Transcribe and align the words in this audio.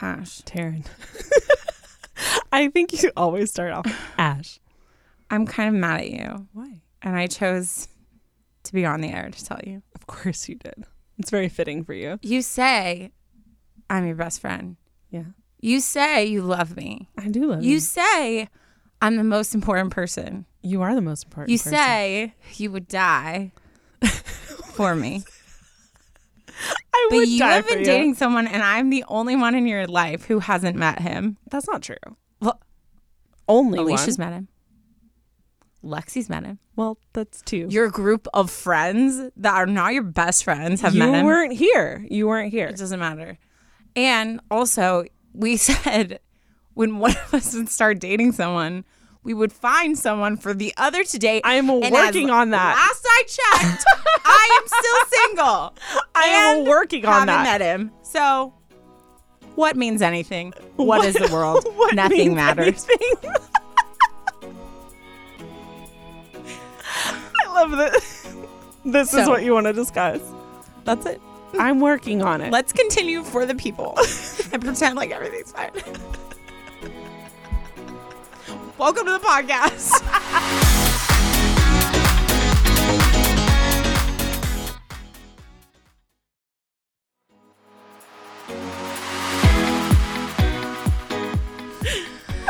Ash. 0.00 0.40
Taryne. 0.42 0.86
I 2.52 2.68
think 2.68 3.02
you 3.02 3.10
always 3.16 3.50
start 3.50 3.72
off 3.72 3.86
Ash. 4.18 4.58
I'm 5.30 5.46
kind 5.46 5.74
of 5.74 5.80
mad 5.80 6.00
at 6.00 6.10
you, 6.10 6.46
Why? 6.52 6.80
and 7.02 7.16
I 7.16 7.26
chose 7.26 7.88
to 8.64 8.72
be 8.72 8.84
on 8.86 9.00
the 9.00 9.08
air 9.08 9.30
to 9.30 9.44
tell 9.44 9.60
you. 9.64 9.82
Of 9.94 10.06
course 10.06 10.48
you 10.48 10.54
did. 10.56 10.84
It's 11.18 11.30
very 11.30 11.48
fitting 11.48 11.84
for 11.84 11.92
you. 11.94 12.18
You 12.22 12.42
say 12.42 13.10
I'm 13.90 14.06
your 14.06 14.16
best 14.16 14.40
friend. 14.40 14.76
Yeah. 15.10 15.24
You 15.60 15.80
say 15.80 16.24
you 16.26 16.42
love 16.42 16.76
me. 16.76 17.08
I 17.18 17.28
do 17.28 17.46
love 17.46 17.62
You 17.62 17.72
you. 17.74 17.80
say 17.80 18.48
I'm 19.02 19.16
the 19.16 19.24
most 19.24 19.54
important 19.54 19.90
person. 19.90 20.46
You 20.62 20.82
are 20.82 20.94
the 20.94 21.00
most 21.00 21.24
important. 21.24 21.50
You 21.50 21.58
person. 21.58 21.72
say 21.72 22.34
you 22.56 22.70
would 22.70 22.88
die 22.88 23.52
for 24.72 24.94
me. 24.94 25.24
I 26.98 27.06
But 27.10 27.16
would 27.16 27.28
you 27.28 27.38
die 27.38 27.52
have 27.54 27.66
been 27.68 27.78
you. 27.80 27.84
dating 27.84 28.14
someone, 28.14 28.46
and 28.46 28.62
I'm 28.62 28.90
the 28.90 29.04
only 29.08 29.36
one 29.36 29.54
in 29.54 29.66
your 29.66 29.86
life 29.86 30.24
who 30.24 30.38
hasn't 30.40 30.76
met 30.76 31.00
him. 31.00 31.36
That's 31.50 31.66
not 31.68 31.82
true. 31.82 31.96
Well, 32.40 32.60
Only 33.48 33.78
Alicia's 33.78 34.18
one. 34.18 34.28
met 34.30 34.36
him. 34.36 34.48
Lexi's 35.84 36.28
met 36.28 36.44
him. 36.44 36.58
Well, 36.76 36.98
that's 37.12 37.40
two. 37.42 37.66
Your 37.70 37.88
group 37.88 38.26
of 38.34 38.50
friends 38.50 39.30
that 39.36 39.54
are 39.54 39.66
not 39.66 39.94
your 39.94 40.02
best 40.02 40.42
friends 40.44 40.80
have 40.80 40.92
you 40.94 40.98
met 41.00 41.10
him. 41.10 41.20
You 41.20 41.24
weren't 41.24 41.52
here. 41.52 42.04
You 42.10 42.26
weren't 42.26 42.50
here. 42.50 42.66
It 42.66 42.76
doesn't 42.76 42.98
matter. 42.98 43.38
And 43.94 44.40
also, 44.50 45.04
we 45.32 45.56
said 45.68 46.18
when 46.74 46.98
one 46.98 47.12
of 47.12 47.34
us 47.34 47.54
would 47.54 47.68
start 47.68 48.00
dating 48.00 48.32
someone, 48.32 48.84
we 49.28 49.34
would 49.34 49.52
find 49.52 49.98
someone 49.98 50.38
for 50.38 50.54
the 50.54 50.72
other 50.78 51.04
to 51.04 51.18
date. 51.18 51.42
I'm 51.44 51.66
working 51.68 52.30
on 52.30 52.48
that. 52.48 52.76
Last 52.76 53.04
I 53.06 53.22
checked, 53.26 53.84
I 54.24 54.58
am 54.58 54.66
still 54.66 55.20
single. 55.20 55.74
I 56.14 56.22
am 56.24 56.64
working 56.64 57.04
on 57.04 57.12
haven't 57.12 57.26
that. 57.26 57.42
met 57.44 57.60
him. 57.60 57.92
So, 58.02 58.54
what 59.54 59.76
means 59.76 60.00
anything? 60.00 60.54
what 60.76 61.04
is 61.04 61.14
the 61.14 61.28
world? 61.30 61.66
What 61.76 61.94
Nothing 61.94 62.34
matters. 62.34 62.86
I 67.04 67.52
love 67.52 67.72
this. 67.72 68.34
This 68.86 69.12
is 69.12 69.28
what 69.28 69.42
you 69.42 69.52
want 69.52 69.66
to 69.66 69.74
discuss. 69.74 70.22
That's 70.84 71.04
it. 71.04 71.20
I'm 71.58 71.80
working 71.80 72.22
on 72.22 72.40
it. 72.40 72.50
Let's 72.50 72.72
continue 72.72 73.22
for 73.22 73.44
the 73.44 73.54
people 73.54 73.94
and 74.54 74.64
pretend 74.64 74.96
like 74.96 75.10
everything's 75.10 75.52
fine. 75.52 75.72
Welcome 78.78 79.06
to 79.06 79.12
the 79.12 79.18
podcast. 79.18 79.92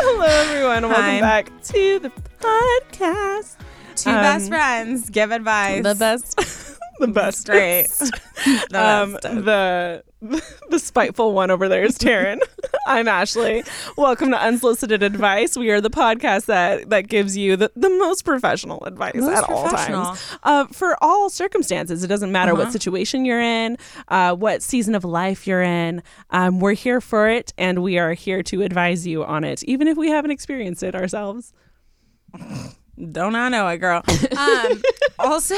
Hello, 0.01 0.25
everyone. 0.25 0.77
and 0.85 0.89
Welcome 0.89 1.05
Hi. 1.05 1.20
back 1.20 1.62
to 1.65 1.98
the 1.98 2.11
podcast. 2.41 3.57
Two 3.97 4.11
Um, 4.11 4.17
best 4.17 4.48
friends 4.48 5.11
give 5.11 5.31
advice. 5.33 5.83
The 5.83 5.95
best. 5.95 6.37
the 7.01 7.09
best. 7.09 7.47
Great. 7.47 7.89
The 7.89 8.63
um, 8.73 9.13
best. 9.13 9.23
the 9.45 10.03
the 10.70 10.79
spiteful 10.79 11.33
one 11.33 11.51
over 11.51 11.69
there 11.69 11.85
is 11.85 11.98
Taryne. 11.98 12.41
I'm 12.92 13.06
Ashley. 13.06 13.64
Welcome 13.97 14.31
to 14.31 14.42
Unsolicited 14.42 15.03
Advice. 15.03 15.58
We 15.58 15.69
are 15.70 15.81
the 15.81 15.91
podcast 15.91 16.47
that 16.47 16.89
that 16.89 17.06
gives 17.08 17.36
you 17.36 17.55
the, 17.56 17.70
the 17.77 17.91
most 17.91 18.25
professional 18.25 18.83
advice 18.84 19.14
Most 19.17 19.36
at 19.36 19.45
all 19.50 19.69
times 19.69 20.19
uh, 20.42 20.67
for 20.69 20.97
all 21.05 21.28
circumstances. 21.28 22.03
It 22.03 22.06
doesn't 22.06 22.33
matter 22.33 22.53
Uh-huh. 22.53 22.64
what 22.64 22.72
situation 22.72 23.27
you're 23.27 23.42
in, 23.42 23.77
uh, 24.08 24.34
what 24.34 24.62
season 24.62 24.95
of 24.95 25.05
life 25.05 25.47
you're 25.47 25.62
in. 25.62 26.03
Um, 26.30 26.61
we're 26.61 26.72
here 26.72 27.03
for 27.03 27.28
it, 27.28 27.53
and 27.58 27.83
we 27.83 27.98
are 27.98 28.14
here 28.14 28.42
to 28.45 28.62
advise 28.62 29.06
you 29.06 29.23
on 29.23 29.45
it, 29.45 29.62
even 29.64 29.86
if 29.86 29.98
we 29.98 30.08
haven't 30.08 30.30
experienced 30.30 30.83
it 30.83 30.95
ourselves. 30.95 31.52
Don't 33.13 33.35
I 33.37 33.49
know 33.49 33.69
it, 33.69 33.79
girl? 33.79 34.03
Um, 34.39 34.83
also, 35.19 35.55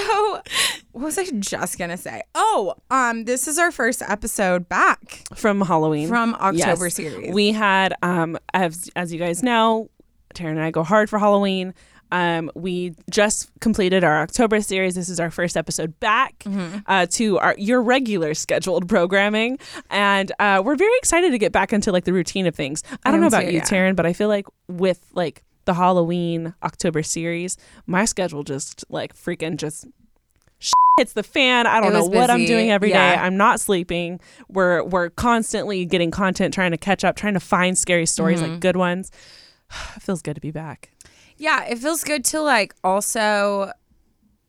what 0.93 1.05
was 1.05 1.19
I 1.19 1.27
just 1.39 1.78
gonna 1.78 1.97
say? 1.97 2.23
Oh, 2.34 2.75
um, 2.91 3.25
this 3.25 3.47
is 3.47 3.59
our 3.59 3.71
first 3.71 4.03
episode 4.03 4.69
back 4.69 5.23
From 5.34 5.61
Halloween, 5.61 6.09
from 6.09 6.34
October 6.34 6.87
Yes. 6.87 6.95
series. 6.95 7.33
We 7.34 7.53
had, 7.53 7.95
um, 8.03 8.39
as 8.55 8.91
as 8.97 9.12
you 9.12 9.19
guys 9.19 9.43
know, 9.43 9.91
Taryne 10.34 10.53
and 10.53 10.61
I 10.62 10.71
go 10.71 10.83
hard 10.83 11.11
for 11.11 11.19
Halloween. 11.19 11.75
Um, 12.12 12.50
we 12.56 12.95
just 13.11 13.50
completed 13.61 14.03
our 14.03 14.23
October 14.23 14.61
series. 14.62 14.95
This 14.97 15.09
is 15.09 15.21
our 15.21 15.31
first 15.31 15.56
episode 15.56 15.99
back 16.00 16.39
Mm-hmm. 16.41 16.79
uh, 16.87 17.06
to 17.11 17.39
our 17.39 17.55
your 17.59 17.83
regular 17.83 18.34
scheduled 18.34 18.89
programming, 18.89 19.59
and 19.91 20.33
uh, 20.41 20.62
we're 20.65 20.77
very 20.77 20.97
excited 20.99 21.31
to 21.33 21.39
get 21.39 21.53
back 21.53 21.73
into 21.73 21.93
like 21.93 22.05
the 22.05 22.12
routine 22.12 22.47
of 22.47 22.55
things. 22.55 22.83
I, 23.05 23.11
don't 23.11 23.21
know 23.21 23.27
about 23.29 23.43
too, 23.43 23.49
you, 23.49 23.59
yeah. 23.59 23.62
Taryne, 23.65 23.95
but 23.95 24.06
I 24.06 24.12
feel 24.15 24.29
like 24.29 24.47
with 24.69 25.05
like 25.12 25.43
the 25.65 25.75
Halloween 25.75 26.54
October 26.62 27.03
series, 27.03 27.56
my 27.87 28.04
schedule 28.04 28.43
just 28.43 28.84
like 28.88 29.15
freaking 29.15 29.56
just 29.56 29.87
hits 30.98 31.12
the 31.15 31.22
fan. 31.22 31.66
I 31.66 31.81
don't 31.81 31.93
know 31.93 32.00
was 32.00 32.09
what 32.10 32.31
I'm 32.31 32.44
doing 32.44 32.71
every 32.71 32.88
day. 32.91 32.94
Yeah. 32.94 33.22
I'm 33.25 33.37
not 33.37 33.60
sleeping. 33.60 34.20
We're 34.49 34.82
we're 34.84 35.10
constantly 35.10 35.84
getting 35.87 36.10
content, 36.10 36.53
trying 36.54 36.70
to 36.72 36.78
catch 36.78 37.04
up, 37.04 37.16
trying 37.16 37.34
to 37.34 37.41
find 37.41 37.76
scary 37.78 38.06
stories 38.06 38.41
Mm-hmm. 38.41 38.53
like 38.53 38.60
good 38.60 38.76
ones. 38.76 39.10
it 39.97 40.03
feels 40.03 40.22
good 40.22 40.34
to 40.34 40.41
be 40.41 40.50
back. 40.50 40.91
yeah, 41.38 41.65
it 41.65 41.78
feels 41.78 42.04
good 42.04 42.25
to 42.26 42.41
like 42.43 42.75
also 42.84 43.72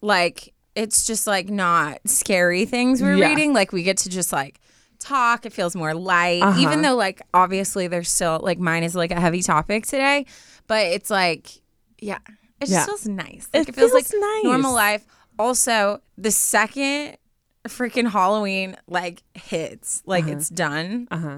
like 0.01 0.53
it's 0.75 1.05
just 1.05 1.27
like 1.27 1.49
not 1.49 1.99
scary 2.05 2.65
things 2.65 3.01
we're 3.01 3.15
Yeah. 3.17 3.27
reading. 3.27 3.53
Like 3.53 3.71
we 3.71 3.83
get 3.83 3.97
to 3.99 4.09
just 4.09 4.31
like 4.33 4.59
talk. 4.99 5.45
It 5.45 5.53
feels 5.53 5.75
more 5.75 5.93
light, 5.93 6.41
Uh-huh. 6.41 6.59
even 6.59 6.81
though 6.81 6.95
like 6.95 7.21
obviously 7.33 7.87
there's 7.87 8.09
still 8.09 8.39
like 8.43 8.59
mine 8.59 8.83
is 8.83 8.95
like 8.95 9.11
a 9.11 9.19
heavy 9.19 9.41
topic 9.41 9.85
today, 9.85 10.25
but 10.71 10.85
it's 10.87 11.09
like 11.09 11.49
yeah, 11.99 12.19
it 12.61 12.67
just 12.67 12.71
Yeah. 12.71 12.85
feels 12.85 13.05
nice. 13.07 13.47
It 13.53 13.59
Like 13.59 13.69
it, 13.69 13.75
feels, 13.75 13.91
feels 13.91 14.11
like 14.13 14.21
nice. 14.21 14.43
normal 14.45 14.73
life. 14.73 15.05
Also, 15.37 15.99
the 16.17 16.31
second 16.31 17.17
freaking 17.67 18.09
Halloween 18.09 18.77
like 18.87 19.21
hits, 19.33 20.01
like 20.05 20.27
it's 20.27 20.47
done. 20.49 21.07
Uh 21.11 21.17
huh. 21.17 21.37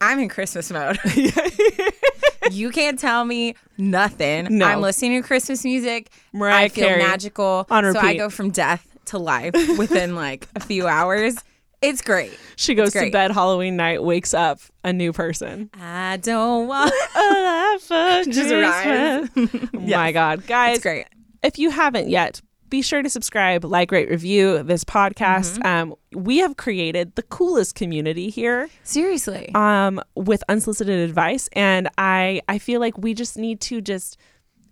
I'm 0.00 0.18
in 0.20 0.28
Christmas 0.28 0.70
mode. 0.70 0.98
you 2.50 2.70
can't 2.70 2.98
tell 2.98 3.24
me 3.24 3.54
nothing. 3.78 4.46
No. 4.58 4.66
I'm 4.66 4.80
listening 4.80 5.20
to 5.20 5.26
Christmas 5.26 5.64
music. 5.64 6.10
Mariah 6.32 6.64
I 6.64 6.68
feel 6.68 6.86
Carey 6.88 7.02
magical. 7.02 7.66
on 7.70 7.92
So 7.92 7.98
I 7.98 8.02
repeat. 8.04 8.18
go 8.18 8.30
from 8.30 8.50
death 8.50 8.86
to 9.06 9.18
life 9.18 9.54
within 9.78 10.14
like 10.14 10.48
a 10.56 10.60
few 10.60 10.86
hours. 10.86 11.34
It's 11.82 12.00
great. 12.00 12.38
She 12.56 12.74
goes 12.74 12.94
It's 12.94 13.04
to 13.04 13.10
bed 13.10 13.32
Halloween 13.32 13.76
night, 13.76 14.02
wakes 14.04 14.32
up 14.34 14.60
a 14.84 14.92
new 14.92 15.12
person. 15.12 15.68
I 15.74 16.18
don't 16.18 16.68
want 16.68 16.92
Just 18.24 18.30
Just 18.30 18.52
rise. 18.52 19.28
Oh 19.36 19.68
My 19.80 20.12
God, 20.12 20.46
guys! 20.46 20.76
It's 20.76 20.82
great. 20.84 21.06
If 21.42 21.58
you 21.58 21.70
haven't 21.70 22.08
yet, 22.08 22.40
be 22.68 22.82
sure 22.82 23.02
to 23.02 23.10
subscribe, 23.10 23.64
like, 23.64 23.90
rate, 23.90 24.08
review 24.08 24.62
this 24.62 24.84
podcast. 24.84 25.58
Mm-hmm. 25.58 25.66
Um, 25.66 25.94
we 26.14 26.38
have 26.38 26.56
created 26.56 27.16
the 27.16 27.22
coolest 27.24 27.74
community 27.74 28.30
here. 28.30 28.68
Seriously. 28.84 29.50
um, 29.54 30.00
with 30.14 30.42
unsolicited 30.48 31.00
advice, 31.00 31.48
and 31.52 31.88
I 31.98 32.42
I 32.48 32.58
feel 32.58 32.80
like 32.80 32.96
we 32.96 33.12
just 33.12 33.36
need 33.36 33.60
to 33.62 33.80
just 33.80 34.16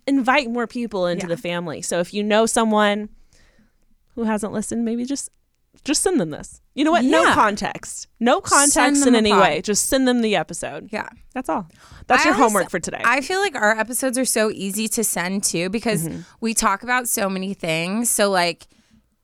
invite 0.06 0.48
more 0.48 0.66
people 0.66 1.06
into 1.06 1.26
Yeah. 1.26 1.34
the 1.34 1.42
family. 1.42 1.82
So 1.82 1.98
if 2.00 2.14
you 2.14 2.22
know 2.22 2.46
someone 2.46 3.08
who 4.14 4.24
hasn't 4.24 4.52
listened, 4.52 4.84
maybe 4.84 5.04
just 5.04 5.28
just 5.84 6.02
send 6.02 6.20
them 6.20 6.30
this. 6.30 6.60
You 6.74 6.84
know 6.84 6.92
what? 6.92 7.04
No 7.04 7.32
context, 7.32 8.06
no 8.20 8.40
context 8.40 9.06
in 9.06 9.14
any 9.14 9.30
pod. 9.30 9.40
way. 9.40 9.60
Just 9.62 9.86
send 9.86 10.06
them 10.08 10.20
the 10.22 10.36
episode. 10.36 10.88
yeah. 10.92 11.08
That's 11.34 11.48
all. 11.48 11.68
That's 12.06 12.24
I 12.24 12.30
your 12.30 12.34
always- 12.34 12.52
homework 12.52 12.70
for 12.70 12.80
today. 12.80 13.00
I 13.04 13.20
feel 13.20 13.40
like 13.40 13.54
our 13.54 13.78
episodes 13.78 14.18
are 14.18 14.24
so 14.24 14.50
easy 14.50 14.88
to 14.88 15.04
send 15.04 15.44
too 15.44 15.68
because 15.68 16.06
Mm-hmm. 16.08 16.20
we 16.40 16.54
talk 16.54 16.82
about 16.82 17.08
so 17.08 17.28
many 17.28 17.54
things. 17.54 18.10
So 18.10 18.30
like 18.30 18.66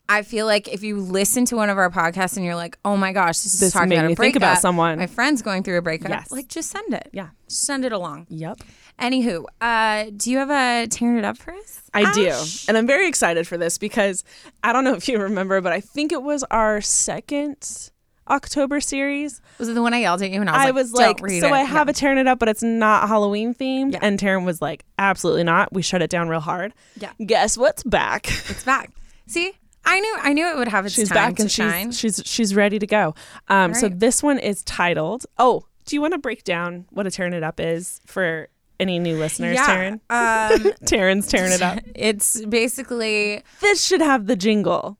I 0.08 0.22
feel 0.22 0.46
like 0.46 0.68
if 0.68 0.84
you 0.84 1.00
listen 1.00 1.46
to 1.46 1.56
one 1.56 1.68
of 1.68 1.78
our 1.78 1.90
podcasts 1.90 2.36
and 2.36 2.46
you're 2.46 2.54
like, 2.54 2.78
"Oh 2.84 2.96
my 2.96 3.12
gosh, 3.12 3.38
this 3.40 3.54
is 3.54 3.58
This 3.60 3.72
talking 3.72 3.88
made 3.88 3.96
about 3.96 4.04
a 4.04 4.08
me 4.10 4.14
think 4.14 4.36
about 4.36 4.46
breakup. 4.50 4.62
someone. 4.62 4.98
My 4.98 5.08
friend's 5.08 5.42
going 5.42 5.64
through 5.64 5.78
a 5.78 5.82
breakup." 5.82 6.10
Yes. 6.10 6.30
Like 6.30 6.46
just 6.46 6.70
send 6.70 6.94
it. 6.94 7.08
yeah. 7.12 7.30
Send 7.48 7.84
it 7.84 7.90
along. 7.90 8.26
Yep. 8.30 8.60
Anywho, 9.00 9.44
uh, 9.60 10.06
do 10.16 10.30
you 10.30 10.38
have 10.38 10.50
a 10.50 10.86
tearing 10.88 11.18
it 11.18 11.24
up 11.24 11.36
for 11.36 11.52
us? 11.52 11.82
I 11.92 12.12
do. 12.12 12.32
And 12.68 12.76
I'm 12.78 12.86
very 12.86 13.08
excited 13.08 13.46
for 13.46 13.58
this 13.58 13.76
because 13.78 14.24
I 14.62 14.72
don't 14.72 14.84
know 14.84 14.94
if 14.94 15.06
you 15.08 15.18
remember, 15.20 15.60
but 15.60 15.72
I 15.72 15.80
think 15.80 16.12
it 16.12 16.22
was 16.22 16.44
our 16.50 16.80
second 16.80 17.90
October 18.28 18.80
series. 18.80 19.40
Was 19.58 19.68
it 19.68 19.74
the 19.74 19.82
one 19.82 19.92
I 19.94 19.98
yelled 20.00 20.22
at 20.22 20.30
you 20.30 20.40
and 20.40 20.48
I 20.50 20.52
was 20.52 20.60
I 20.60 20.64
like, 20.66 20.74
was 20.74 20.92
"Don't 20.92 21.22
like, 21.22 21.40
so 21.40 21.46
it." 21.48 21.52
I 21.52 21.60
have 21.62 21.86
Yeah. 21.86 21.90
a 21.90 21.94
tearing 21.94 22.18
it 22.18 22.26
up, 22.26 22.38
but 22.38 22.48
it's 22.48 22.62
not 22.62 23.08
Halloween 23.08 23.54
themed. 23.54 23.92
Yeah. 23.92 23.98
And 24.02 24.18
Taryne 24.18 24.44
was 24.44 24.60
like, 24.62 24.84
absolutely 24.98 25.44
not. 25.44 25.72
We 25.72 25.82
shut 25.82 26.02
it 26.02 26.10
down 26.10 26.28
real 26.28 26.40
hard. 26.40 26.72
Yeah. 26.98 27.12
Guess 27.24 27.56
what's 27.58 27.82
back? 27.84 28.26
It's 28.50 28.64
back. 28.64 28.90
See, 29.26 29.52
I 29.84 30.00
knew 30.00 30.16
I 30.22 30.32
knew 30.32 30.48
it 30.48 30.56
would 30.56 30.68
have 30.68 30.86
its 30.86 30.94
she's 30.94 31.08
time 31.08 31.14
back 31.14 31.36
to 31.36 31.42
and 31.42 31.52
shine. 31.52 31.90
she's 31.92 32.16
she's 32.16 32.22
she's 32.26 32.54
ready 32.54 32.78
to 32.78 32.86
go. 32.86 33.14
Um, 33.48 33.74
so 33.74 33.88
this 33.88 34.22
one 34.22 34.38
is 34.38 34.62
titled. 34.64 35.26
Oh, 35.38 35.64
do 35.84 35.94
you 35.94 36.00
want 36.00 36.14
to 36.14 36.18
break 36.18 36.42
down 36.42 36.86
what 36.90 37.06
a 37.06 37.10
tearing 37.12 37.32
it 37.34 37.44
up 37.44 37.60
is 37.60 38.00
for 38.06 38.48
any 38.80 38.98
new 38.98 39.18
listeners, 39.18 39.54
yeah. 39.54 39.66
Taryne? 39.66 39.92
Um, 40.10 40.72
Taryne's 40.84 41.26
tearing 41.28 41.52
it 41.52 41.62
up. 41.62 41.78
it's 41.94 42.44
basically 42.46 43.42
This 43.60 43.84
should 43.84 44.00
have 44.00 44.26
the 44.26 44.36
jingle. 44.36 44.98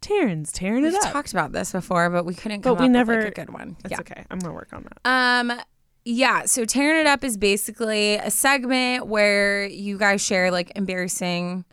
Taryne's 0.00 0.50
tearing 0.50 0.84
it 0.84 0.94
up. 0.94 1.02
We've 1.04 1.12
talked 1.12 1.32
about 1.32 1.52
this 1.52 1.70
before, 1.72 2.10
but 2.10 2.24
we 2.24 2.34
couldn't 2.34 2.62
But 2.62 2.70
come 2.76 2.78
we 2.78 2.86
up 2.86 2.90
never- 2.90 3.16
with 3.18 3.24
like 3.26 3.38
a 3.38 3.40
good 3.46 3.52
one. 3.52 3.76
That's 3.82 3.92
yeah. 3.92 4.00
okay. 4.00 4.24
I'm 4.30 4.38
gonna 4.40 4.54
work 4.54 4.68
on 4.72 4.84
that. 4.84 5.08
Um 5.08 5.60
yeah, 6.04 6.46
so 6.46 6.64
tearing 6.64 7.00
it 7.00 7.06
up 7.06 7.22
is 7.22 7.36
basically 7.36 8.14
a 8.16 8.28
segment 8.28 9.06
where 9.06 9.64
you 9.66 9.96
guys 9.96 10.20
share 10.20 10.50
like 10.50 10.72
embarrassing 10.74 11.64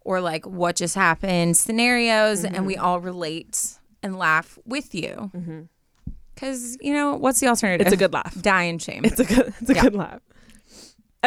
or 0.00 0.20
like 0.20 0.44
what 0.46 0.74
just 0.74 0.96
happened 0.96 1.56
scenarios 1.56 2.42
and 2.44 2.66
we 2.66 2.76
all 2.76 2.98
relate 2.98 3.78
and 4.02 4.18
laugh 4.18 4.58
with 4.66 4.92
you. 4.96 5.30
Cuz 6.36 6.76
you 6.80 6.92
know, 6.92 7.14
what's 7.14 7.38
the 7.38 7.46
alternative? 7.46 7.86
It's 7.86 7.94
a 7.94 7.96
good 7.96 8.12
laugh. 8.12 8.34
die 8.42 8.64
in 8.64 8.78
shame. 8.80 9.04
It's 9.04 9.20
a 9.20 9.24
good 9.24 9.54
it's 9.60 9.70
a 9.70 9.74
Yeah. 9.74 9.82
good 9.82 9.94
laugh. 9.94 10.20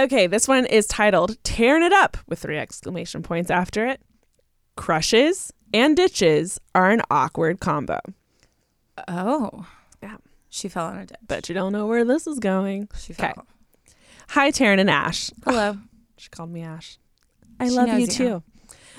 Okay, 0.02 0.26
this 0.26 0.48
one 0.48 0.66
is 0.66 0.88
titled 0.88 1.38
Tearing 1.44 1.84
It 1.84 1.94
Up 1.94 2.18
with 2.28 2.40
three 2.40 2.58
exclamation 2.58 3.22
points 3.22 3.52
after 3.52 3.86
it. 3.86 4.02
Crushes 4.76 5.52
and 5.74 5.96
ditches 5.96 6.60
are 6.74 6.90
an 6.90 7.02
awkward 7.12 7.60
combo. 7.60 8.00
oh. 9.08 9.68
Yeah. 10.02 10.18
She 10.50 10.70
fell 10.70 10.88
on 10.88 10.98
a 10.98 11.06
ditch. 11.06 11.18
Bet 11.22 11.50
you 11.50 11.54
don't 11.56 11.72
know 11.72 11.86
where 11.86 12.04
this 12.04 12.26
is 12.26 12.40
going. 12.40 12.90
She 12.98 13.14
Okay. 13.14 13.32
fell. 13.36 13.46
Hi, 14.30 14.50
Taryne 14.50 14.80
and 14.80 14.90
Ash. 14.90 15.30
Hello. 15.46 15.78
She 16.18 16.30
called 16.30 16.52
me 16.52 16.62
Ash. 16.62 16.98
I 17.60 17.68
She 17.68 17.72
love 17.76 17.88
you 17.90 18.00
you. 18.00 18.08
too. 18.08 18.44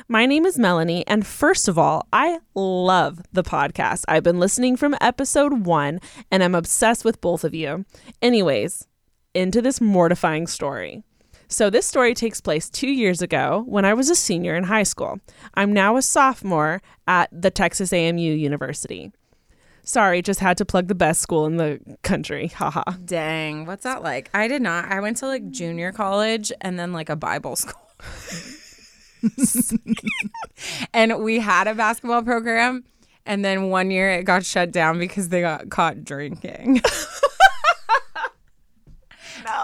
My 0.09 0.27
name 0.27 0.45
is 0.45 0.59
Melanie, 0.59 1.07
and 1.07 1.25
first 1.25 1.69
of 1.69 1.79
all, 1.79 2.09
I 2.13 2.39
love 2.57 3.23
the 3.33 3.45
podcast. 3.45 4.05
I've 4.09 4.25
been 4.25 4.41
listening 4.41 4.77
from 4.77 4.97
episode 5.01 5.65
one, 5.65 6.01
and 6.33 6.43
I'm 6.43 6.57
obsessed 6.57 7.05
with 7.05 7.21
both 7.21 7.45
of 7.45 7.55
you. 7.55 7.85
Anyways, 8.21 8.89
into 9.35 9.63
this 9.63 9.81
mortifying 9.81 10.47
story. 10.47 11.03
So, 11.49 11.69
this 11.69 11.85
story 11.85 12.15
takes 12.15 12.41
place 12.41 12.71
two 12.71 12.89
years 12.89 13.21
ago 13.21 13.65
when 13.67 13.85
I 13.85 13.93
was 13.93 14.09
a 14.09 14.15
senior 14.15 14.55
in 14.55 14.65
high 14.65 14.85
school. 14.85 15.21
I'm 15.55 15.73
now 15.73 15.97
a 15.97 16.03
sophomore 16.03 16.81
at 17.07 17.29
the 17.31 17.51
Texas 17.51 17.93
AMU 17.93 18.33
University. 18.33 19.13
Sorry, 19.85 20.23
just 20.23 20.41
had 20.41 20.57
to 20.59 20.65
plug 20.65 20.89
the 20.89 20.95
best 20.95 21.21
school 21.21 21.45
in 21.45 21.57
the 21.57 21.79
country. 22.03 22.47
Haha. 22.55 22.85
Dang, 23.05 23.67
what's 23.67 23.85
that 23.85 24.03
like? 24.03 24.31
I 24.33 24.49
did 24.49 24.63
not. 24.63 24.91
I 24.91 25.01
went 25.01 25.19
to 25.19 25.27
like 25.27 25.51
junior 25.51 25.93
college 25.93 26.53
and 26.61 26.79
then 26.79 26.93
like 26.93 27.11
a 27.11 27.17
Bible 27.17 27.57
school. 27.57 27.81
and 30.95 31.23
we 31.23 31.39
had 31.39 31.69
a 31.69 31.75
basketball 31.75 32.23
program 32.23 32.85
and 33.27 33.45
then 33.45 33.69
one 33.69 33.91
year 33.91 34.11
it 34.11 34.25
got 34.25 34.45
shut 34.45 34.73
down 34.73 34.99
because 34.99 35.29
they 35.29 35.41
got 35.41 35.71
caught 35.71 36.05
drinking. 36.05 36.81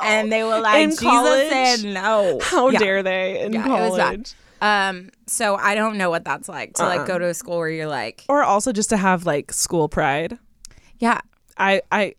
And 0.02 0.32
they 0.32 0.42
were 0.44 0.60
like, 0.60 0.82
In 0.82 0.90
Jesus 0.90 1.00
college? 1.04 1.48
said 1.48 1.84
no. 1.84 2.40
How 2.42 2.69
Yeah. 2.70 2.78
dare 2.78 3.02
they 3.02 3.40
in 3.42 3.52
Yeah, 3.52 3.64
college? 3.64 4.34
Um, 4.60 5.10
so 5.26 5.54
I 5.56 5.75
don't 5.75 5.96
know 5.98 6.10
what 6.10 6.25
that's 6.25 6.48
like 6.48 6.75
to 6.75 6.82
Uh-uh. 6.82 6.88
like 6.96 7.06
go 7.06 7.19
to 7.19 7.26
a 7.26 7.34
school 7.34 7.58
where 7.58 7.69
you're 7.69 7.86
like, 7.86 8.25
Or 8.28 8.42
also 8.42 8.72
just 8.72 8.90
to 8.90 8.96
have 8.96 9.25
like 9.26 9.52
school 9.52 9.88
pride. 9.88 10.38
yeah, 10.98 11.20
I 11.56 11.80
I 11.92 12.14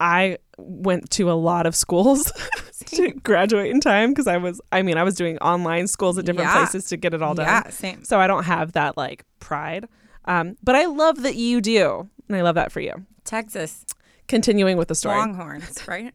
I 0.00 0.38
went 0.58 1.10
to 1.12 1.30
a 1.30 1.34
lot 1.34 1.64
of 1.66 1.74
schools 1.74 2.30
to 2.86 3.10
graduate 3.22 3.70
in 3.70 3.80
time 3.80 4.10
because 4.10 4.26
I 4.26 4.36
was 4.36 4.60
I 4.70 4.82
mean 4.82 4.96
I 4.98 5.02
was 5.02 5.14
doing 5.14 5.38
online 5.38 5.86
schools 5.86 6.18
at 6.18 6.24
different 6.26 6.50
Yeah. 6.50 6.56
places 6.58 6.84
to 6.86 6.96
get 6.96 7.14
it 7.14 7.22
all 7.22 7.34
done. 7.34 7.46
yeah, 7.46 7.68
same. 7.70 8.04
So 8.04 8.20
I 8.20 8.26
don't 8.26 8.44
have 8.44 8.72
that 8.72 8.96
like 8.96 9.24
pride. 9.40 9.88
Um, 10.26 10.56
but 10.62 10.74
I 10.76 10.84
love 10.86 11.22
that 11.22 11.36
you 11.36 11.60
do. 11.62 12.08
And 12.28 12.36
I 12.36 12.42
love 12.42 12.56
that 12.56 12.70
for 12.70 12.80
you. 12.80 12.92
Texas 13.24 13.86
Continuing 14.26 14.76
with 14.76 14.88
the 14.88 14.94
story. 14.94 15.16
Longhorns, 15.16 15.88
right? 15.88 16.12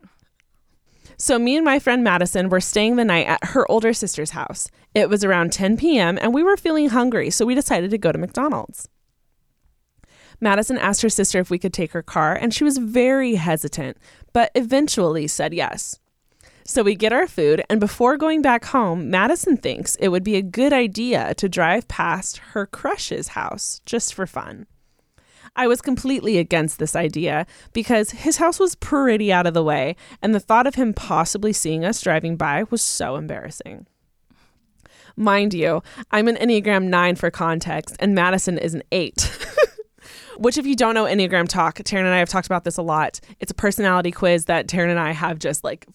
So 1.23 1.39
me 1.39 1.55
and 1.55 1.63
my 1.63 1.79
friend 1.79 2.03
Madison 2.03 2.49
were 2.49 2.59
staying 2.59 2.97
the 2.97 3.05
night 3.05 3.27
at 3.27 3.45
her 3.51 3.65
older 3.71 3.93
sister's 3.93 4.31
house. 4.31 4.67
It 4.93 5.07
was 5.09 5.23
around 5.23 5.53
10 5.53 5.77
p.m. 5.77 6.19
and 6.21 6.33
we 6.33 6.43
were 6.43 6.57
feeling 6.57 6.89
hungry, 6.89 7.29
so 7.29 7.45
we 7.45 7.55
decided 7.55 7.91
to 7.91 7.97
go 7.97 8.11
to 8.11 8.17
McDonald's. 8.17 8.89
Madison 10.41 10.77
asked 10.77 11.01
her 11.01 11.07
sister 11.07 11.39
if 11.39 11.49
we 11.49 11.57
could 11.57 11.71
take 11.71 11.93
her 11.93 12.01
car, 12.01 12.35
and 12.35 12.53
she 12.53 12.65
was 12.65 12.77
very 12.77 13.35
hesitant, 13.35 13.95
but 14.33 14.51
eventually 14.53 15.25
said 15.25 15.53
yes. 15.53 15.97
So 16.65 16.83
we 16.83 16.93
get 16.93 17.13
our 17.13 17.25
food, 17.25 17.63
and 17.69 17.79
before 17.79 18.17
going 18.17 18.41
back 18.41 18.65
home, 18.65 19.09
Madison 19.09 19.55
thinks 19.55 19.95
it 20.01 20.09
would 20.09 20.25
be 20.25 20.35
a 20.35 20.41
good 20.41 20.73
idea 20.73 21.35
to 21.35 21.47
drive 21.47 21.87
past 21.87 22.39
her 22.51 22.65
crush's 22.65 23.29
house 23.29 23.79
just 23.85 24.13
for 24.13 24.27
fun. 24.27 24.65
I 25.55 25.67
was 25.67 25.81
completely 25.81 26.37
against 26.39 26.79
this 26.79 26.95
idea 26.95 27.45
because 27.73 28.11
his 28.11 28.37
house 28.37 28.59
was 28.59 28.75
pretty 28.75 29.31
out 29.31 29.45
of 29.45 29.53
the 29.53 29.63
way, 29.63 29.95
and 30.21 30.33
the 30.33 30.39
thought 30.39 30.65
of 30.65 30.75
him 30.75 30.93
possibly 30.93 31.53
seeing 31.53 31.85
us 31.85 32.01
driving 32.01 32.35
by 32.35 32.63
was 32.69 32.81
so 32.81 33.15
embarrassing. 33.15 33.85
Mind 35.15 35.53
you, 35.53 35.83
I'm 36.09 36.27
an 36.27 36.37
Enneagram 36.37 36.85
9 36.85 37.15
for 37.15 37.29
context, 37.29 37.95
and 37.99 38.15
Madison 38.15 38.57
is 38.57 38.73
an 38.73 38.81
8. 38.91 39.47
Which, 40.37 40.57
if 40.57 40.65
you 40.65 40.75
don't 40.75 40.95
know 40.95 41.05
Enneagram 41.05 41.47
Talk, 41.47 41.77
Taryne 41.77 41.99
and 41.99 42.07
I 42.07 42.17
have 42.17 42.29
talked 42.29 42.47
about 42.47 42.63
this 42.63 42.77
a 42.77 42.81
lot. 42.81 43.19
It's 43.39 43.51
a 43.51 43.55
personality 43.55 44.11
quiz 44.11 44.45
that 44.45 44.67
Taryne 44.67 44.89
and 44.89 44.99
I 44.99 45.11
have 45.11 45.37
just 45.37 45.63
like 45.63 45.85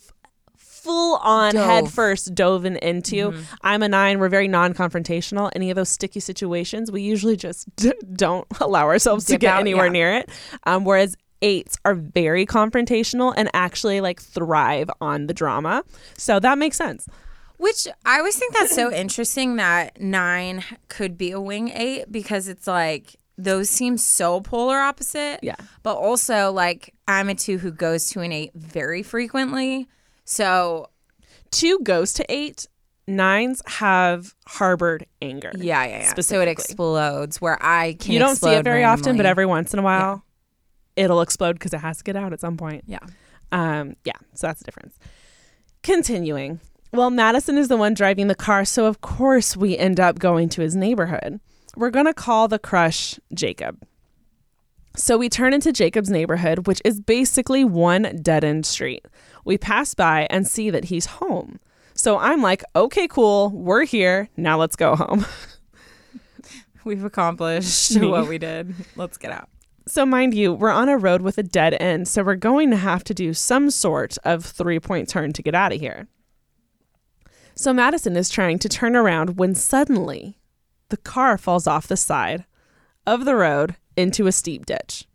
full 0.88 1.16
on 1.16 1.52
Dove. 1.52 1.66
head 1.66 1.92
first 1.92 2.34
dove 2.34 2.64
into. 2.64 3.34
I'm 3.62 3.82
a 3.82 3.88
nine. 3.88 4.18
We're 4.18 4.30
very 4.30 4.48
non 4.48 4.72
confrontational. 4.72 5.50
Any 5.54 5.70
of 5.70 5.76
those 5.76 5.90
sticky 5.90 6.20
situations, 6.20 6.90
we 6.90 7.02
usually 7.02 7.36
just 7.36 7.68
d- 7.76 7.92
don't 8.14 8.46
allow 8.60 8.86
ourselves 8.86 9.26
to 9.26 9.36
get 9.36 9.54
out, 9.54 9.60
anywhere 9.60 9.86
yeah. 9.86 9.92
near 9.92 10.12
it. 10.14 10.30
Um, 10.64 10.84
whereas 10.84 11.16
eights 11.42 11.76
are 11.84 11.94
very 11.94 12.46
confrontational 12.46 13.34
and 13.36 13.50
actually 13.52 14.00
like 14.00 14.20
thrive 14.20 14.90
on 15.00 15.26
the 15.26 15.34
drama. 15.34 15.84
So 16.16 16.40
that 16.40 16.58
makes 16.58 16.76
sense. 16.76 17.06
Which 17.58 17.86
I 18.06 18.18
always 18.18 18.36
think 18.36 18.54
that's 18.54 18.74
so 18.74 18.92
interesting 19.04 19.56
that 19.56 20.00
nine 20.00 20.64
could 20.88 21.18
be 21.18 21.32
a 21.32 21.40
wing 21.40 21.68
eight 21.68 22.10
because 22.10 22.48
it's 22.48 22.66
like 22.66 23.16
those 23.36 23.68
seem 23.68 23.98
so 23.98 24.40
polar 24.40 24.78
opposite. 24.78 25.40
Yeah. 25.42 25.56
But 25.82 25.96
also, 25.96 26.50
like, 26.50 26.94
I'm 27.06 27.28
a 27.28 27.34
two 27.34 27.58
who 27.58 27.70
goes 27.70 28.08
to 28.10 28.20
an 28.20 28.32
eight 28.32 28.52
very 28.54 29.02
frequently. 29.02 29.88
So, 30.28 30.90
Two 31.50 31.78
goes 31.82 32.12
to 32.14 32.24
eight. 32.28 32.66
Nines 33.06 33.62
have 33.66 34.34
harbored 34.46 35.06
anger. 35.22 35.50
yeah, 35.56 35.84
yeah, 35.86 35.98
yeah. 36.00 36.20
So 36.20 36.42
it 36.42 36.48
explodes 36.48 37.40
where 37.40 37.56
I 37.62 37.94
can 37.98 38.12
you 38.12 38.18
don't 38.18 38.36
see 38.36 38.50
it 38.50 38.64
very 38.64 38.84
often, 38.84 39.16
but 39.16 39.24
every 39.24 39.46
once 39.46 39.72
in 39.72 39.78
a 39.78 39.82
while, 39.82 40.24
it'll 40.94 41.22
explode 41.22 41.54
because 41.54 41.72
it 41.72 41.78
has 41.78 41.98
to 41.98 42.04
get 42.04 42.16
out 42.16 42.34
at 42.34 42.40
some 42.40 42.58
point. 42.58 42.84
Yeah. 42.86 42.98
Um, 43.50 43.96
yeah, 44.04 44.12
so 44.34 44.46
that's 44.46 44.60
the 44.60 44.66
difference. 44.66 44.98
Continuing. 45.82 46.60
Well, 46.92 47.08
Madison 47.08 47.56
is 47.56 47.68
the 47.68 47.78
one 47.78 47.94
driving 47.94 48.26
the 48.28 48.34
car, 48.34 48.66
so 48.66 48.84
of 48.84 49.00
course 49.00 49.56
we 49.56 49.78
end 49.78 49.98
up 49.98 50.18
going 50.18 50.50
to 50.50 50.60
his 50.60 50.76
neighborhood. 50.76 51.40
We're 51.76 51.90
going 51.90 52.06
to 52.06 52.14
call 52.14 52.46
the 52.46 52.58
crush 52.58 53.18
Jacob. 53.32 53.82
So 54.96 55.16
we 55.16 55.30
turn 55.30 55.54
into 55.54 55.72
Jacob's 55.72 56.10
neighborhood, 56.10 56.66
which 56.66 56.82
is 56.84 57.00
basically 57.00 57.64
one 57.64 58.18
dead 58.20 58.44
end 58.44 58.66
street. 58.66 59.06
We 59.44 59.58
pass 59.58 59.94
by 59.94 60.26
and 60.30 60.46
see 60.46 60.70
that 60.70 60.86
he's 60.86 61.06
home. 61.06 61.60
So 61.94 62.18
I'm 62.18 62.42
like, 62.42 62.62
okay, 62.76 63.08
cool, 63.08 63.50
we're 63.50 63.84
here. 63.84 64.28
Now 64.36 64.58
let's 64.58 64.76
go 64.76 64.94
home. 64.94 65.26
We've 66.84 67.04
accomplished 67.04 68.00
what 68.00 68.28
we 68.28 68.38
did. 68.38 68.74
Let's 68.96 69.18
get 69.18 69.32
out. 69.32 69.48
So, 69.88 70.04
mind 70.04 70.34
you, 70.34 70.52
we're 70.52 70.70
on 70.70 70.90
a 70.90 70.98
road 70.98 71.22
with 71.22 71.38
a 71.38 71.42
dead 71.42 71.74
end, 71.80 72.08
so 72.08 72.22
we're 72.22 72.34
going 72.34 72.70
to 72.70 72.76
have 72.76 73.02
to 73.04 73.14
do 73.14 73.32
some 73.32 73.70
sort 73.70 74.18
of 74.22 74.44
three 74.44 74.78
point 74.78 75.08
turn 75.08 75.32
to 75.32 75.42
get 75.42 75.54
out 75.54 75.72
of 75.72 75.80
here. 75.80 76.08
So, 77.54 77.72
Madison 77.72 78.14
is 78.14 78.28
trying 78.28 78.58
to 78.60 78.68
turn 78.68 78.94
around 78.94 79.38
when 79.38 79.54
suddenly 79.54 80.38
the 80.90 80.98
car 80.98 81.38
falls 81.38 81.66
off 81.66 81.86
the 81.86 81.96
side 81.96 82.44
of 83.06 83.24
the 83.24 83.34
road 83.34 83.76
into 83.96 84.26
a 84.26 84.32
steep 84.32 84.66
ditch. 84.66 85.06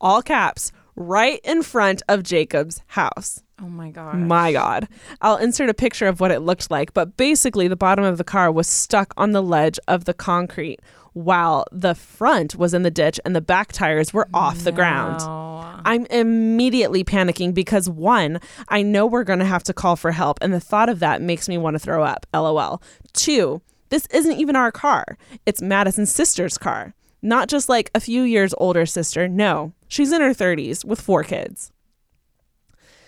All 0.00 0.22
caps, 0.22 0.70
right 0.98 1.40
in 1.44 1.62
front 1.62 2.02
of 2.08 2.22
Jacob's 2.22 2.82
house. 2.88 3.42
Oh 3.60 3.68
my 3.68 3.90
God. 3.90 4.16
My 4.16 4.52
God. 4.52 4.88
I'll 5.20 5.36
insert 5.36 5.68
a 5.68 5.74
picture 5.74 6.06
of 6.06 6.20
what 6.20 6.30
it 6.30 6.40
looked 6.40 6.70
like, 6.70 6.92
but 6.94 7.16
basically, 7.16 7.68
the 7.68 7.76
bottom 7.76 8.04
of 8.04 8.18
the 8.18 8.24
car 8.24 8.52
was 8.52 8.68
stuck 8.68 9.12
on 9.16 9.32
the 9.32 9.42
ledge 9.42 9.78
of 9.88 10.04
the 10.04 10.14
concrete 10.14 10.80
while 11.12 11.66
the 11.72 11.94
front 11.94 12.54
was 12.56 12.74
in 12.74 12.82
the 12.82 12.90
ditch 12.90 13.18
and 13.24 13.34
the 13.34 13.40
back 13.40 13.72
tires 13.72 14.12
were 14.12 14.28
off 14.32 14.58
the 14.58 14.72
ground. 14.72 15.20
I'm 15.84 16.06
immediately 16.06 17.02
panicking 17.02 17.54
because 17.54 17.88
one, 17.88 18.40
I 18.68 18.82
know 18.82 19.06
we're 19.06 19.24
going 19.24 19.38
to 19.38 19.44
have 19.44 19.64
to 19.64 19.72
call 19.72 19.96
for 19.96 20.12
help, 20.12 20.38
and 20.40 20.52
the 20.52 20.60
thought 20.60 20.88
of 20.88 21.00
that 21.00 21.22
makes 21.22 21.48
me 21.48 21.58
want 21.58 21.74
to 21.74 21.78
throw 21.78 22.02
up. 22.04 22.26
LOL. 22.34 22.82
Two, 23.12 23.62
this 23.88 24.06
isn't 24.12 24.38
even 24.38 24.54
our 24.54 24.70
car, 24.70 25.16
it's 25.46 25.62
Madison's 25.62 26.12
sister's 26.12 26.58
car. 26.58 26.94
Not 27.20 27.48
just 27.48 27.68
like 27.68 27.90
a 27.94 28.00
few 28.00 28.22
years 28.22 28.54
older 28.58 28.86
sister. 28.86 29.28
No, 29.28 29.72
she's 29.88 30.12
in 30.12 30.20
her 30.20 30.34
30s 30.34 30.84
with 30.84 31.00
four 31.00 31.24
kids. 31.24 31.72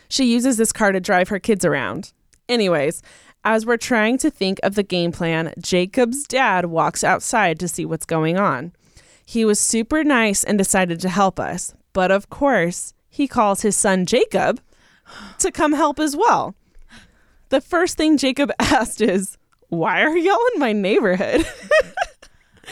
She 0.09 0.25
uses 0.25 0.57
this 0.57 0.73
car 0.73 0.91
to 0.91 1.01
drive 1.01 1.29
her 1.29 1.39
kids 1.39 1.65
around. 1.65 2.13
Anyways, 2.49 3.03
as 3.45 3.65
we're 3.65 3.77
trying 3.77 4.19
to 4.19 4.31
think 4.31 4.59
of 4.63 4.75
the 4.75 4.83
game 4.83 5.13
plan, 5.13 5.55
Jacob's 5.59 6.25
dad 6.25 6.67
walks 6.67 7.05
outside 7.05 7.61
to 7.61 7.69
see 7.69 7.85
what's 7.85 8.05
going 8.05 8.37
on. 8.37 8.73
He 9.25 9.45
was 9.45 9.61
super 9.61 10.03
nice 10.03 10.43
and 10.43 10.59
decided 10.59 11.01
to 11.01 11.09
help 11.09 11.39
us, 11.39 11.73
but 11.93 12.11
of 12.11 12.29
course, 12.29 12.93
he 13.09 13.29
calls 13.29 13.63
his 13.63 13.77
son 13.77 14.05
Jacob 14.05 14.61
to 15.39 15.53
come 15.53 15.73
help 15.73 16.01
as 16.01 16.17
well. 16.17 16.57
The 17.51 17.61
first 17.61 17.97
thing 17.97 18.19
Jacob 18.19 18.51
asked 18.59 19.01
is, 19.01 19.39
Why 19.69 20.03
are 20.03 20.17
y'all 20.17 20.39
in 20.55 20.61
my 20.61 20.73
neighborhood? 20.73 21.47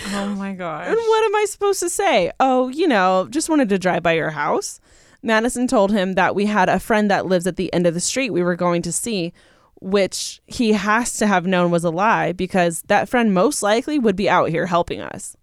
Oh 0.07 0.35
my 0.37 0.53
gosh. 0.53 0.87
And 0.87 0.97
what 0.97 1.25
am 1.25 1.37
I 1.37 1.45
supposed 1.49 1.81
to 1.81 1.91
say? 1.91 2.31
Oh, 2.41 2.69
you 2.69 2.87
know, 2.87 3.27
just 3.31 3.49
wanted 3.49 3.69
to 3.71 3.79
drive 3.79 4.03
by 4.03 4.13
your 4.13 4.31
house. 4.31 4.81
Madison 5.23 5.67
told 5.67 5.93
him 5.93 6.15
that 6.15 6.35
we 6.35 6.47
had 6.47 6.69
a 6.69 6.79
friend 6.79 7.11
that 7.11 7.27
lives 7.27 7.47
at 7.47 7.57
the 7.57 7.73
end 7.73 7.87
of 7.87 7.95
the 7.95 8.01
street 8.01 8.31
we 8.31 8.43
were 8.43 8.57
going 8.57 8.83
to 8.83 8.93
see, 8.93 9.33
which 9.81 10.41
he 10.47 10.73
has 10.73 11.17
to 11.19 11.27
have 11.27 11.47
known 11.47 11.71
was 11.71 11.85
a 11.85 11.91
lie 11.91 12.33
because 12.33 12.83
that 12.83 13.09
friend 13.09 13.35
most 13.35 13.63
likely 13.63 13.99
would 13.99 14.17
be 14.17 14.31
out 14.31 14.51
here 14.51 14.67
helping 14.67 15.01
us. 15.01 15.37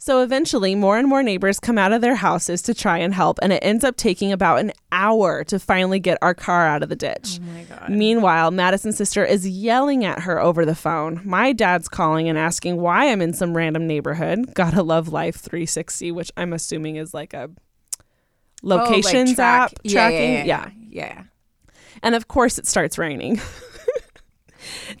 So 0.00 0.22
eventually, 0.22 0.74
more 0.74 0.96
and 0.96 1.08
more 1.08 1.22
neighbors 1.22 1.58
come 1.58 1.76
out 1.76 1.92
of 1.92 2.00
their 2.00 2.14
houses 2.14 2.62
to 2.62 2.74
try 2.74 2.98
and 2.98 3.12
help, 3.12 3.38
and 3.42 3.52
it 3.52 3.58
ends 3.62 3.82
up 3.84 3.96
taking 3.96 4.30
about 4.32 4.60
an 4.60 4.72
hour 4.92 5.42
to 5.44 5.58
finally 5.58 5.98
get 5.98 6.16
our 6.22 6.34
car 6.34 6.66
out 6.66 6.82
of 6.82 6.88
the 6.88 6.96
ditch. 6.96 7.40
Oh 7.42 7.52
my 7.52 7.62
god. 7.64 7.90
Meanwhile, 7.90 8.52
Madison's 8.52 8.96
sister 8.96 9.24
is 9.24 9.46
yelling 9.48 10.04
at 10.04 10.20
her 10.20 10.40
over 10.40 10.64
the 10.64 10.74
phone. 10.76 11.20
My 11.24 11.52
dad's 11.52 11.88
calling 11.88 12.28
and 12.28 12.38
asking 12.38 12.76
why 12.80 13.10
I'm 13.10 13.20
in 13.20 13.32
some 13.34 13.56
random 13.56 13.86
neighborhood. 13.86 14.54
Gotta 14.54 14.82
love 14.82 15.08
Life 15.08 15.36
360, 15.36 16.12
which 16.12 16.30
I'm 16.36 16.52
assuming 16.52 16.96
is 16.96 17.12
like 17.12 17.34
a 17.34 17.50
Oh, 18.64 18.66
like 18.66 18.88
locations 18.88 19.34
track- 19.34 19.72
app 19.72 19.78
yeah, 19.84 19.92
tracking. 19.92 20.32
Yeah. 20.32 20.44
Yeah. 20.44 20.70
yeah. 20.90 21.22
And 22.02 22.14
of 22.14 22.28
course, 22.28 22.58
it 22.58 22.66
starts 22.66 22.98
raining. 22.98 23.40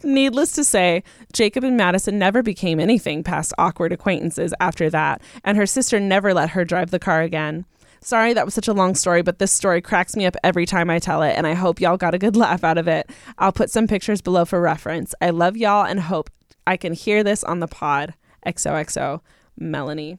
Needless 0.02 0.52
to 0.52 0.64
say, 0.64 1.02
Jacob 1.32 1.64
and 1.64 1.76
Madison 1.76 2.18
never 2.18 2.42
became 2.42 2.80
anything 2.80 3.22
past 3.22 3.52
awkward 3.58 3.92
acquaintances 3.92 4.54
after 4.60 4.90
that, 4.90 5.22
and 5.44 5.56
her 5.56 5.66
sister 5.66 6.00
never 6.00 6.34
let 6.34 6.50
her 6.50 6.64
drive 6.64 6.90
the 6.90 6.98
car 6.98 7.22
again. 7.22 7.64
Sorry 8.00 8.32
that 8.32 8.44
was 8.44 8.54
such 8.54 8.68
a 8.68 8.72
long 8.72 8.94
story, 8.94 9.22
but 9.22 9.38
this 9.38 9.52
story 9.52 9.80
cracks 9.80 10.14
me 10.14 10.24
up 10.24 10.36
every 10.44 10.66
time 10.66 10.88
I 10.88 10.98
tell 10.98 11.22
it, 11.22 11.32
and 11.36 11.46
I 11.46 11.54
hope 11.54 11.80
y'all 11.80 11.96
got 11.96 12.14
a 12.14 12.18
good 12.18 12.36
laugh 12.44 12.64
out 12.64 12.78
of 12.78 12.88
it. 12.88 13.10
I'll 13.38 13.52
put 13.52 13.70
some 13.70 13.86
pictures 13.86 14.20
below 14.20 14.44
for 14.44 14.60
reference. 14.60 15.14
I 15.20 15.30
love 15.30 15.56
y'all 15.56 15.84
and 15.84 16.00
hope 16.00 16.30
I 16.66 16.76
can 16.76 16.92
hear 16.92 17.24
this 17.24 17.42
on 17.44 17.60
the 17.60 17.66
pod. 17.66 18.14
XOXO, 18.46 19.20
Melanie. 19.58 20.18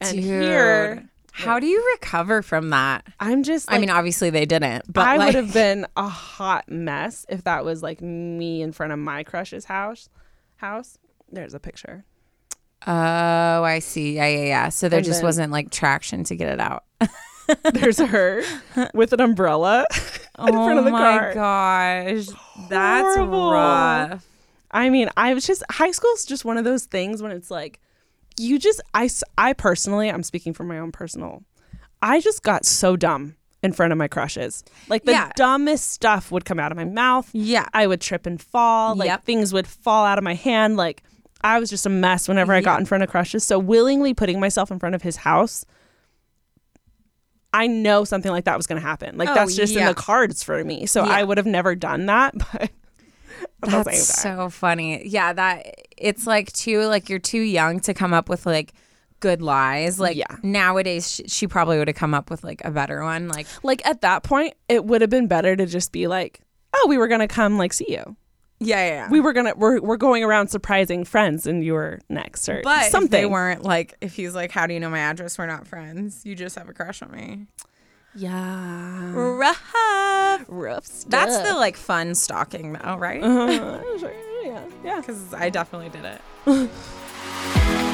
And 0.00 0.16
Dude. 0.16 0.24
here, 0.24 1.08
How 1.40 1.58
do 1.58 1.66
you 1.66 1.84
recover 1.94 2.42
from 2.42 2.70
that? 2.70 3.04
I'm 3.18 3.42
just 3.42 3.70
I 3.70 3.78
mean, 3.78 3.90
obviously 3.90 4.30
they 4.30 4.46
didn't, 4.46 4.92
but 4.92 5.06
I 5.06 5.16
like, 5.16 5.26
would 5.26 5.34
have 5.44 5.52
been 5.52 5.86
a 5.96 6.08
hot 6.08 6.68
mess 6.68 7.26
if 7.28 7.44
that 7.44 7.64
was 7.64 7.82
like 7.82 8.00
me 8.00 8.62
in 8.62 8.72
front 8.72 8.92
of 8.92 8.98
my 8.98 9.22
crush's 9.24 9.64
house. 9.64 10.08
House. 10.56 10.98
There's 11.32 11.54
a 11.54 11.60
picture. 11.60 12.04
Oh, 12.86 13.62
I 13.62 13.78
see. 13.80 14.16
Yeah, 14.16 14.26
yeah, 14.28 14.44
yeah. 14.44 14.68
So 14.70 14.88
there 14.88 14.98
And 14.98 15.06
just 15.06 15.22
wasn't 15.22 15.52
like 15.52 15.70
traction 15.70 16.24
to 16.24 16.36
get 16.36 16.52
it 16.52 16.60
out. 16.60 16.84
There's 17.72 17.98
her 17.98 18.42
with 18.94 19.12
an 19.12 19.20
umbrella 19.20 19.86
in 20.38 20.52
front 20.52 20.78
of 20.78 20.84
the 20.84 20.90
car. 20.90 21.22
oh 21.22 21.28
my 21.28 21.34
gosh, 21.34 22.26
that's 22.68 23.16
Horrible. 23.16 23.52
rough. 23.52 24.26
I 24.70 24.88
mean, 24.88 25.10
I 25.16 25.34
was 25.34 25.46
just 25.46 25.62
high 25.70 25.90
school's 25.90 26.24
just 26.24 26.44
one 26.44 26.56
of 26.58 26.64
those 26.64 26.84
things 26.84 27.22
when 27.22 27.32
it's 27.32 27.50
like 27.50 27.80
you 28.40 28.58
just 28.58 28.80
I 28.94 29.08
I 29.38 29.52
personally, 29.52 30.10
I'm 30.10 30.22
speaking 30.22 30.52
from 30.54 30.68
my 30.68 30.78
own 30.78 30.92
personal. 30.92 31.42
I 32.02 32.20
just 32.20 32.42
got 32.42 32.64
so 32.64 32.96
dumb 32.96 33.36
in 33.62 33.72
front 33.72 33.92
of 33.92 33.98
my 33.98 34.08
crushes. 34.08 34.64
Like 34.88 35.04
the 35.04 35.12
Yeah. 35.12 35.30
dumbest 35.36 35.90
stuff 35.90 36.32
would 36.32 36.44
come 36.46 36.58
out 36.58 36.72
of 36.72 36.76
my 36.76 36.84
mouth. 36.86 37.28
Yeah. 37.34 37.66
I 37.74 37.86
would 37.86 38.00
trip 38.00 38.24
and 38.26 38.40
fall. 38.40 38.94
Like 38.96 39.08
Yep. 39.08 39.24
things 39.24 39.52
would 39.52 39.66
fall 39.66 40.06
out 40.06 40.16
of 40.16 40.24
my 40.24 40.34
hand. 40.34 40.76
Like 40.78 41.02
I 41.42 41.58
was 41.58 41.68
just 41.70 41.84
a 41.84 41.90
mess 41.90 42.26
whenever 42.28 42.52
I 42.54 42.60
got 42.62 42.80
in 42.80 42.86
front 42.86 43.04
of 43.04 43.10
crushes. 43.10 43.44
So 43.44 43.58
willingly 43.58 44.14
putting 44.14 44.40
myself 44.40 44.70
in 44.70 44.78
front 44.78 44.94
of 44.94 45.02
his 45.02 45.16
house, 45.16 45.64
I 47.52 47.66
know 47.66 48.04
something 48.04 48.30
like 48.30 48.44
that 48.44 48.56
was 48.56 48.66
going 48.66 48.80
to 48.80 48.86
happen. 48.86 49.18
Like 49.18 49.28
Oh, 49.28 49.34
that's 49.34 49.56
just 49.56 49.74
in 49.76 49.84
the 49.84 49.94
cards 49.94 50.42
for 50.42 50.62
me. 50.64 50.86
So 50.86 51.04
Yeah. 51.04 51.12
I 51.12 51.24
would 51.24 51.36
have 51.36 51.46
never 51.46 51.74
done 51.74 52.06
that. 52.06 52.34
But 52.52 52.70
at 53.62 53.84
That's 53.84 54.06
so 54.22 54.48
funny. 54.50 55.06
Yeah, 55.08 55.32
that 55.32 55.66
it's 55.96 56.26
like 56.26 56.52
too 56.52 56.82
like 56.86 57.08
you're 57.08 57.18
too 57.18 57.40
young 57.40 57.80
to 57.80 57.94
come 57.94 58.12
up 58.14 58.28
with 58.28 58.46
like 58.46 58.72
good 59.20 59.42
lies. 59.42 60.00
Like 60.00 60.16
Yeah. 60.16 60.36
nowadays, 60.42 61.10
she, 61.10 61.24
she 61.28 61.46
probably 61.46 61.78
would 61.78 61.88
have 61.88 61.96
come 61.96 62.14
up 62.14 62.30
with 62.30 62.42
like 62.42 62.62
a 62.64 62.70
better 62.70 63.02
one. 63.02 63.28
Like 63.28 63.46
like 63.62 63.84
at 63.86 64.00
that 64.02 64.22
point, 64.22 64.54
it 64.68 64.84
would 64.84 65.00
have 65.00 65.10
been 65.10 65.26
better 65.26 65.56
to 65.56 65.66
just 65.66 65.92
be 65.92 66.06
like, 66.06 66.40
"Oh, 66.74 66.86
we 66.88 66.96
were 66.98 67.08
gonna 67.08 67.28
come 67.28 67.58
like 67.58 67.72
see 67.72 67.86
you. 67.92 68.16
yeah, 68.60 68.86
yeah. 68.88 69.10
We 69.10 69.20
were 69.20 69.32
gonna 69.32 69.54
we're 69.56 69.80
we're 69.80 69.96
going 69.98 70.24
around 70.24 70.48
surprising 70.48 71.04
friends, 71.04 71.46
and 71.46 71.62
you 71.64 71.74
were 71.74 71.98
next 72.08 72.48
or 72.48 72.60
but 72.64 72.84
if 72.86 72.90
something." 72.90 73.10
they 73.10 73.26
weren't 73.26 73.62
like 73.62 73.94
if 74.00 74.14
he's 74.16 74.34
like, 74.34 74.50
"How 74.52 74.66
do 74.66 74.74
you 74.74 74.80
know 74.80 74.90
my 74.90 75.00
address? 75.00 75.36
We're 75.38 75.46
not 75.46 75.66
friends. 75.66 76.24
You 76.24 76.34
just 76.34 76.56
have 76.56 76.68
a 76.68 76.72
crush 76.72 77.02
on 77.02 77.10
me." 77.12 77.46
Yeah, 78.14 79.12
Rough. 79.14 80.44
rough 80.48 80.84
stuff. 80.84 81.10
That's 81.10 81.38
the 81.48 81.54
like 81.54 81.76
fun 81.76 82.14
stalking 82.16 82.72
though, 82.72 82.96
right? 82.96 83.22
uh, 83.22 83.80
sure, 83.98 84.12
yeah, 84.44 84.64
yeah. 84.84 85.00
Because 85.00 85.32
I 85.34 85.48
definitely 85.50 85.90
did 85.90 86.04
it. 86.04 86.70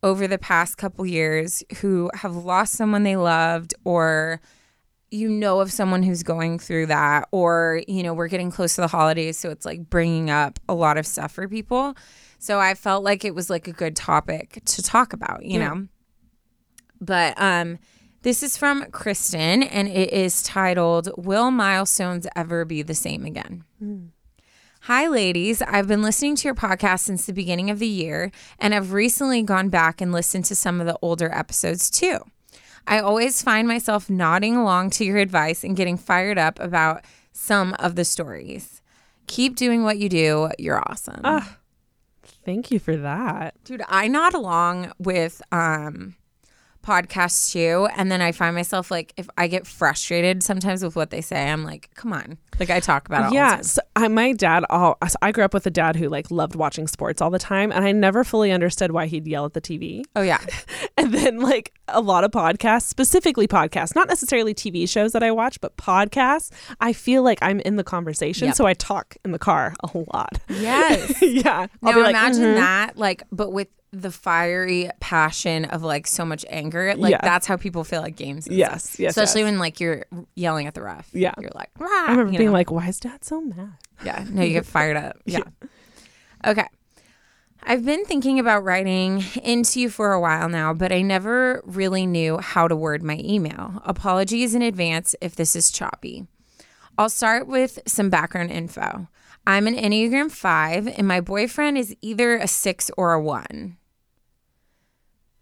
over 0.02 0.26
the 0.26 0.38
past 0.38 0.78
couple 0.78 1.04
years 1.04 1.62
who 1.80 2.10
have 2.14 2.34
lost 2.34 2.72
someone 2.72 3.02
they 3.02 3.16
loved 3.16 3.74
or 3.84 4.40
you 5.10 5.28
know 5.28 5.60
of 5.60 5.72
someone 5.72 6.02
who's 6.02 6.22
going 6.22 6.58
through 6.58 6.86
that 6.86 7.28
or 7.32 7.82
you 7.88 8.02
know 8.02 8.14
we're 8.14 8.28
getting 8.28 8.50
close 8.50 8.76
to 8.76 8.80
the 8.80 8.86
holidays 8.86 9.38
so 9.38 9.50
it's 9.50 9.66
like 9.66 9.90
bringing 9.90 10.30
up 10.30 10.58
a 10.68 10.74
lot 10.74 10.96
of 10.96 11.06
stuff 11.06 11.32
for 11.32 11.48
people. 11.48 11.94
So 12.38 12.58
i 12.58 12.74
felt 12.74 13.04
like 13.04 13.24
it 13.24 13.34
was 13.34 13.50
like 13.50 13.68
a 13.68 13.72
good 13.72 13.96
topic 13.96 14.62
to 14.64 14.82
talk 14.82 15.12
about 15.12 15.44
you 15.44 15.58
know? 15.58 15.88
But 17.00 17.34
um 17.40 17.78
this 18.22 18.42
is 18.42 18.56
from 18.56 18.84
kristen 18.90 19.62
and 19.62 19.88
it 19.88 20.12
is 20.12 20.42
titled 20.42 21.10
will 21.16 21.50
milestones 21.50 22.26
ever 22.36 22.64
be 22.64 22.82
the 22.82 22.94
same 22.94 23.24
again 23.24 23.64
Hi, 24.92 25.06
ladies. 25.06 25.62
I've 25.62 25.87
been 25.87 26.02
listening 26.02 26.35
to 26.35 26.49
your 26.49 26.54
podcast 26.56 27.02
since 27.02 27.25
the 27.25 27.32
beginning 27.32 27.70
of 27.70 27.78
the 27.78 27.87
year 27.87 28.32
and 28.59 28.75
have 28.75 28.92
recently 28.92 29.40
gone 29.40 29.68
back 29.68 30.00
and 30.00 30.11
listened 30.11 30.47
to 30.47 30.56
some 30.56 30.80
of 30.80 30.87
the 30.88 30.99
older 31.00 31.32
episodes 31.32 31.88
too. 31.90 32.18
I 32.88 32.99
always 32.99 33.40
find 33.40 33.68
myself 33.68 34.11
nodding 34.11 34.56
along 34.56 34.90
to 34.90 35.04
your 35.04 35.18
advice 35.18 35.62
and 35.62 35.76
getting 35.76 35.97
fired 35.97 36.38
up 36.38 36.59
about 36.59 37.04
some 37.30 37.75
of 37.78 37.94
the 37.94 38.04
stories. 38.04 38.82
Keep 39.28 39.54
doing 39.54 39.85
what 39.85 39.99
you 39.99 40.09
do. 40.09 40.50
You're 40.59 40.82
awesome. 40.90 41.20
Thank 42.44 42.73
you 42.73 42.80
for 42.80 42.97
that. 42.97 43.62
Dude, 43.62 43.85
I 43.87 44.09
nod 44.09 44.35
along 44.35 44.90
with 44.99 45.40
um 45.52 46.16
podcasts 46.82 47.52
too 47.52 47.88
and 47.96 48.10
then 48.10 48.20
I 48.22 48.32
find 48.32 48.54
myself 48.54 48.90
like 48.90 49.12
if 49.16 49.28
I 49.37 49.46
get 49.49 49.66
frustrated 49.66 50.42
sometimes 50.42 50.82
with 50.82 50.96
what 50.96 51.10
they 51.10 51.20
say, 51.20 51.50
I'm 51.50 51.64
like, 51.64 51.90
come 51.94 52.12
on. 52.12 52.38
Like 52.58 52.70
I 52.70 52.80
talk 52.80 53.06
about 53.08 53.20
it 53.20 53.25
all 53.25 53.30
the 53.30 53.37
Yeah, 53.37 53.60
so 53.62 53.80
I, 53.96 54.08
my 54.08 54.32
dad. 54.32 54.64
All 54.68 54.99
so 55.08 55.16
I 55.22 55.32
grew 55.32 55.44
up 55.44 55.54
with 55.54 55.66
a 55.66 55.70
dad 55.70 55.96
who 55.96 56.08
like 56.08 56.30
loved 56.30 56.54
watching 56.54 56.87
sports 56.87 57.22
all 57.22 57.30
the 57.30 57.38
time, 57.38 57.72
and 57.72 57.84
I 57.84 57.92
never 57.92 58.22
fully 58.25 58.52
understood 58.52 58.92
why 58.92 59.06
he'd 59.06 59.26
yell 59.26 59.46
at 59.46 59.54
the 59.54 59.60
TV. 59.62 60.02
Oh 60.16 60.22
yeah. 60.22 60.40
And 60.96 61.14
then 61.14 61.40
like 61.40 61.72
a 61.88 62.02
lot 62.02 62.25
of 62.25 62.30
podcasts, 62.30 62.82
specifically 62.82 63.49
podcasts, 63.49 63.94
not 63.94 64.06
necessarily 64.08 64.52
TV 64.54 64.87
shows 64.87 65.12
that 65.12 65.22
I 65.22 65.30
watch, 65.30 65.58
but 65.62 65.75
podcasts. 65.78 66.50
I 66.78 66.92
feel 66.92 67.22
like 67.22 67.38
I'm 67.40 67.60
in 67.60 67.76
the 67.76 67.84
conversation, 67.84 68.49
Yep. 68.49 68.56
so 68.56 68.66
I 68.66 68.75
talk 68.75 69.16
in 69.25 69.32
the 69.32 69.38
car 69.38 69.75
a 69.82 69.90
lot. 70.12 70.38
Yes. 70.50 71.22
yeah, 71.22 71.68
Now 71.80 71.88
I'll 71.90 71.94
be 71.94 72.00
like, 72.02 72.10
imagine 72.10 72.42
"Mhm." 72.42 72.56
that, 72.56 72.99
like, 72.99 73.22
but 73.32 73.50
with 73.52 73.68
the 73.92 74.11
fiery 74.12 74.88
passion 75.00 75.64
of 75.64 75.82
like 75.82 76.06
so 76.06 76.25
much 76.25 76.44
anger. 76.49 76.94
Like 76.97 77.11
Yeah. 77.12 77.20
that's 77.23 77.47
how 77.47 77.56
people 77.56 77.82
feel 77.85 78.02
at 78.02 78.14
games. 78.16 78.47
Yes, 78.50 78.85
stuff. 78.90 79.00
yes, 79.00 79.16
Especially 79.16 79.40
yes. 79.40 79.47
when 79.50 79.59
like 79.59 79.80
you're 79.80 80.04
yelling 80.37 80.66
at 80.66 80.75
the 80.75 80.82
ref. 80.82 81.09
Yeah. 81.12 81.35
You're 81.40 81.50
like, 81.54 81.70
Rah! 81.78 81.88
I 81.88 82.11
remember 82.11 82.32
you 82.32 82.38
being 82.38 82.50
know? 82.50 82.54
like, 82.54 82.70
why 82.70 82.87
is 82.88 83.00
dad 83.00 83.25
so 83.25 83.40
mad? 83.40 83.73
Yeah. 84.04 84.25
No, 84.30 84.42
you 84.42 84.52
get 84.52 84.66
fired 84.76 84.97
up. 84.97 85.16
Yeah. 85.25 85.40
Okay. 86.47 86.66
I've 87.62 87.85
been 87.85 88.04
thinking 88.06 88.38
about 88.38 88.64
writing 88.64 89.23
into 89.42 89.80
you 89.80 89.90
for 89.90 90.12
a 90.12 90.20
while 90.20 90.49
now, 90.49 90.73
but 90.73 90.92
I 90.92 91.02
never 91.02 91.61
really 91.66 92.06
knew 92.06 92.38
how 92.38 92.68
to 92.68 92.75
word 92.76 93.02
my 93.02 93.20
email. 93.23 93.82
Apologies 93.85 94.54
in 94.54 94.62
advance 94.62 95.14
if 95.20 95.37
this 95.37 95.54
is 95.54 95.70
choppy. 95.70 96.26
I'll 96.97 97.11
start 97.11 97.47
with 97.47 97.78
some 97.87 98.09
background 98.09 98.50
info. 98.50 99.09
I'm 99.47 99.66
an 99.66 99.75
Enneagram 99.75 100.30
5, 100.30 100.87
and 100.87 101.06
my 101.06 101.20
boyfriend 101.20 101.76
is 101.76 101.94
either 102.00 102.37
a 102.37 102.47
6 102.47 102.90
or 102.97 103.12
a 103.12 103.20
1. 103.23 103.76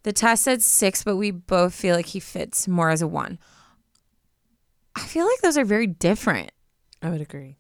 The 0.09 0.13
test 0.15 0.45
said 0.45 0.63
6, 0.63 1.05
but 1.05 1.17
we 1.17 1.31
both 1.31 1.75
feel 1.75 1.95
like 1.95 2.07
he 2.07 2.19
fits 2.19 2.67
more 2.67 2.89
as 2.89 3.03
a 3.03 3.07
1. 3.07 3.39
I 4.95 5.01
feel 5.01 5.27
like 5.27 5.41
those 5.43 5.59
are 5.59 5.67
very 5.67 5.87
different. 5.87 6.51
I 7.03 7.11
would 7.11 7.21
agree. 7.21 7.59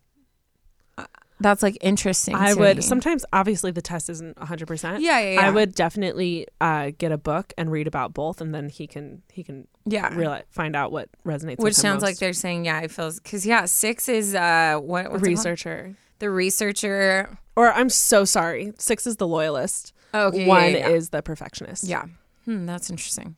That's 1.41 1.63
like 1.63 1.77
interesting. 1.83 2.35
I 2.35 2.55
would 2.55 2.79
me. 2.79 2.83
sometimes 2.83 3.27
obviously 3.35 3.71
the 3.71 3.83
test 3.83 4.09
isn't 4.09 4.39
100%. 4.39 5.01
Yeah, 5.01 5.21
yeah, 5.21 5.33
yeah. 5.35 5.41
I 5.43 5.51
would 5.51 5.75
definitely 5.75 6.47
uh, 6.59 6.93
get 6.97 7.13
a 7.13 7.19
book 7.19 7.53
and 7.59 7.71
read 7.71 7.87
about 7.87 8.15
both 8.15 8.41
and 8.41 8.55
then 8.55 8.71
he 8.71 8.87
can 8.87 9.21
he 9.31 9.45
can 9.45 9.69
Yeah. 9.85 10.09
realize 10.17 10.45
find 10.49 10.75
out 10.75 10.91
what 10.91 11.11
resonates 11.27 11.43
Which 11.43 11.43
with 11.43 11.59
him 11.59 11.65
Which 11.65 11.75
sounds 11.77 12.03
like 12.03 12.17
they're 12.17 12.33
saying, 12.33 12.65
yeah, 12.65 12.81
it 12.81 12.91
feels 12.91 13.21
because 13.21 13.45
yeah, 13.45 13.67
six 13.67 14.09
is 14.09 14.35
uh 14.35 14.79
what 14.83 15.05
a 15.05 15.11
what's 15.11 15.23
it 15.23 15.27
called? 15.27 15.27
researcher. 15.27 15.95
The 16.19 16.31
researcher. 16.31 17.39
Or 17.57 17.71
I'm 17.75 17.91
so 17.91 18.25
sorry. 18.25 18.73
6 18.79 19.07
is 19.07 19.19
the 19.19 19.27
loyalist. 19.29 19.93
Oh, 20.15 20.29
okay, 20.29 20.41
yeah, 20.41 20.47
One 20.49 20.63
yeah, 20.73 20.79
yeah. 20.79 20.89
is 20.89 21.11
the 21.11 21.21
perfectionist. 21.23 21.85
Yeah. 21.85 22.07
Hmm, 22.49 22.65
that's 22.65 22.89
interesting. 22.89 23.37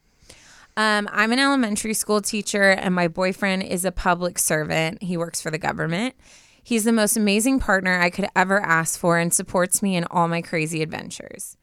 Um, 0.76 1.08
I'm 1.10 1.32
an 1.32 1.40
elementary 1.40 1.94
school 1.94 2.20
teacher, 2.20 2.70
and 2.70 2.94
my 2.94 3.08
boyfriend 3.08 3.64
is 3.64 3.84
a 3.84 3.90
public 3.90 4.38
servant. 4.38 5.02
He 5.02 5.16
works 5.16 5.40
for 5.40 5.50
the 5.50 5.58
government. 5.58 6.14
He's 6.62 6.84
the 6.84 6.92
most 6.92 7.16
amazing 7.16 7.58
partner 7.58 7.98
I 7.98 8.10
could 8.10 8.28
ever 8.36 8.60
ask 8.60 9.00
for 9.00 9.18
and 9.18 9.34
supports 9.34 9.82
me 9.82 9.96
in 9.96 10.04
all 10.12 10.28
my 10.28 10.42
crazy 10.42 10.80
adventures. 10.80 11.56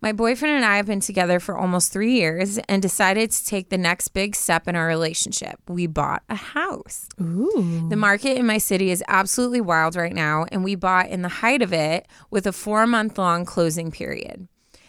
My 0.00 0.12
boyfriend 0.12 0.54
and 0.54 0.64
I 0.64 0.76
have 0.76 0.86
been 0.86 1.00
together 1.00 1.40
for 1.40 1.58
almost 1.58 1.92
three 1.92 2.12
years 2.12 2.58
and 2.68 2.80
decided 2.80 3.32
to 3.32 3.44
take 3.44 3.70
the 3.70 3.78
next 3.78 4.08
big 4.08 4.36
step 4.36 4.68
in 4.68 4.76
our 4.76 4.86
relationship. 4.86 5.58
We 5.66 5.88
bought 5.88 6.22
a 6.28 6.36
house. 6.36 7.08
Ooh. 7.20 7.88
The 7.88 7.96
market 7.96 8.38
in 8.38 8.46
my 8.46 8.58
city 8.58 8.92
is 8.92 9.02
absolutely 9.08 9.62
wild 9.62 9.96
right 9.96 10.14
now, 10.14 10.46
and 10.52 10.62
we 10.62 10.76
bought 10.76 11.08
in 11.08 11.22
the 11.22 11.28
height 11.28 11.60
of 11.60 11.72
it 11.72 12.06
with 12.30 12.46
a 12.46 12.52
four 12.52 12.86
month 12.86 13.18
long 13.18 13.44
closing 13.44 13.90
period. 13.90 14.46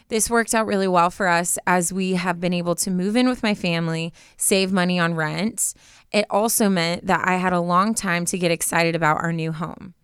This 0.08 0.30
worked 0.30 0.54
out 0.54 0.68
really 0.68 0.88
well 0.88 1.10
for 1.10 1.28
us 1.28 1.58
as 1.66 1.92
we 1.92 2.14
have 2.14 2.40
been 2.40 2.54
able 2.54 2.76
to 2.76 2.92
move 2.92 3.16
in 3.16 3.28
with 3.28 3.42
my 3.42 3.56
family, 3.56 4.14
save 4.38 4.72
money 4.72 5.00
on 5.00 5.16
rent. 5.16 5.74
It 6.12 6.26
also 6.30 6.70
meant 6.70 7.08
that 7.08 7.28
I 7.28 7.38
had 7.38 7.54
a 7.54 7.60
long 7.60 7.96
time 7.96 8.26
to 8.26 8.38
get 8.38 8.52
excited 8.52 8.96
about 8.96 9.24
our 9.24 9.34
new 9.34 9.52
home. 9.52 9.96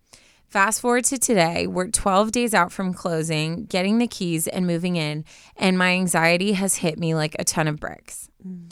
Fast 0.48 0.80
forward 0.82 1.04
to 1.04 1.18
today, 1.18 1.66
we're 1.66 1.88
12 1.88 2.30
days 2.30 2.52
out 2.52 2.72
from 2.72 2.92
closing, 2.92 3.64
getting 3.64 3.98
the 3.98 4.06
keys, 4.06 4.46
and 4.46 4.66
moving 4.66 4.96
in, 4.96 5.24
and 5.56 5.78
my 5.78 5.92
anxiety 5.92 6.52
has 6.52 6.76
hit 6.76 6.98
me 6.98 7.14
like 7.14 7.34
a 7.38 7.44
ton 7.44 7.68
of 7.68 7.80
bricks. 7.80 8.28
Mm. 8.46 8.70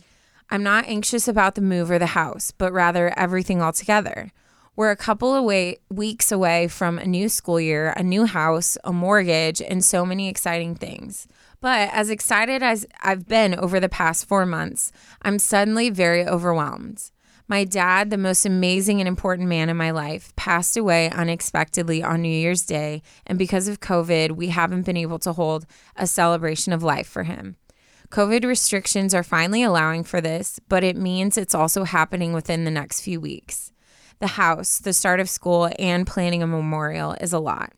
I'm 0.51 0.63
not 0.63 0.89
anxious 0.89 1.29
about 1.29 1.55
the 1.55 1.63
move 1.63 1.91
or 1.91 1.99
the 1.99 2.07
house, 2.07 2.51
but 2.51 2.73
rather 2.73 3.17
everything 3.17 3.63
altogether. 3.63 4.33
We're 4.77 4.93
a 4.93 4.97
couple 4.97 5.35
of 5.35 5.45
way, 5.45 5.79
weeks 5.91 6.31
away 6.31 6.69
from 6.69 6.99
a 6.99 7.07
new 7.07 7.29
school 7.29 7.61
year, 7.61 7.93
a 7.97 8.03
new 8.03 8.25
house, 8.25 8.79
a 8.85 8.93
mortgage, 8.93 9.61
and 9.61 9.85
so 9.85 10.07
many 10.07 10.29
exciting 10.29 10.77
things. 10.77 11.27
But 11.61 11.91
as 11.93 12.09
excited 12.09 12.63
as 12.63 12.87
I've 13.03 13.27
been 13.27 13.55
over 13.55 13.81
the 13.81 13.89
past 13.89 14.27
four 14.27 14.47
months, 14.47 14.93
I'm 15.23 15.39
suddenly 15.39 15.91
very 15.91 16.27
overwhelmed. 16.27 17.11
My 17.49 17.65
dad, 17.65 18.11
the 18.11 18.17
most 18.17 18.47
amazing 18.47 19.01
and 19.01 19.09
important 19.09 19.49
man 19.49 19.69
in 19.69 19.77
my 19.77 19.91
life, 19.91 20.35
passed 20.37 20.77
away 20.77 21.11
unexpectedly 21.11 22.01
on 22.01 22.23
New 22.23 22.29
Year's 22.29 22.65
Day, 22.65 23.03
and 23.27 23.37
because 23.37 23.67
of 23.67 23.81
COVID, 23.81 24.37
we 24.37 24.49
haven't 24.49 24.87
been 24.87 24.97
able 24.97 25.19
to 25.19 25.33
hold 25.33 25.67
a 25.97 26.07
celebration 26.07 26.73
of 26.73 26.85
life 26.85 27.09
for 27.09 27.25
him. 27.25 27.57
COVID 28.11 28.45
restrictions 28.45 29.15
are 29.15 29.25
finally 29.25 29.65
allowing 29.65 30.05
for 30.05 30.21
this, 30.21 30.61
but 30.69 30.85
it 30.85 30.97
means 30.97 31.37
it's 31.37 31.55
also 31.55 31.83
happening 31.83 32.33
within 32.33 32.65
the 32.65 32.71
next 32.71 33.01
few 33.01 33.21
weeks. 33.21 33.73
The 34.21 34.27
house, 34.27 34.79
the 34.79 34.93
start 34.93 35.19
of 35.19 35.31
school, 35.31 35.71
and 35.79 36.07
planning 36.07 36.43
a 36.43 36.47
memorial 36.47 37.17
is 37.21 37.33
a 37.33 37.39
lot. 37.39 37.73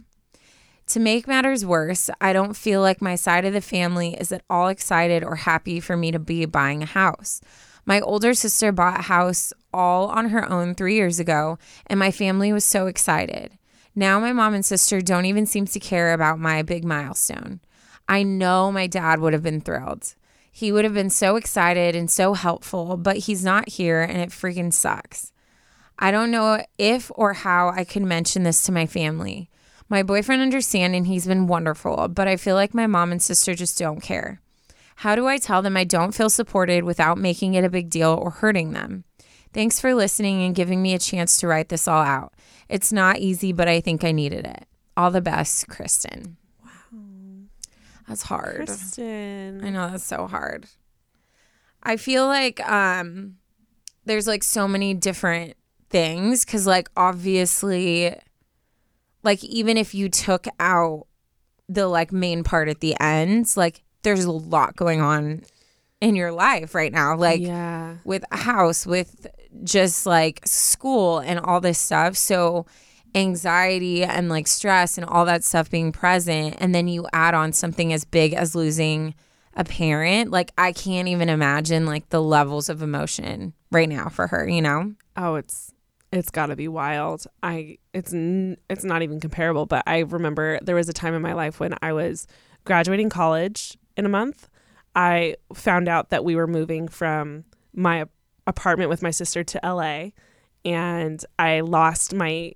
To 0.88 1.00
make 1.00 1.28
matters 1.28 1.64
worse, 1.64 2.10
I 2.20 2.32
don't 2.32 2.56
feel 2.56 2.80
like 2.80 3.00
my 3.00 3.14
side 3.14 3.44
of 3.44 3.52
the 3.52 3.60
family 3.60 4.14
is 4.14 4.32
at 4.32 4.42
all 4.50 4.66
excited 4.66 5.22
or 5.22 5.36
happy 5.36 5.78
for 5.78 5.96
me 5.96 6.10
to 6.10 6.18
be 6.18 6.44
buying 6.44 6.82
a 6.82 6.86
house. 6.86 7.40
My 7.86 8.00
older 8.00 8.34
sister 8.34 8.72
bought 8.72 9.00
a 9.00 9.04
house 9.04 9.52
all 9.72 10.08
on 10.08 10.30
her 10.30 10.50
own 10.50 10.74
three 10.74 10.96
years 10.96 11.20
ago, 11.20 11.58
and 11.86 11.98
my 11.98 12.10
family 12.10 12.52
was 12.52 12.64
so 12.64 12.88
excited. 12.88 13.56
Now 13.94 14.18
my 14.18 14.32
mom 14.32 14.54
and 14.54 14.64
sister 14.64 15.00
don't 15.00 15.26
even 15.26 15.46
seem 15.46 15.66
to 15.66 15.80
care 15.80 16.12
about 16.12 16.38
my 16.38 16.62
big 16.62 16.84
milestone. 16.84 17.60
I 18.08 18.24
know 18.24 18.72
my 18.72 18.86
dad 18.88 19.20
would 19.20 19.32
have 19.32 19.42
been 19.42 19.60
thrilled. 19.60 20.14
He 20.50 20.72
would 20.72 20.84
have 20.84 20.94
been 20.94 21.10
so 21.10 21.36
excited 21.36 21.94
and 21.94 22.10
so 22.10 22.34
helpful, 22.34 22.96
but 22.96 23.16
he's 23.18 23.44
not 23.44 23.68
here 23.68 24.02
and 24.02 24.18
it 24.18 24.30
freaking 24.30 24.72
sucks. 24.72 25.31
I 25.98 26.10
don't 26.10 26.30
know 26.30 26.64
if 26.78 27.10
or 27.14 27.32
how 27.34 27.68
I 27.68 27.84
could 27.84 28.02
mention 28.02 28.42
this 28.42 28.62
to 28.64 28.72
my 28.72 28.86
family. 28.86 29.48
My 29.88 30.02
boyfriend 30.02 30.42
understands 30.42 30.96
and 30.96 31.06
he's 31.06 31.26
been 31.26 31.46
wonderful, 31.46 32.08
but 32.08 32.26
I 32.26 32.36
feel 32.36 32.54
like 32.54 32.74
my 32.74 32.86
mom 32.86 33.12
and 33.12 33.22
sister 33.22 33.54
just 33.54 33.78
don't 33.78 34.00
care. 34.00 34.40
How 34.96 35.14
do 35.14 35.26
I 35.26 35.38
tell 35.38 35.62
them 35.62 35.76
I 35.76 35.84
don't 35.84 36.14
feel 36.14 36.30
supported 36.30 36.84
without 36.84 37.18
making 37.18 37.54
it 37.54 37.64
a 37.64 37.70
big 37.70 37.90
deal 37.90 38.10
or 38.10 38.30
hurting 38.30 38.72
them? 38.72 39.04
Thanks 39.52 39.80
for 39.80 39.94
listening 39.94 40.42
and 40.42 40.54
giving 40.54 40.80
me 40.80 40.94
a 40.94 40.98
chance 40.98 41.38
to 41.40 41.46
write 41.46 41.68
this 41.68 41.86
all 41.86 42.02
out. 42.02 42.32
It's 42.68 42.92
not 42.92 43.18
easy, 43.18 43.52
but 43.52 43.68
I 43.68 43.80
think 43.80 44.02
I 44.02 44.12
needed 44.12 44.46
it. 44.46 44.66
All 44.96 45.10
the 45.10 45.20
best, 45.20 45.68
Kristen. 45.68 46.36
Wow. 46.64 47.00
That's 48.08 48.22
hard. 48.22 48.66
Kristen. 48.66 49.62
I 49.62 49.70
know 49.70 49.90
that's 49.90 50.04
so 50.04 50.26
hard. 50.26 50.66
I 51.82 51.96
feel 51.96 52.26
like 52.26 52.66
um 52.66 53.36
there's 54.04 54.26
like 54.26 54.42
so 54.42 54.66
many 54.66 54.94
different 54.94 55.54
things 55.92 56.44
cuz 56.44 56.66
like 56.66 56.90
obviously 56.96 58.16
like 59.22 59.44
even 59.44 59.76
if 59.76 59.94
you 59.94 60.08
took 60.08 60.46
out 60.58 61.06
the 61.68 61.86
like 61.86 62.12
main 62.12 62.42
part 62.42 62.68
at 62.68 62.80
the 62.80 62.96
end, 63.00 63.46
like 63.56 63.82
there's 64.02 64.24
a 64.24 64.32
lot 64.32 64.74
going 64.74 65.00
on 65.00 65.42
in 66.00 66.16
your 66.16 66.32
life 66.32 66.74
right 66.74 66.90
now 66.92 67.14
like 67.14 67.40
yeah. 67.40 67.94
with 68.02 68.24
a 68.32 68.36
house 68.36 68.84
with 68.84 69.24
just 69.62 70.04
like 70.04 70.40
school 70.44 71.20
and 71.20 71.38
all 71.38 71.60
this 71.60 71.78
stuff 71.78 72.16
so 72.16 72.66
anxiety 73.14 74.02
and 74.02 74.28
like 74.28 74.48
stress 74.48 74.98
and 74.98 75.06
all 75.06 75.24
that 75.24 75.44
stuff 75.44 75.70
being 75.70 75.92
present 75.92 76.56
and 76.58 76.74
then 76.74 76.88
you 76.88 77.06
add 77.12 77.34
on 77.34 77.52
something 77.52 77.92
as 77.92 78.04
big 78.04 78.34
as 78.34 78.56
losing 78.56 79.14
a 79.54 79.62
parent 79.62 80.32
like 80.32 80.50
i 80.58 80.72
can't 80.72 81.06
even 81.06 81.28
imagine 81.28 81.86
like 81.86 82.08
the 82.08 82.20
levels 82.20 82.68
of 82.68 82.82
emotion 82.82 83.52
right 83.70 83.88
now 83.88 84.08
for 84.08 84.26
her 84.26 84.48
you 84.48 84.60
know 84.60 84.92
Oh, 85.16 85.34
it's 85.34 85.71
it's 86.12 86.30
got 86.30 86.46
to 86.46 86.56
be 86.56 86.68
wild. 86.68 87.26
I 87.42 87.78
it's 87.94 88.12
n- 88.12 88.58
it's 88.68 88.84
not 88.84 89.02
even 89.02 89.18
comparable, 89.18 89.66
but 89.66 89.82
I 89.86 90.00
remember 90.00 90.58
there 90.62 90.76
was 90.76 90.88
a 90.88 90.92
time 90.92 91.14
in 91.14 91.22
my 91.22 91.32
life 91.32 91.58
when 91.58 91.74
I 91.82 91.92
was 91.92 92.26
graduating 92.64 93.08
college 93.08 93.78
in 93.96 94.06
a 94.06 94.10
month. 94.10 94.48
I 94.94 95.36
found 95.54 95.88
out 95.88 96.10
that 96.10 96.24
we 96.24 96.36
were 96.36 96.46
moving 96.46 96.86
from 96.86 97.44
my 97.74 98.04
apartment 98.46 98.90
with 98.90 99.02
my 99.02 99.10
sister 99.10 99.42
to 99.42 99.60
LA 99.64 100.10
and 100.64 101.24
I 101.38 101.60
lost 101.60 102.14
my 102.14 102.52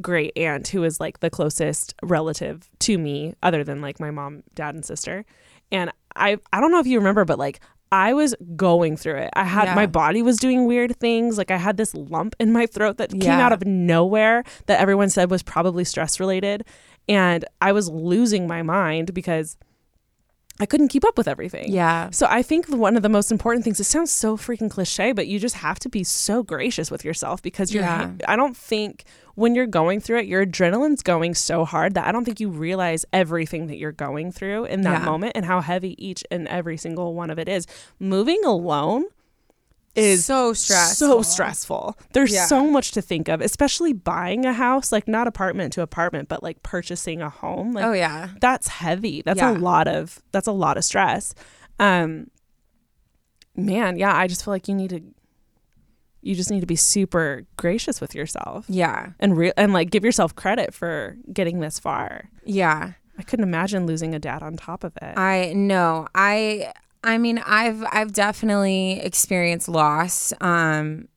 great 0.00 0.32
aunt 0.36 0.68
who 0.68 0.82
was 0.82 1.00
like 1.00 1.18
the 1.18 1.30
closest 1.30 1.94
relative 2.02 2.70
to 2.78 2.96
me 2.96 3.34
other 3.42 3.64
than 3.64 3.80
like 3.80 3.98
my 3.98 4.12
mom, 4.12 4.44
dad 4.54 4.76
and 4.76 4.84
sister. 4.84 5.24
And 5.72 5.90
I 6.14 6.38
I 6.52 6.60
don't 6.60 6.70
know 6.70 6.78
if 6.78 6.86
you 6.86 6.98
remember 6.98 7.24
but 7.24 7.38
like 7.38 7.60
I 7.92 8.12
was 8.12 8.34
going 8.56 8.96
through 8.96 9.16
it. 9.16 9.30
I 9.34 9.44
had 9.44 9.64
Yeah. 9.64 9.74
my 9.74 9.86
body 9.86 10.22
was 10.22 10.36
doing 10.36 10.66
weird 10.66 10.96
things. 11.00 11.36
Like 11.38 11.50
I 11.50 11.56
had 11.56 11.76
this 11.76 11.94
lump 11.94 12.36
in 12.38 12.52
my 12.52 12.66
throat 12.66 12.98
that 12.98 13.10
came 13.10 13.22
out 13.40 13.52
of 13.52 13.66
nowhere 13.66 14.44
that 14.66 14.80
everyone 14.80 15.10
said 15.10 15.30
was 15.30 15.42
probably 15.42 15.84
stress 15.84 16.20
related. 16.20 16.64
And 17.08 17.44
I 17.60 17.72
was 17.72 17.88
losing 17.88 18.46
my 18.46 18.62
mind 18.62 19.12
because 19.12 19.56
I 20.60 20.66
couldn't 20.66 20.88
keep 20.88 21.04
up 21.04 21.16
with 21.18 21.26
everything. 21.26 21.72
yeah 21.72 22.10
So 22.10 22.26
I 22.28 22.42
think 22.42 22.68
one 22.68 22.96
of 22.96 23.02
the 23.02 23.08
most 23.08 23.32
important 23.32 23.64
things, 23.64 23.80
it 23.80 23.84
sounds 23.84 24.10
so 24.10 24.36
freaking 24.36 24.70
cliche, 24.70 25.12
but 25.12 25.26
you 25.26 25.38
just 25.40 25.56
have 25.56 25.78
to 25.80 25.88
be 25.88 26.04
so 26.04 26.42
gracious 26.42 26.90
with 26.90 27.04
yourself 27.04 27.42
because 27.42 27.72
you're, 27.74 27.82
Yeah. 27.82 28.10
I 28.28 28.36
don't 28.36 28.56
think 28.56 29.04
when 29.36 29.54
you're 29.54 29.66
going 29.66 30.00
through 30.00 30.18
it, 30.18 30.26
your 30.26 30.44
adrenaline's 30.44 31.02
going 31.02 31.34
so 31.34 31.64
hard 31.64 31.94
that 31.94 32.06
I 32.06 32.12
don't 32.12 32.24
think 32.26 32.40
you 32.40 32.50
realize 32.50 33.06
everything 33.12 33.68
that 33.68 33.78
you're 33.78 33.92
going 33.92 34.32
through 34.32 34.66
in 34.66 34.82
that 34.82 35.00
Yeah. 35.00 35.04
moment 35.06 35.32
and 35.34 35.46
how 35.46 35.60
heavy 35.62 35.94
each 36.04 36.22
and 36.30 36.46
every 36.48 36.76
single 36.76 37.14
one 37.14 37.30
of 37.30 37.38
it 37.38 37.48
is. 37.48 37.66
Moving 37.98 38.42
alone 38.44 39.04
is 39.96 40.24
so 40.24 40.52
stressful. 40.52 41.08
so 41.08 41.22
stressful. 41.22 41.98
There's 42.12 42.32
Yeah. 42.32 42.46
so 42.46 42.66
much 42.70 42.92
to 42.92 43.02
think 43.02 43.28
of, 43.28 43.40
especially 43.40 43.92
buying 43.92 44.46
a 44.46 44.52
house, 44.52 44.92
like 44.92 45.08
not 45.08 45.26
apartment 45.26 45.72
to 45.74 45.82
apartment, 45.82 46.28
but 46.28 46.42
like 46.42 46.62
purchasing 46.62 47.20
a 47.22 47.28
home. 47.28 47.72
Like 47.72 47.84
Oh 47.84 47.92
yeah. 47.92 48.28
that's 48.40 48.68
heavy. 48.68 49.22
That's 49.24 49.40
Yeah. 49.40 49.50
a 49.50 49.58
lot 49.58 49.88
of 49.88 50.22
that's 50.32 50.46
a 50.46 50.52
lot 50.52 50.76
of 50.76 50.84
stress. 50.84 51.34
Um 51.78 52.28
man, 53.56 53.96
yeah, 53.98 54.16
I 54.16 54.26
just 54.26 54.44
feel 54.44 54.52
like 54.52 54.68
you 54.68 54.74
need 54.74 54.90
to 54.90 55.02
you 56.22 56.34
just 56.34 56.50
need 56.50 56.60
to 56.60 56.66
be 56.66 56.76
super 56.76 57.46
gracious 57.56 57.98
with 58.00 58.14
yourself 58.14 58.66
Yeah. 58.68 59.10
and 59.18 59.36
real 59.36 59.52
and 59.56 59.72
like 59.72 59.90
give 59.90 60.04
yourself 60.04 60.34
credit 60.34 60.74
for 60.74 61.16
getting 61.32 61.60
this 61.60 61.78
far. 61.78 62.28
Yeah. 62.44 62.92
I 63.18 63.22
couldn't 63.22 63.44
imagine 63.44 63.86
losing 63.86 64.14
a 64.14 64.18
dad 64.18 64.42
on 64.42 64.56
top 64.56 64.84
of 64.84 64.96
it. 65.02 65.18
I 65.18 65.52
know. 65.54 66.06
I 66.14 66.72
I 67.02 67.18
mean, 67.18 67.38
I've 67.38 67.84
I've 67.90 68.12
definitely 68.12 69.00
experienced 69.00 69.68
loss. 69.68 70.32
Um 70.40 71.08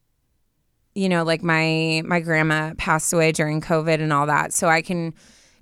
you 0.96 1.10
know, 1.10 1.24
like 1.24 1.44
my 1.44 2.04
my 2.06 2.20
grandma 2.20 2.74
passed 2.78 3.12
away 3.14 3.32
during 3.32 3.62
COVID 3.62 4.02
and 4.02 4.14
all 4.14 4.28
that. 4.28 4.54
So 4.54 4.68
I 4.68 4.82
can 4.82 5.14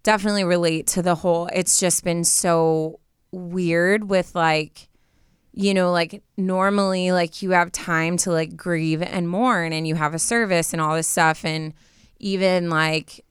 definitely 0.03 0.43
relate 0.43 0.87
to 0.87 1.01
the 1.01 1.15
whole 1.15 1.47
it's 1.53 1.79
just 1.79 2.03
been 2.03 2.23
so 2.23 2.99
weird 3.31 4.09
with 4.09 4.35
like 4.35 4.89
you 5.53 5.73
know, 5.73 5.91
like 5.91 6.23
normally 6.37 7.11
like 7.11 7.41
you 7.41 7.51
have 7.51 7.71
time 7.71 8.15
to 8.17 8.31
like 8.31 8.55
grieve 8.55 9.01
and 9.01 9.27
mourn 9.27 9.73
and 9.73 9.85
you 9.85 9.95
have 9.95 10.13
a 10.13 10.19
service 10.19 10.71
and 10.71 10.81
all 10.81 10.95
this 10.95 11.09
stuff 11.09 11.43
and 11.43 11.73
even 12.19 12.69
like 12.69 13.25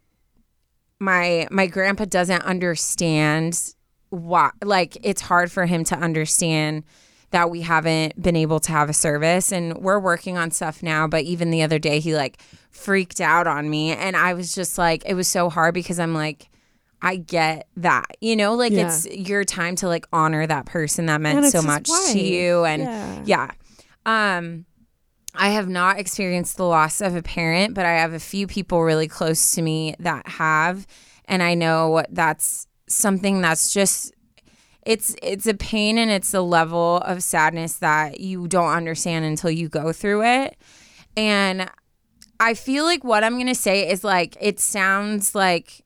my 0.98 1.46
my 1.50 1.66
grandpa 1.66 2.04
doesn't 2.04 2.42
understand 2.42 3.74
why 4.10 4.50
like 4.64 4.96
it's 5.02 5.22
hard 5.22 5.50
for 5.50 5.66
him 5.66 5.84
to 5.84 5.96
understand 5.96 6.84
that 7.30 7.48
we 7.48 7.60
haven't 7.60 8.20
been 8.20 8.34
able 8.36 8.58
to 8.60 8.72
have 8.72 8.90
a 8.90 8.92
service 8.92 9.52
and 9.52 9.78
we're 9.78 10.00
working 10.00 10.36
on 10.36 10.50
stuff 10.50 10.82
now 10.82 11.06
but 11.06 11.22
even 11.22 11.50
the 11.50 11.62
other 11.62 11.78
day 11.78 12.00
he 12.00 12.14
like 12.14 12.42
freaked 12.70 13.20
out 13.20 13.46
on 13.46 13.70
me 13.70 13.92
and 13.92 14.16
I 14.16 14.34
was 14.34 14.52
just 14.54 14.76
like 14.78 15.04
it 15.06 15.14
was 15.14 15.28
so 15.28 15.48
hard 15.48 15.74
because 15.74 15.98
I'm 16.00 16.12
like 16.14 16.48
I 17.02 17.16
get 17.16 17.66
that. 17.78 18.04
You 18.20 18.36
know, 18.36 18.52
like 18.54 18.72
Yeah. 18.72 18.86
it's 18.88 19.06
your 19.06 19.42
time 19.44 19.74
to 19.76 19.88
like 19.88 20.06
honor 20.12 20.46
that 20.46 20.66
person 20.66 21.06
that 21.06 21.18
meant 21.22 21.46
so 21.46 21.62
much 21.62 21.88
wife. 21.88 22.12
to 22.12 22.20
you 22.20 22.64
and 22.66 22.82
Yeah. 22.82 23.22
yeah. 23.24 23.50
Um 24.04 24.66
I 25.34 25.50
have 25.50 25.68
not 25.68 25.98
experienced 26.00 26.56
the 26.56 26.64
loss 26.66 27.00
of 27.00 27.14
a 27.14 27.22
parent, 27.22 27.74
but 27.74 27.86
I 27.86 27.92
have 27.92 28.12
a 28.12 28.18
few 28.18 28.48
people 28.48 28.82
really 28.82 29.06
close 29.06 29.52
to 29.52 29.62
me 29.62 29.94
that 30.00 30.26
have 30.28 30.86
and 31.26 31.42
I 31.42 31.54
know 31.54 32.02
that's 32.10 32.66
something 32.90 33.40
that's 33.40 33.72
just 33.72 34.12
it's 34.86 35.14
it's 35.22 35.46
a 35.46 35.54
pain 35.54 35.98
and 35.98 36.10
it's 36.10 36.32
a 36.34 36.40
level 36.40 36.98
of 36.98 37.22
sadness 37.22 37.76
that 37.76 38.20
you 38.20 38.48
don't 38.48 38.72
understand 38.72 39.24
until 39.24 39.50
you 39.50 39.68
go 39.68 39.92
through 39.92 40.24
it. 40.24 40.56
And 41.16 41.70
I 42.38 42.54
feel 42.54 42.84
like 42.84 43.04
what 43.04 43.22
I'm 43.22 43.34
going 43.34 43.46
to 43.46 43.54
say 43.54 43.90
is 43.90 44.04
like 44.04 44.36
it 44.40 44.58
sounds 44.58 45.34
like 45.34 45.84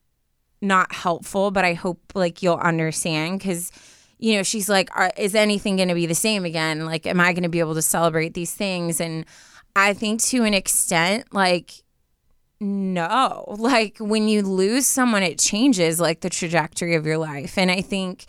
not 0.62 0.92
helpful, 0.92 1.50
but 1.50 1.64
I 1.64 1.74
hope 1.74 2.00
like 2.14 2.42
you'll 2.42 2.56
understand 2.56 3.40
cuz 3.40 3.70
you 4.18 4.36
know, 4.36 4.42
she's 4.42 4.68
like 4.68 4.88
is 5.16 5.34
anything 5.34 5.76
going 5.76 5.88
to 5.88 5.94
be 5.94 6.06
the 6.06 6.14
same 6.14 6.44
again? 6.44 6.86
Like 6.86 7.06
am 7.06 7.20
I 7.20 7.32
going 7.32 7.42
to 7.42 7.48
be 7.48 7.60
able 7.60 7.74
to 7.74 7.82
celebrate 7.82 8.34
these 8.34 8.52
things? 8.52 9.00
And 9.00 9.26
I 9.76 9.92
think 9.92 10.22
to 10.22 10.44
an 10.44 10.54
extent 10.54 11.34
like 11.34 11.83
no. 12.60 13.44
Like 13.64 13.96
when 13.98 14.28
you 14.28 14.42
lose 14.42 14.86
someone 14.86 15.22
it 15.22 15.38
changes 15.38 15.98
like 16.00 16.20
the 16.20 16.30
trajectory 16.30 16.94
of 16.94 17.06
your 17.06 17.18
life. 17.18 17.56
And 17.58 17.70
I 17.70 17.80
think 17.80 18.26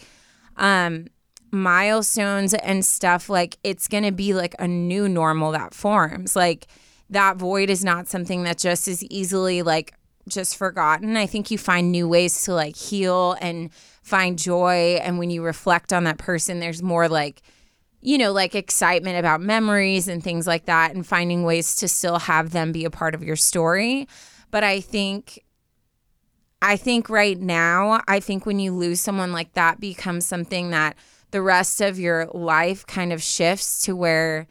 um 0.58 1.08
milestones 1.52 2.54
and 2.54 2.84
stuff 2.86 3.30
like 3.30 3.58
it's 3.64 3.88
going 3.88 4.04
to 4.04 4.12
be 4.12 4.34
like 4.34 4.56
a 4.60 4.68
new 4.68 5.08
normal 5.08 5.52
that 5.52 5.74
forms. 5.74 6.36
Like 6.36 6.68
that 7.10 7.38
void 7.38 7.70
is 7.70 7.84
not 7.84 8.08
something 8.08 8.44
that 8.44 8.58
just 8.58 8.88
is 8.88 9.04
easily 9.06 9.62
like 9.62 9.94
just 10.28 10.58
forgotten. 10.58 11.16
I 11.18 11.26
think 11.28 11.52
you 11.52 11.58
find 11.58 11.92
new 11.92 12.08
ways 12.08 12.44
to 12.44 12.54
like 12.54 12.76
heal 12.76 13.38
and 13.42 13.70
find 14.04 14.38
joy 14.38 15.00
and 15.02 15.18
when 15.18 15.30
you 15.30 15.44
reflect 15.44 15.92
on 15.92 16.04
that 16.04 16.18
person 16.18 16.60
there's 16.60 16.84
more 16.84 17.08
like 17.10 17.42
you 18.06 18.20
know, 18.20 18.32
like 18.32 18.54
excitement 18.54 19.18
about 19.18 19.42
memories 19.42 20.08
and 20.08 20.24
things 20.24 20.46
like 20.46 20.66
that, 20.66 20.94
and 20.94 21.06
finding 21.06 21.44
ways 21.44 21.76
to 21.78 21.88
still 21.88 22.20
have 22.20 22.52
them 22.52 22.72
be 22.72 22.86
a 22.86 22.92
part 22.92 23.16
of 23.16 23.24
your 23.24 23.36
story. 23.36 24.08
But 24.52 24.64
I 24.64 24.80
think, 24.80 25.44
I 26.62 26.78
think 26.78 27.10
right 27.10 27.40
now, 27.40 28.02
I 28.08 28.20
think 28.20 28.46
when 28.46 28.60
you 28.60 28.74
lose 28.74 29.02
someone 29.02 29.32
like 29.32 29.54
that, 29.54 29.80
becomes 29.80 30.24
something 30.26 30.70
that 30.70 30.96
the 31.32 31.42
rest 31.42 31.82
of 31.82 31.98
your 31.98 32.28
life 32.28 32.86
kind 32.86 33.12
of 33.12 33.24
shifts 33.24 33.82
to 33.86 33.96
where, 33.96 34.46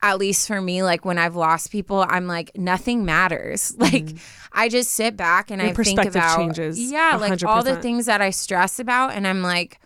at 0.00 0.18
least 0.18 0.46
for 0.46 0.60
me, 0.60 0.84
like 0.84 1.04
when 1.04 1.18
I've 1.18 1.34
lost 1.34 1.72
people, 1.72 2.06
I'm 2.08 2.28
like, 2.28 2.56
nothing 2.56 3.04
matters. 3.04 3.74
Like, 3.78 4.04
mm-hmm. 4.04 4.16
I 4.52 4.68
just 4.68 4.92
sit 4.92 5.16
back 5.16 5.50
and 5.50 5.60
Your 5.60 5.70
I 5.70 5.74
think 5.74 6.04
about, 6.04 6.36
changes 6.36 6.78
yeah, 6.78 7.16
like 7.20 7.44
all 7.44 7.64
the 7.64 7.76
things 7.76 8.06
that 8.06 8.20
I 8.20 8.30
stress 8.30 8.78
about, 8.78 9.10
and 9.12 9.26
I'm 9.26 9.42
like, 9.42 9.80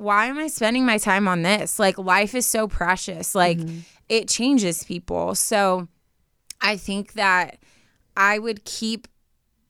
why 0.00 0.26
am 0.26 0.38
I 0.38 0.46
spending 0.46 0.86
my 0.86 0.96
time 0.96 1.28
on 1.28 1.42
this? 1.42 1.78
Like 1.78 1.98
life 1.98 2.34
is 2.34 2.46
so 2.46 2.66
precious. 2.66 3.34
Like 3.34 3.58
mm-hmm. 3.58 3.80
it 4.08 4.28
changes 4.28 4.82
people. 4.82 5.34
So 5.34 5.88
I 6.62 6.78
think 6.78 7.12
that 7.12 7.58
I 8.16 8.38
would 8.38 8.64
keep 8.64 9.08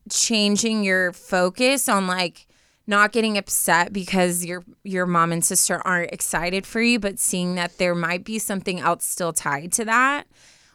changing 0.09 0.85
your 0.85 1.13
focus 1.13 1.89
on 1.89 2.07
like 2.07 2.47
not 2.87 3.11
getting 3.11 3.37
upset 3.37 3.93
because 3.93 4.45
your 4.45 4.63
your 4.85 5.05
mom 5.05 5.33
and 5.33 5.45
sister 5.45 5.83
aren't 5.85 6.13
excited 6.13 6.65
for 6.65 6.81
you, 6.81 7.01
but 7.01 7.19
seeing 7.19 7.57
that 7.57 7.79
there 7.79 7.97
might 7.97 8.25
be 8.25 8.39
something 8.39 8.79
else 8.79 9.05
still 9.05 9.33
tied 9.33 9.73
to 9.73 9.85
that. 9.85 10.29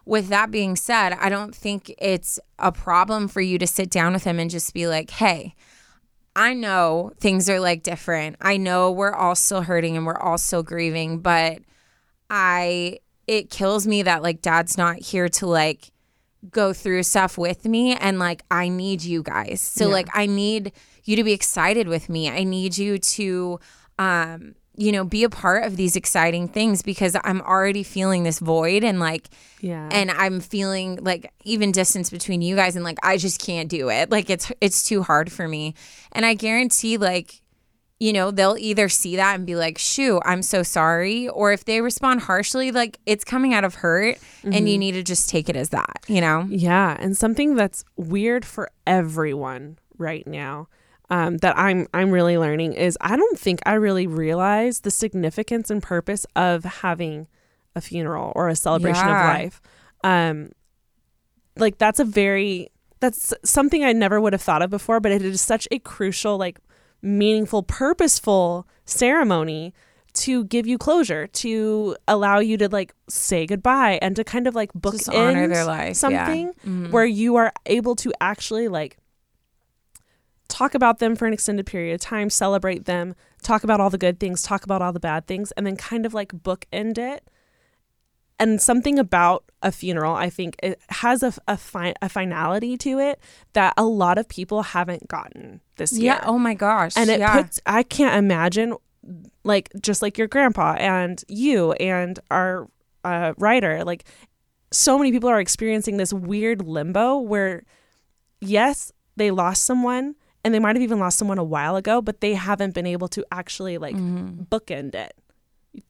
With 0.06 0.28
that 0.28 0.52
being 0.52 0.76
said, 0.76 1.14
I 1.14 1.30
don't 1.30 1.56
think 1.56 1.96
it's 1.98 2.40
a 2.60 2.74
problem 2.74 3.30
for 3.30 3.40
you 3.42 3.58
to 3.58 3.66
sit 3.66 3.90
down 3.90 4.12
with 4.12 4.26
him 4.26 4.38
and 4.38 4.52
just 4.52 4.74
be 4.74 4.86
like, 4.86 5.12
"Hey, 5.12 5.56
I 6.36 6.54
know 6.54 7.14
things 7.20 7.50
are 7.50 7.60
like 7.60 7.84
different. 7.84 8.36
I 8.42 8.58
know 8.58 8.92
we're 8.92 9.14
all 9.14 9.36
still 9.36 9.62
hurting 9.62 9.96
and 9.96 10.06
we're 10.06 10.18
all 10.18 10.38
still 10.38 10.64
grieving, 10.64 11.20
but 11.20 11.60
I 12.30 13.00
it 13.28 13.50
kills 13.50 13.88
me 13.88 14.04
that 14.04 14.22
like 14.22 14.42
dad's 14.42 14.78
not 14.78 14.98
here 14.98 15.30
to 15.30 15.48
like 15.48 15.92
go 16.52 16.74
through 16.74 17.04
stuff 17.04 17.38
with 17.38 17.66
me 17.66 17.96
and 17.96 18.20
like 18.20 18.44
I 18.52 18.68
need 18.68 19.04
you 19.04 19.24
guys. 19.24 19.62
So 19.62 19.88
like 19.88 20.10
I 20.14 20.26
need 20.26 20.74
you 21.06 21.16
to 21.16 21.24
be 21.24 21.34
excited 21.34 21.88
with 21.88 22.10
me. 22.10 22.30
I 22.30 22.44
need 22.44 22.78
you 22.78 22.98
to 22.98 23.60
um 23.98 24.56
you 24.78 24.92
know 24.92 25.04
be 25.04 25.24
a 25.24 25.30
part 25.30 25.64
of 25.64 25.78
these 25.78 25.96
exciting 25.96 26.48
things 26.48 26.82
because 26.82 27.16
I'm 27.24 27.42
already 27.42 27.84
feeling 27.84 28.24
this 28.24 28.40
void 28.40 28.84
and 28.84 29.00
like 29.00 29.30
yeah. 29.62 29.90
and 29.92 30.12
I'm 30.12 30.40
feeling 30.40 31.00
like 31.02 31.32
even 31.44 31.72
distance 31.72 32.10
between 32.10 32.42
you 32.42 32.56
guys 32.56 32.76
and 32.76 32.84
like 32.84 32.98
I 33.04 33.18
just 33.18 33.42
can't 33.42 33.70
do 33.70 33.90
it. 33.90 34.12
Like 34.12 34.30
it's 34.30 34.52
it's 34.62 34.86
too 34.86 35.04
hard 35.04 35.32
for 35.32 35.48
me. 35.48 35.76
And 36.12 36.26
I 36.26 36.34
guarantee 36.34 36.98
like 36.98 37.42
you 37.98 38.12
know, 38.12 38.30
they'll 38.30 38.58
either 38.60 38.90
see 38.90 39.16
that 39.16 39.36
and 39.36 39.46
be 39.46 39.56
like, 39.56 39.78
"Shoo, 39.78 40.20
I'm 40.26 40.42
so 40.42 40.64
sorry," 40.64 41.30
or 41.30 41.54
if 41.54 41.64
they 41.64 41.80
respond 41.80 42.22
harshly, 42.22 42.72
like 42.72 43.00
it's 43.06 43.24
coming 43.24 43.54
out 43.54 43.64
of 43.64 43.76
hurt 43.76 44.18
and 44.44 44.54
you 44.54 44.62
mm-hmm. 44.62 44.80
need 44.80 44.92
to 44.94 45.04
just 45.04 45.30
take 45.30 45.48
it 45.48 45.56
as 45.56 45.70
that, 45.70 46.00
you 46.08 46.20
know? 46.20 46.46
Yeah, 46.50 46.98
and 47.00 47.16
something 47.16 47.56
that's 47.56 47.86
weird 47.96 48.44
for 48.44 48.70
everyone 48.86 49.78
right 49.98 50.28
now 50.28 50.68
um, 51.10 51.38
that 51.38 51.58
I'm 51.58 51.88
I'm 51.94 52.12
really 52.12 52.38
learning 52.38 52.74
is 52.74 52.98
I 53.02 53.16
don't 53.16 53.38
think 53.40 53.60
I 53.66 53.74
really 53.74 54.08
realize 54.08 54.82
the 54.82 54.92
significance 54.92 55.70
and 55.70 55.82
purpose 55.84 56.26
of 56.36 56.64
having 56.64 57.28
a 57.76 57.82
funeral 57.82 58.32
or 58.36 58.48
a 58.50 58.56
celebration 58.56 59.06
Yeah. 59.08 59.20
of 59.32 59.38
life. 59.40 59.62
Um, 60.04 60.52
like 61.58 61.78
that's 61.78 62.00
a 62.00 62.06
very 62.06 62.70
that's 63.02 63.34
something 63.44 63.84
I 63.84 63.94
never 63.94 64.20
would 64.20 64.34
have 64.34 64.42
thought 64.42 64.62
of 64.62 64.70
before, 64.70 65.00
but 65.00 65.12
it 65.12 65.22
is 65.22 65.42
such 65.42 65.68
a 65.70 65.80
crucial, 65.80 66.38
like 66.38 66.60
meaningful, 67.02 67.62
purposeful 67.62 68.66
ceremony 68.86 69.74
to 70.14 70.46
give 70.46 70.66
you 70.66 70.78
closure, 70.78 71.28
to 71.28 71.96
allow 72.08 72.40
you 72.40 72.58
to 72.58 72.70
like 72.70 72.94
say 73.10 73.46
goodbye 73.46 74.00
and 74.02 74.16
to 74.16 74.24
kind 74.24 74.48
of 74.48 74.56
like 74.56 74.72
book 74.74 74.94
Just 74.96 75.10
honor 75.10 75.48
their 75.48 75.66
life, 75.66 75.88
yeah. 75.90 75.94
something 75.94 76.52
Mhm. 76.66 76.92
where 76.92 77.06
you 77.06 77.36
are 77.36 77.52
able 77.66 77.96
to 77.98 78.14
actually 78.22 78.70
like 78.70 78.98
talk 80.56 80.74
about 80.74 81.00
them 81.00 81.18
for 81.18 81.28
an 81.28 81.34
extended 81.34 81.66
period 81.66 81.94
of 81.94 82.00
time, 82.00 82.30
celebrate 82.30 82.86
them, 82.86 83.14
talk 83.44 83.66
about 83.66 83.82
all 83.82 83.90
the 83.90 83.98
good 83.98 84.22
things, 84.22 84.42
talk 84.42 84.64
about 84.64 84.82
all 84.82 84.94
the 84.94 85.02
bad 85.02 85.28
things, 85.28 85.52
and 85.52 85.68
then 85.68 85.76
kind 85.76 86.06
of 86.06 86.14
like 86.14 86.32
bookend 86.32 86.98
it. 86.98 87.30
And 88.40 88.62
something 88.62 88.98
about 88.98 89.44
a 89.62 89.72
funeral, 89.72 90.16
I 90.16 90.30
think 90.30 90.56
it 90.64 90.80
has 90.90 91.24
a, 91.24 91.34
a, 91.48 91.58
fi- 91.58 91.96
a 92.02 92.08
finality 92.08 92.78
to 92.78 93.00
it 93.00 93.20
that 93.52 93.74
a 93.76 93.84
lot 93.84 94.18
of 94.18 94.30
people 94.30 94.62
haven't 94.62 95.10
gotten 95.10 95.60
this 95.76 95.92
year. 95.92 96.14
Yeah. 96.14 96.24
Oh 96.26 96.40
my 96.40 96.54
gosh. 96.54 96.94
and 96.96 97.10
it 97.10 97.20
yeah. 97.20 97.42
puts, 97.42 97.60
I 97.66 97.84
can't 97.84 98.16
imagine, 98.16 98.76
like, 99.44 99.72
just 99.82 100.02
like 100.02 100.18
your 100.18 100.28
grandpa 100.28 100.76
and 100.80 101.22
you 101.28 101.74
and 101.74 102.18
our 102.32 102.70
uh, 103.04 103.34
writer, 103.38 103.84
like, 103.84 104.06
so 104.72 104.98
many 104.98 105.12
people 105.12 105.30
are 105.30 105.40
experiencing 105.40 105.98
this 105.98 106.14
weird 106.14 106.62
limbo 106.62 107.18
where, 107.18 107.64
yes, 108.40 108.94
they 109.18 109.32
lost 109.32 109.64
someone 109.64 110.16
and 110.46 110.54
they 110.54 110.60
might 110.60 110.76
have 110.78 110.84
even 110.84 111.00
lost 111.00 111.18
someone 111.18 111.38
a 111.40 111.44
while 111.44 111.76
ago, 111.76 112.02
but 112.02 112.22
they 112.22 112.36
haven't 112.36 112.74
been 112.74 112.86
able 112.88 113.08
to 113.10 113.26
actually 113.32 113.78
like 113.78 113.96
Mm-hmm. 113.96 114.44
bookend 114.44 114.96
it. 114.96 115.14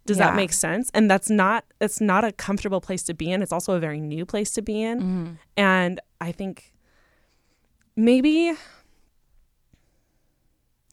Does 0.07 0.17
Yeah. 0.17 0.29
that 0.31 0.35
make 0.35 0.51
sense? 0.53 0.89
And 0.95 1.11
that's 1.11 1.29
not 1.29 1.65
it's 1.79 2.01
not 2.01 2.23
a 2.23 2.31
comfortable 2.31 2.81
place 2.81 3.03
to 3.03 3.13
be 3.13 3.29
in. 3.31 3.43
It's 3.43 3.51
also 3.51 3.73
a 3.73 3.79
very 3.79 3.99
new 4.01 4.25
place 4.25 4.49
to 4.53 4.61
be 4.63 4.81
in. 4.81 4.99
Mm-hmm. 4.99 5.31
And 5.57 5.99
I 6.19 6.31
think 6.31 6.71
maybe 7.95 8.53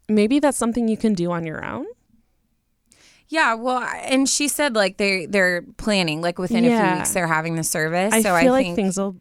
maybe 0.09 0.41
that's 0.41 0.59
something 0.59 0.89
you 0.89 0.97
can 0.99 1.15
do 1.15 1.31
on 1.33 1.47
your 1.47 1.65
own. 1.65 1.87
Yeah, 3.29 3.55
well, 3.55 3.83
and 3.83 4.29
she 4.29 4.47
said 4.47 4.75
like 4.75 4.99
they 4.99 5.25
they're 5.25 5.63
planning 5.79 6.21
like 6.21 6.39
within 6.39 6.67
a 6.67 6.69
few 6.69 6.97
weeks 6.99 7.13
they're 7.15 7.27
having 7.27 7.55
the 7.55 7.65
service. 7.65 8.13
I 8.13 8.21
so 8.21 8.37
feel 8.39 8.53
I 8.53 8.57
like 8.59 8.67
think 8.67 8.77
things 8.77 8.99
will 8.99 9.17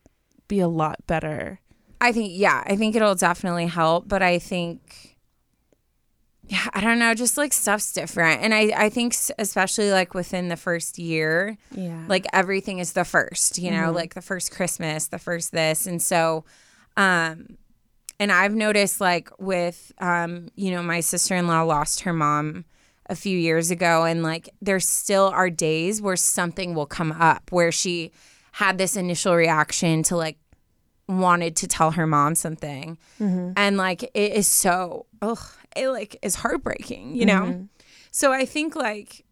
be 0.50 0.60
a 0.60 0.68
lot 0.68 0.98
better. 1.08 1.61
I 2.02 2.12
think 2.12 2.34
yeah, 2.36 2.64
I 2.66 2.76
think 2.76 2.96
it'll 2.96 3.16
definitely 3.16 3.68
help, 3.68 4.08
but 4.08 4.22
I 4.22 4.40
think 4.40 5.16
yeah, 6.48 6.68
I 6.74 6.82
don't 6.82 7.00
know, 7.00 7.14
just 7.14 7.38
like 7.38 7.54
stuff's 7.54 7.94
different. 7.94 8.42
And 8.42 8.54
I 8.54 8.74
I 8.76 8.90
think 8.90 9.16
especially 9.40 9.92
like 9.92 10.14
within 10.14 10.50
the 10.50 10.58
first 10.58 10.98
year, 11.00 11.58
Yeah. 11.72 12.04
like 12.08 12.26
everything 12.34 12.80
is 12.80 12.94
the 12.94 13.06
first, 13.06 13.58
you 13.58 13.72
know, 13.72 13.92
like 13.92 14.16
the 14.16 14.22
first 14.22 14.52
Christmas, 14.52 15.08
the 15.08 15.20
first 15.20 15.52
this. 15.54 15.88
And 15.88 16.02
so 16.02 16.44
um 16.98 17.58
and 18.20 18.32
I've 18.32 18.54
noticed 18.54 19.00
like 19.00 19.30
with 19.40 19.94
um 20.00 20.50
you 20.56 20.72
know, 20.72 20.84
my 20.84 21.00
sister-in-law 21.00 21.62
lost 21.64 22.02
her 22.02 22.14
mom 22.14 22.66
a 23.08 23.16
few 23.16 23.38
years 23.38 23.72
ago 23.72 24.04
and 24.04 24.24
like 24.24 24.50
there 24.62 24.80
still 24.80 25.28
are 25.28 25.50
days 25.50 26.02
where 26.02 26.16
something 26.18 26.74
will 26.74 26.86
come 26.86 27.12
up 27.14 27.52
where 27.52 27.72
she 27.72 28.12
had 28.54 28.78
this 28.78 28.96
initial 28.98 29.36
reaction 29.36 30.04
to 30.04 30.18
like 30.18 30.38
wanted 31.20 31.56
to 31.58 31.68
tell 31.68 31.92
her 31.92 32.08
mom 32.08 32.36
something. 32.36 32.98
Mm-hmm. 33.20 33.54
And 33.56 33.78
like 33.78 34.04
it 34.04 34.34
is 34.34 34.48
so 34.48 35.06
ugh 35.22 35.44
it 35.76 35.90
like 35.90 36.18
is 36.22 36.36
heartbreaking 36.36 37.16
you 37.16 37.26
know? 37.26 37.42
Mm-hmm. 37.42 37.64
So 38.12 38.32
i 38.32 38.46
think 38.46 38.76
like 38.76 39.26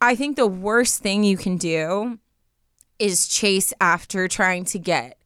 i 0.00 0.14
think 0.14 0.36
the 0.36 0.46
worst 0.46 1.00
thing 1.02 1.24
you 1.24 1.36
can 1.36 1.56
do 1.56 2.18
is 2.98 3.28
chase 3.28 3.72
after 3.80 4.28
trying 4.28 4.64
to 4.66 4.78
get 4.78 5.18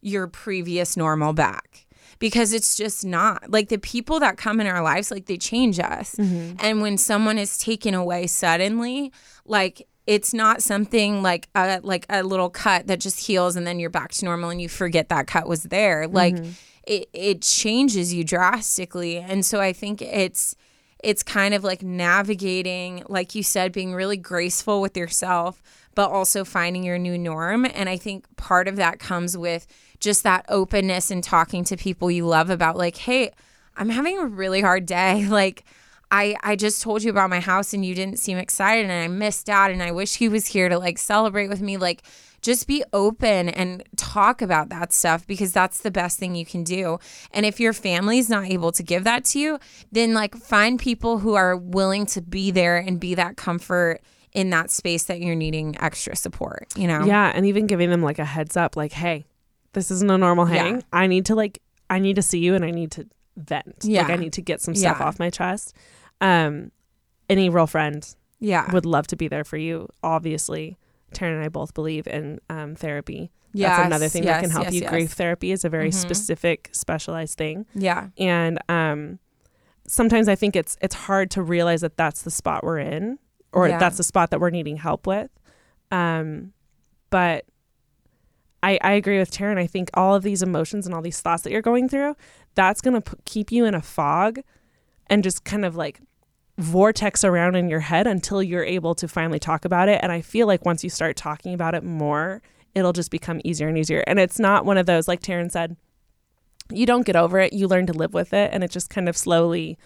your 0.00 0.26
previous 0.26 0.96
normal 0.96 1.32
back 1.32 1.86
because 2.18 2.52
it's 2.52 2.76
just 2.76 3.04
not. 3.04 3.50
Like 3.50 3.68
the 3.68 3.78
people 3.78 4.20
that 4.20 4.36
come 4.36 4.60
in 4.60 4.66
our 4.66 4.82
lives 4.82 5.10
like 5.10 5.26
they 5.26 5.36
change 5.36 5.78
us. 5.78 6.14
Mm-hmm. 6.14 6.56
And 6.60 6.80
when 6.80 6.98
someone 6.98 7.38
is 7.38 7.58
taken 7.58 7.94
away 7.94 8.26
suddenly 8.26 9.12
like 9.44 9.86
it's 10.06 10.32
not 10.32 10.62
something 10.62 11.22
like 11.22 11.48
a 11.54 11.80
like 11.82 12.06
a 12.08 12.22
little 12.22 12.50
cut 12.50 12.86
that 12.86 13.00
just 13.00 13.26
heals 13.26 13.56
and 13.56 13.66
then 13.66 13.80
you're 13.80 13.90
back 13.90 14.12
to 14.12 14.24
normal 14.24 14.50
and 14.50 14.62
you 14.62 14.68
forget 14.68 15.08
that 15.08 15.26
cut 15.26 15.48
was 15.48 15.64
there. 15.64 16.06
Like 16.06 16.36
mm-hmm. 16.36 16.50
it, 16.86 17.08
it 17.12 17.42
changes 17.42 18.14
you 18.14 18.22
drastically. 18.24 19.18
And 19.18 19.44
so 19.44 19.60
i 19.60 19.72
think 19.72 20.00
it's 20.00 20.54
it's 21.02 21.22
kind 21.22 21.54
of 21.54 21.62
like 21.62 21.82
navigating 21.82 23.02
like 23.08 23.34
you 23.34 23.42
said 23.42 23.72
being 23.72 23.94
really 23.94 24.16
graceful 24.16 24.80
with 24.80 24.96
yourself 24.96 25.62
but 25.94 26.10
also 26.10 26.44
finding 26.44 26.84
your 26.84 26.98
new 26.98 27.18
norm. 27.18 27.64
And 27.64 27.88
i 27.88 27.96
think 27.96 28.24
part 28.36 28.68
of 28.68 28.76
that 28.76 29.00
comes 29.00 29.36
with 29.36 29.66
just 29.98 30.22
that 30.22 30.44
openness 30.48 31.10
and 31.10 31.24
talking 31.24 31.64
to 31.64 31.76
people 31.76 32.10
you 32.10 32.26
love 32.26 32.50
about 32.50 32.76
like 32.76 32.96
hey 32.96 33.32
i'm 33.76 33.88
having 33.88 34.18
a 34.18 34.26
really 34.26 34.60
hard 34.60 34.86
day. 34.86 35.26
Like 35.36 35.64
I, 36.10 36.36
I 36.42 36.56
just 36.56 36.82
told 36.82 37.02
you 37.02 37.10
about 37.10 37.30
my 37.30 37.40
house 37.40 37.74
and 37.74 37.84
you 37.84 37.94
didn't 37.94 38.18
seem 38.18 38.38
excited 38.38 38.84
and 38.84 38.92
I 38.92 39.08
missed 39.08 39.48
out 39.48 39.70
and 39.70 39.82
I 39.82 39.90
wish 39.90 40.16
he 40.16 40.28
was 40.28 40.46
here 40.46 40.68
to 40.68 40.78
like 40.78 40.98
celebrate 40.98 41.48
with 41.48 41.60
me. 41.60 41.76
Like 41.76 42.02
just 42.42 42.66
be 42.68 42.84
open 42.92 43.48
and 43.48 43.82
talk 43.96 44.40
about 44.40 44.68
that 44.68 44.92
stuff 44.92 45.26
because 45.26 45.52
that's 45.52 45.80
the 45.80 45.90
best 45.90 46.18
thing 46.18 46.34
you 46.36 46.46
can 46.46 46.62
do. 46.62 46.98
And 47.32 47.44
if 47.44 47.58
your 47.58 47.72
family's 47.72 48.30
not 48.30 48.44
able 48.44 48.70
to 48.72 48.82
give 48.82 49.04
that 49.04 49.24
to 49.26 49.40
you, 49.40 49.58
then 49.90 50.14
like 50.14 50.36
find 50.36 50.78
people 50.78 51.18
who 51.18 51.34
are 51.34 51.56
willing 51.56 52.06
to 52.06 52.22
be 52.22 52.50
there 52.50 52.76
and 52.76 53.00
be 53.00 53.14
that 53.16 53.36
comfort 53.36 54.00
in 54.32 54.50
that 54.50 54.70
space 54.70 55.04
that 55.04 55.20
you're 55.20 55.34
needing 55.34 55.76
extra 55.80 56.14
support, 56.14 56.68
you 56.76 56.86
know? 56.86 57.04
Yeah, 57.04 57.32
and 57.34 57.46
even 57.46 57.66
giving 57.66 57.90
them 57.90 58.02
like 58.02 58.18
a 58.18 58.24
heads 58.24 58.56
up 58.56 58.76
like, 58.76 58.92
"Hey, 58.92 59.24
this 59.76 59.90
isn't 59.90 60.10
a 60.10 60.18
normal 60.18 60.46
hang. 60.46 60.76
Yeah. 60.76 60.80
I 60.92 61.06
need 61.06 61.26
to 61.26 61.34
like 61.34 61.60
I 61.88 61.98
need 61.98 62.16
to 62.16 62.22
see 62.22 62.38
you 62.38 62.54
and 62.54 62.64
I 62.64 62.70
need 62.70 62.90
to 62.92 63.06
vent. 63.36 63.84
Like 63.84 64.10
I 64.10 64.16
need 64.16 64.32
to 64.34 64.42
get 64.42 64.60
some 64.60 64.74
stuff 64.74 64.96
Yeah. 65.00 65.06
off 65.06 65.18
my 65.18 65.30
chest." 65.30 65.74
Um 66.20 66.70
any 67.28 67.48
real 67.48 67.66
friend 67.66 68.06
Yeah. 68.38 68.70
would 68.72 68.86
love 68.86 69.06
to 69.08 69.16
be 69.16 69.28
there 69.28 69.44
for 69.44 69.56
you. 69.56 69.88
Obviously, 70.02 70.78
Taryne 71.14 71.34
and 71.36 71.44
I 71.44 71.48
both 71.48 71.74
believe 71.74 72.06
in 72.06 72.40
um, 72.50 72.74
therapy. 72.76 73.30
Yes, 73.52 73.76
That's 73.76 73.86
another 73.86 74.08
thing 74.08 74.24
that 74.26 74.42
can 74.42 74.50
help 74.50 74.64
yes, 74.64 74.74
you. 74.74 74.80
yes. 74.82 74.90
Grief 74.90 75.12
therapy 75.12 75.50
is 75.50 75.64
a 75.64 75.68
very 75.68 75.88
Mhm. 75.88 75.94
specific, 75.94 76.68
specialized 76.72 77.38
thing, 77.38 77.64
Yeah. 77.74 78.08
and 78.18 78.58
um, 78.68 79.18
sometimes 79.86 80.28
I 80.28 80.34
think 80.34 80.54
it's 80.56 80.76
it's 80.80 80.94
hard 80.94 81.30
to 81.32 81.42
realize 81.42 81.80
that 81.80 81.96
that's 81.96 82.22
the 82.22 82.30
spot 82.30 82.62
we're 82.64 82.78
in, 82.78 83.18
or 83.52 83.66
Yeah. 83.68 83.78
that's 83.78 83.96
the 83.96 84.04
spot 84.04 84.30
that 84.30 84.40
we're 84.40 84.50
needing 84.50 84.76
help 84.76 85.06
with. 85.06 85.30
Um, 85.90 86.52
but 87.10 87.44
I 88.62 88.78
I 88.82 88.92
agree 88.92 89.18
with 89.18 89.30
Taryne. 89.30 89.58
I 89.58 89.66
think 89.66 89.90
all 89.94 90.14
of 90.14 90.22
these 90.22 90.42
emotions 90.42 90.86
and 90.86 90.94
all 90.94 91.02
these 91.02 91.20
thoughts 91.20 91.42
that 91.42 91.52
you're 91.52 91.62
going 91.62 91.88
through, 91.88 92.16
that's 92.54 92.80
gonna 92.80 93.00
p- 93.00 93.16
keep 93.24 93.52
you 93.52 93.64
in 93.64 93.74
a 93.74 93.82
fog, 93.82 94.40
and 95.08 95.22
just 95.22 95.44
kind 95.44 95.64
of 95.64 95.76
like 95.76 96.00
vortex 96.58 97.22
around 97.22 97.54
in 97.54 97.68
your 97.68 97.80
head 97.80 98.06
until 98.06 98.42
you're 98.42 98.64
able 98.64 98.94
to 98.94 99.06
finally 99.06 99.38
talk 99.38 99.64
about 99.66 99.88
it. 99.88 100.00
And 100.02 100.10
I 100.10 100.22
feel 100.22 100.46
like 100.46 100.64
once 100.64 100.82
you 100.82 100.88
start 100.90 101.14
talking 101.16 101.52
about 101.52 101.74
it 101.74 101.84
more, 101.84 102.40
it'll 102.74 102.94
just 102.94 103.10
become 103.10 103.40
easier 103.44 103.68
and 103.68 103.76
easier. 103.76 104.02
And 104.06 104.18
it's 104.18 104.38
not 104.38 104.64
one 104.64 104.78
of 104.78 104.86
those, 104.86 105.06
like 105.06 105.20
Taryne 105.20 105.50
said, 105.52 105.76
you 106.72 106.86
don't 106.86 107.04
get 107.04 107.14
over 107.14 107.38
it, 107.40 107.52
you 107.52 107.68
learn 107.68 107.86
to 107.86 107.92
live 107.92 108.14
with 108.14 108.32
it, 108.32 108.50
and 108.54 108.64
it 108.64 108.70
just 108.70 108.88
kind 108.88 109.06
of 109.08 109.16
slowly 109.18 109.76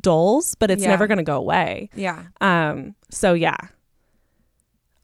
dulls, 0.00 0.54
but 0.54 0.70
it's 0.70 0.82
Yeah. 0.82 0.90
never 0.90 1.06
going 1.08 1.18
to 1.18 1.24
go 1.24 1.36
away. 1.36 1.90
Yeah. 1.94 2.22
Um, 2.40 2.94
so 3.10 3.34
yeah. 3.34 3.56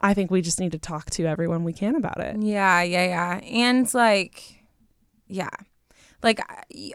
I 0.00 0.14
think 0.14 0.30
we 0.30 0.40
just 0.42 0.60
need 0.60 0.72
to 0.72 0.78
talk 0.78 1.10
to 1.10 1.26
everyone 1.26 1.64
we 1.64 1.72
can 1.72 1.96
about 1.96 2.20
it. 2.20 2.36
Yeah, 2.40 2.82
yeah, 2.82 3.04
yeah. 3.04 3.40
And 3.44 3.92
like, 3.94 4.62
yeah. 5.26 5.50
Like, 6.22 6.40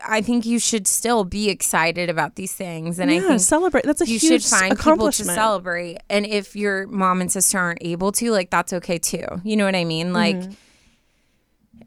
I- 0.03 0.21
think 0.21 0.45
you 0.45 0.59
should 0.59 0.85
still 0.85 1.23
be 1.23 1.49
excited 1.49 2.09
about 2.09 2.35
these 2.35 2.53
things. 2.53 2.99
And 2.99 3.09
yeah, 3.09 3.17
I 3.17 3.21
think 3.21 3.39
celebrate. 3.39 3.85
That's 3.85 4.01
a 4.01 4.05
you 4.07 4.19
huge 4.19 4.43
should 4.43 4.43
find 4.43 4.77
people 4.77 5.11
to 5.11 5.23
celebrate. 5.23 5.99
And 6.09 6.25
if 6.25 6.55
your 6.57 6.87
mom 6.87 7.21
and 7.21 7.31
sister 7.31 7.57
aren't 7.57 7.79
able 7.81 8.11
to, 8.13 8.31
like, 8.31 8.49
that's 8.49 8.73
okay 8.73 8.97
too. 8.97 9.25
You 9.45 9.55
know 9.55 9.63
what 9.65 9.75
I 9.75 9.85
mean? 9.85 10.11
Like, 10.11 10.35
Mm-hmm. 10.35 10.51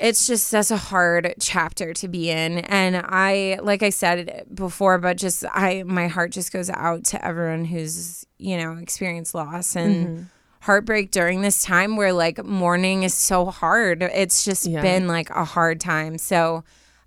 it's 0.00 0.26
just 0.26 0.50
that's 0.50 0.70
a 0.70 0.76
hard 0.78 1.34
chapter 1.40 1.92
to 1.94 2.08
be 2.08 2.30
in. 2.30 2.58
And 2.58 2.96
I, 3.04 3.58
like 3.62 3.82
I 3.82 3.90
said 3.90 4.46
before, 4.54 4.96
but 4.98 5.16
just, 5.18 5.44
I, 5.52 5.82
my 5.84 6.08
heart 6.08 6.32
just 6.32 6.52
goes 6.52 6.70
out 6.70 7.04
to 7.06 7.22
everyone 7.24 7.64
who's, 7.66 8.26
you 8.38 8.56
know, 8.56 8.72
experienced 8.78 9.34
loss 9.34 9.76
and, 9.76 10.06
Mm-hmm. 10.06 10.22
Heartbreak 10.66 11.10
during 11.10 11.40
this 11.42 11.62
time 11.62 11.96
where 11.96 12.12
like 12.12 12.44
mourning 12.44 13.02
is 13.04 13.14
so 13.14 13.46
hard. 13.46 14.02
It's 14.02 14.44
just 14.44 14.66
Yeah. 14.66 14.82
been 14.82 15.06
like 15.08 15.30
a 15.30 15.44
hard 15.44 15.80
time. 15.80 16.18
So 16.18 16.64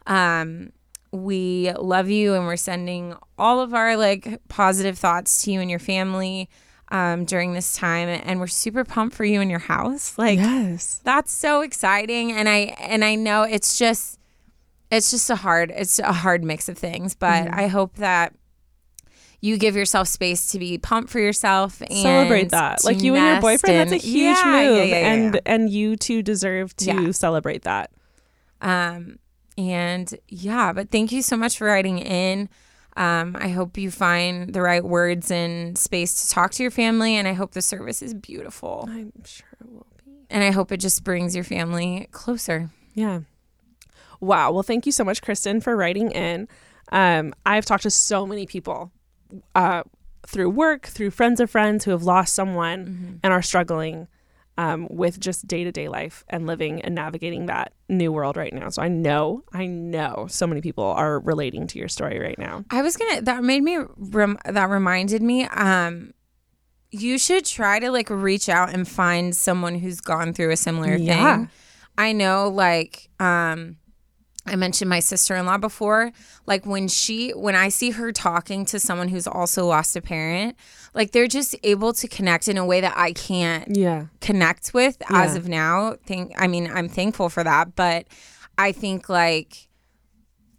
um 0.07 0.71
we 1.11 1.71
love 1.73 2.09
you 2.09 2.35
and 2.35 2.45
we're 2.45 2.55
sending 2.55 3.15
all 3.37 3.59
of 3.61 3.73
our 3.73 3.97
like 3.97 4.39
positive 4.47 4.97
thoughts 4.97 5.43
to 5.43 5.51
you 5.51 5.59
and 5.59 5.69
your 5.69 5.79
family 5.79 6.47
um 6.91 7.25
during 7.25 7.53
this 7.53 7.75
time 7.75 8.07
and 8.09 8.39
we're 8.39 8.47
super 8.47 8.83
pumped 8.83 9.15
for 9.15 9.25
you 9.25 9.41
and 9.41 9.49
your 9.51 9.59
house. 9.59 10.17
Like 10.17 10.39
yes. 10.39 11.01
that's 11.03 11.31
so 11.31 11.61
exciting 11.61 12.31
and 12.31 12.47
I 12.47 12.75
and 12.79 13.03
I 13.03 13.15
know 13.15 13.43
it's 13.43 13.77
just 13.77 14.19
it's 14.91 15.11
just 15.11 15.29
a 15.29 15.35
hard 15.35 15.71
it's 15.75 15.99
a 15.99 16.13
hard 16.13 16.43
mix 16.43 16.69
of 16.69 16.77
things, 16.77 17.13
but 17.15 17.45
Mm-hmm. 17.45 17.59
I 17.59 17.67
hope 17.67 17.95
that 17.97 18.33
you 19.41 19.57
give 19.57 19.75
yourself 19.75 20.07
space 20.07 20.51
to 20.51 20.59
be 20.59 20.77
pumped 20.77 21.09
for 21.09 21.19
yourself 21.19 21.81
and 21.81 21.91
Celebrate 21.93 22.49
that. 22.49 22.83
Like 22.83 23.01
you 23.01 23.15
and 23.15 23.25
your 23.25 23.41
boyfriend, 23.41 23.91
that's 23.91 24.03
a 24.03 24.07
huge 24.07 24.37
Yeah, 24.37 24.43
move. 24.45 24.77
yeah, 24.77 24.83
yeah, 24.83 25.13
and 25.13 25.41
and 25.45 25.69
you 25.69 25.95
two 25.95 26.21
deserve 26.21 26.75
to 26.77 27.13
celebrate 27.13 27.63
that. 27.63 27.91
Um, 28.61 29.19
and 29.57 30.13
yeah, 30.27 30.73
but 30.73 30.89
thank 30.91 31.11
you 31.11 31.21
so 31.21 31.37
much 31.37 31.57
for 31.57 31.67
writing 31.67 31.99
in. 31.99 32.49
Um, 32.97 33.37
I 33.39 33.49
hope 33.49 33.77
you 33.77 33.91
find 33.91 34.53
the 34.53 34.61
right 34.61 34.83
words 34.83 35.31
and 35.31 35.77
space 35.77 36.23
to 36.27 36.33
talk 36.33 36.51
to 36.51 36.63
your 36.63 36.71
family, 36.71 37.15
and 37.15 37.27
I 37.27 37.33
hope 37.33 37.51
the 37.53 37.61
service 37.61 38.01
is 38.01 38.13
beautiful. 38.13 38.87
I'm 38.91 39.13
sure 39.25 39.47
it 39.61 39.69
will 39.69 39.85
be. 40.05 40.11
And 40.29 40.43
I 40.43 40.51
hope 40.51 40.71
it 40.73 40.77
just 40.77 41.03
brings 41.05 41.33
your 41.33 41.45
family 41.45 42.09
closer. 42.11 42.71
Yeah. 42.93 43.21
Wow. 44.19 44.51
Well, 44.51 44.63
thank 44.63 44.85
you 44.85 44.91
so 44.91 45.05
much, 45.05 45.21
Kristen, 45.21 45.61
for 45.61 45.77
writing 45.77 46.11
in. 46.11 46.49
Um, 46.91 47.33
I've 47.45 47.63
talked 47.65 47.83
to 47.83 47.91
so 47.91 48.25
many 48.25 48.45
people 48.45 48.91
uh, 49.55 49.83
through 50.27 50.49
work, 50.49 50.85
through 50.87 51.11
friends 51.11 51.39
of 51.39 51.49
friends 51.49 51.85
who 51.85 51.91
have 51.91 52.03
lost 52.03 52.33
someone 52.33 53.19
and 53.23 53.33
are 53.33 53.41
struggling 53.41 54.07
um, 54.57 54.87
with 54.89 55.19
just 55.19 55.47
day 55.47 55.63
to 55.63 55.71
day 55.71 55.87
life 55.87 56.25
and 56.27 56.45
living 56.45 56.81
and 56.81 56.93
navigating 56.93 57.45
that 57.45 57.71
new 57.87 58.11
world 58.11 58.35
right 58.35 58.53
now. 58.53 58.69
So 58.69 58.81
I 58.81 58.89
know, 58.89 59.43
I 59.53 59.65
know 59.67 60.27
so 60.29 60.45
many 60.45 60.59
people 60.61 60.83
are 60.83 61.19
relating 61.21 61.65
to 61.67 61.79
your 61.79 61.87
story 61.87 62.19
right 62.19 62.37
now. 62.37 62.65
I 62.69 62.81
was 62.81 62.97
gonna. 62.97 63.21
That 63.21 63.43
made 63.43 63.63
me. 63.63 63.77
Rem, 63.97 64.37
that 64.45 64.69
reminded 64.69 65.21
me. 65.21 65.45
Um, 65.45 66.13
you 66.91 67.17
should 67.17 67.45
try 67.45 67.79
to 67.79 67.89
like 67.91 68.09
reach 68.09 68.49
out 68.49 68.73
and 68.73 68.87
find 68.87 69.35
someone 69.35 69.75
who's 69.75 70.01
gone 70.01 70.33
through 70.33 70.51
a 70.51 70.57
similar 70.57 70.95
Yeah. 70.95 71.37
thing. 71.37 71.49
I 71.97 72.13
know, 72.13 72.47
like, 72.49 73.09
um, 73.19 73.77
I 74.49 74.55
mentioned 74.55 74.89
my 74.89 74.99
sister-in-law 74.99 75.57
before. 75.59 76.11
Like 76.45 76.65
when 76.65 76.87
she 76.87 77.31
when 77.31 77.55
I 77.55 77.69
see 77.69 77.91
her 77.91 78.11
talking 78.11 78.65
to 78.65 78.79
someone 78.79 79.07
who's 79.07 79.27
also 79.27 79.65
lost 79.65 79.95
a 79.95 80.01
parent, 80.01 80.55
like 80.93 81.11
they're 81.11 81.27
just 81.27 81.55
able 81.63 81.93
to 81.93 82.07
connect 82.07 82.47
in 82.47 82.57
a 82.57 82.65
way 82.65 82.81
that 82.81 82.93
I 82.97 83.13
can't 83.13 83.75
Yeah. 83.75 84.05
connect 84.21 84.73
with 84.73 84.97
as 85.09 85.35
of 85.35 85.47
now. 85.47 85.95
Think 86.05 86.33
I 86.37 86.47
mean, 86.47 86.69
I'm 86.73 86.89
thankful 86.89 87.29
for 87.29 87.43
that, 87.43 87.75
but 87.75 88.07
I 88.57 88.71
think 88.71 89.07
like 89.09 89.67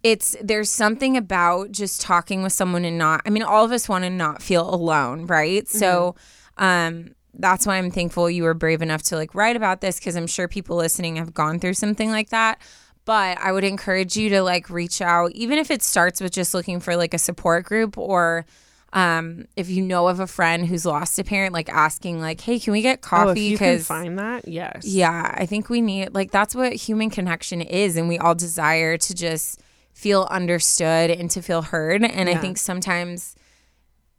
it's 0.03 0.35
there's 0.41 0.69
something 0.69 1.15
about 1.15 1.71
just 1.71 2.01
talking 2.01 2.41
with 2.41 2.53
someone 2.53 2.85
and 2.85 2.97
not 2.97 3.21
I 3.25 3.29
mean, 3.29 3.43
all 3.43 3.63
of 3.63 3.71
us 3.71 3.87
want 3.87 4.03
to 4.03 4.09
not 4.09 4.41
feel 4.41 4.73
alone, 4.73 5.27
right? 5.27 5.67
So 5.67 6.15
um 6.57 7.15
that's 7.33 7.65
why 7.65 7.77
I'm 7.77 7.91
thankful 7.91 8.29
you 8.29 8.43
were 8.43 8.53
brave 8.53 8.81
enough 8.81 9.03
to 9.03 9.15
like 9.15 9.33
write 9.33 9.55
about 9.55 9.79
this 9.79 9.99
because 9.99 10.15
I'm 10.15 10.27
sure 10.27 10.47
people 10.49 10.75
listening 10.75 11.15
have 11.15 11.33
gone 11.33 11.59
through 11.59 11.75
something 11.75 12.11
like 12.11 12.29
that. 12.29 12.59
But 13.05 13.39
I 13.39 13.51
would 13.51 13.63
encourage 13.63 14.15
you 14.15 14.29
to 14.29 14.41
like 14.43 14.69
reach 14.69 15.01
out, 15.01 15.31
even 15.31 15.57
if 15.57 15.71
it 15.71 15.81
starts 15.81 16.21
with 16.21 16.31
just 16.31 16.53
looking 16.53 16.79
for 16.79 16.95
like 16.95 17.13
a 17.13 17.17
support 17.17 17.65
group 17.65 17.97
or 17.97 18.45
um, 18.93 19.45
if 19.55 19.69
you 19.69 19.81
know 19.81 20.07
of 20.07 20.19
a 20.19 20.27
friend 20.27 20.67
who's 20.67 20.85
lost 20.85 21.17
a 21.17 21.23
parent, 21.23 21.53
like 21.53 21.69
asking 21.69 22.19
like, 22.19 22.41
"Hey, 22.41 22.59
can 22.59 22.73
we 22.73 22.81
get 22.81 22.99
Oh, 23.03 23.07
coffee?" 23.07 23.41
you 23.41 23.57
can 23.57 23.75
Because 23.75 23.87
find 23.87 24.19
that, 24.19 24.47
yes. 24.47 24.85
yeah, 24.85 25.33
I 25.37 25.45
think 25.45 25.69
we 25.69 25.81
need 25.81 26.13
like 26.13 26.31
that's 26.31 26.53
what 26.53 26.73
human 26.73 27.09
connection 27.09 27.61
is, 27.61 27.95
and 27.95 28.07
we 28.09 28.17
all 28.17 28.35
desire 28.35 28.97
to 28.97 29.13
just 29.15 29.61
feel 29.93 30.27
understood 30.29 31.09
and 31.09 31.31
to 31.31 31.41
feel 31.41 31.61
heard. 31.61 32.03
And 32.03 32.29
I 32.29 32.35
think 32.35 32.57
sometimes 32.57 33.35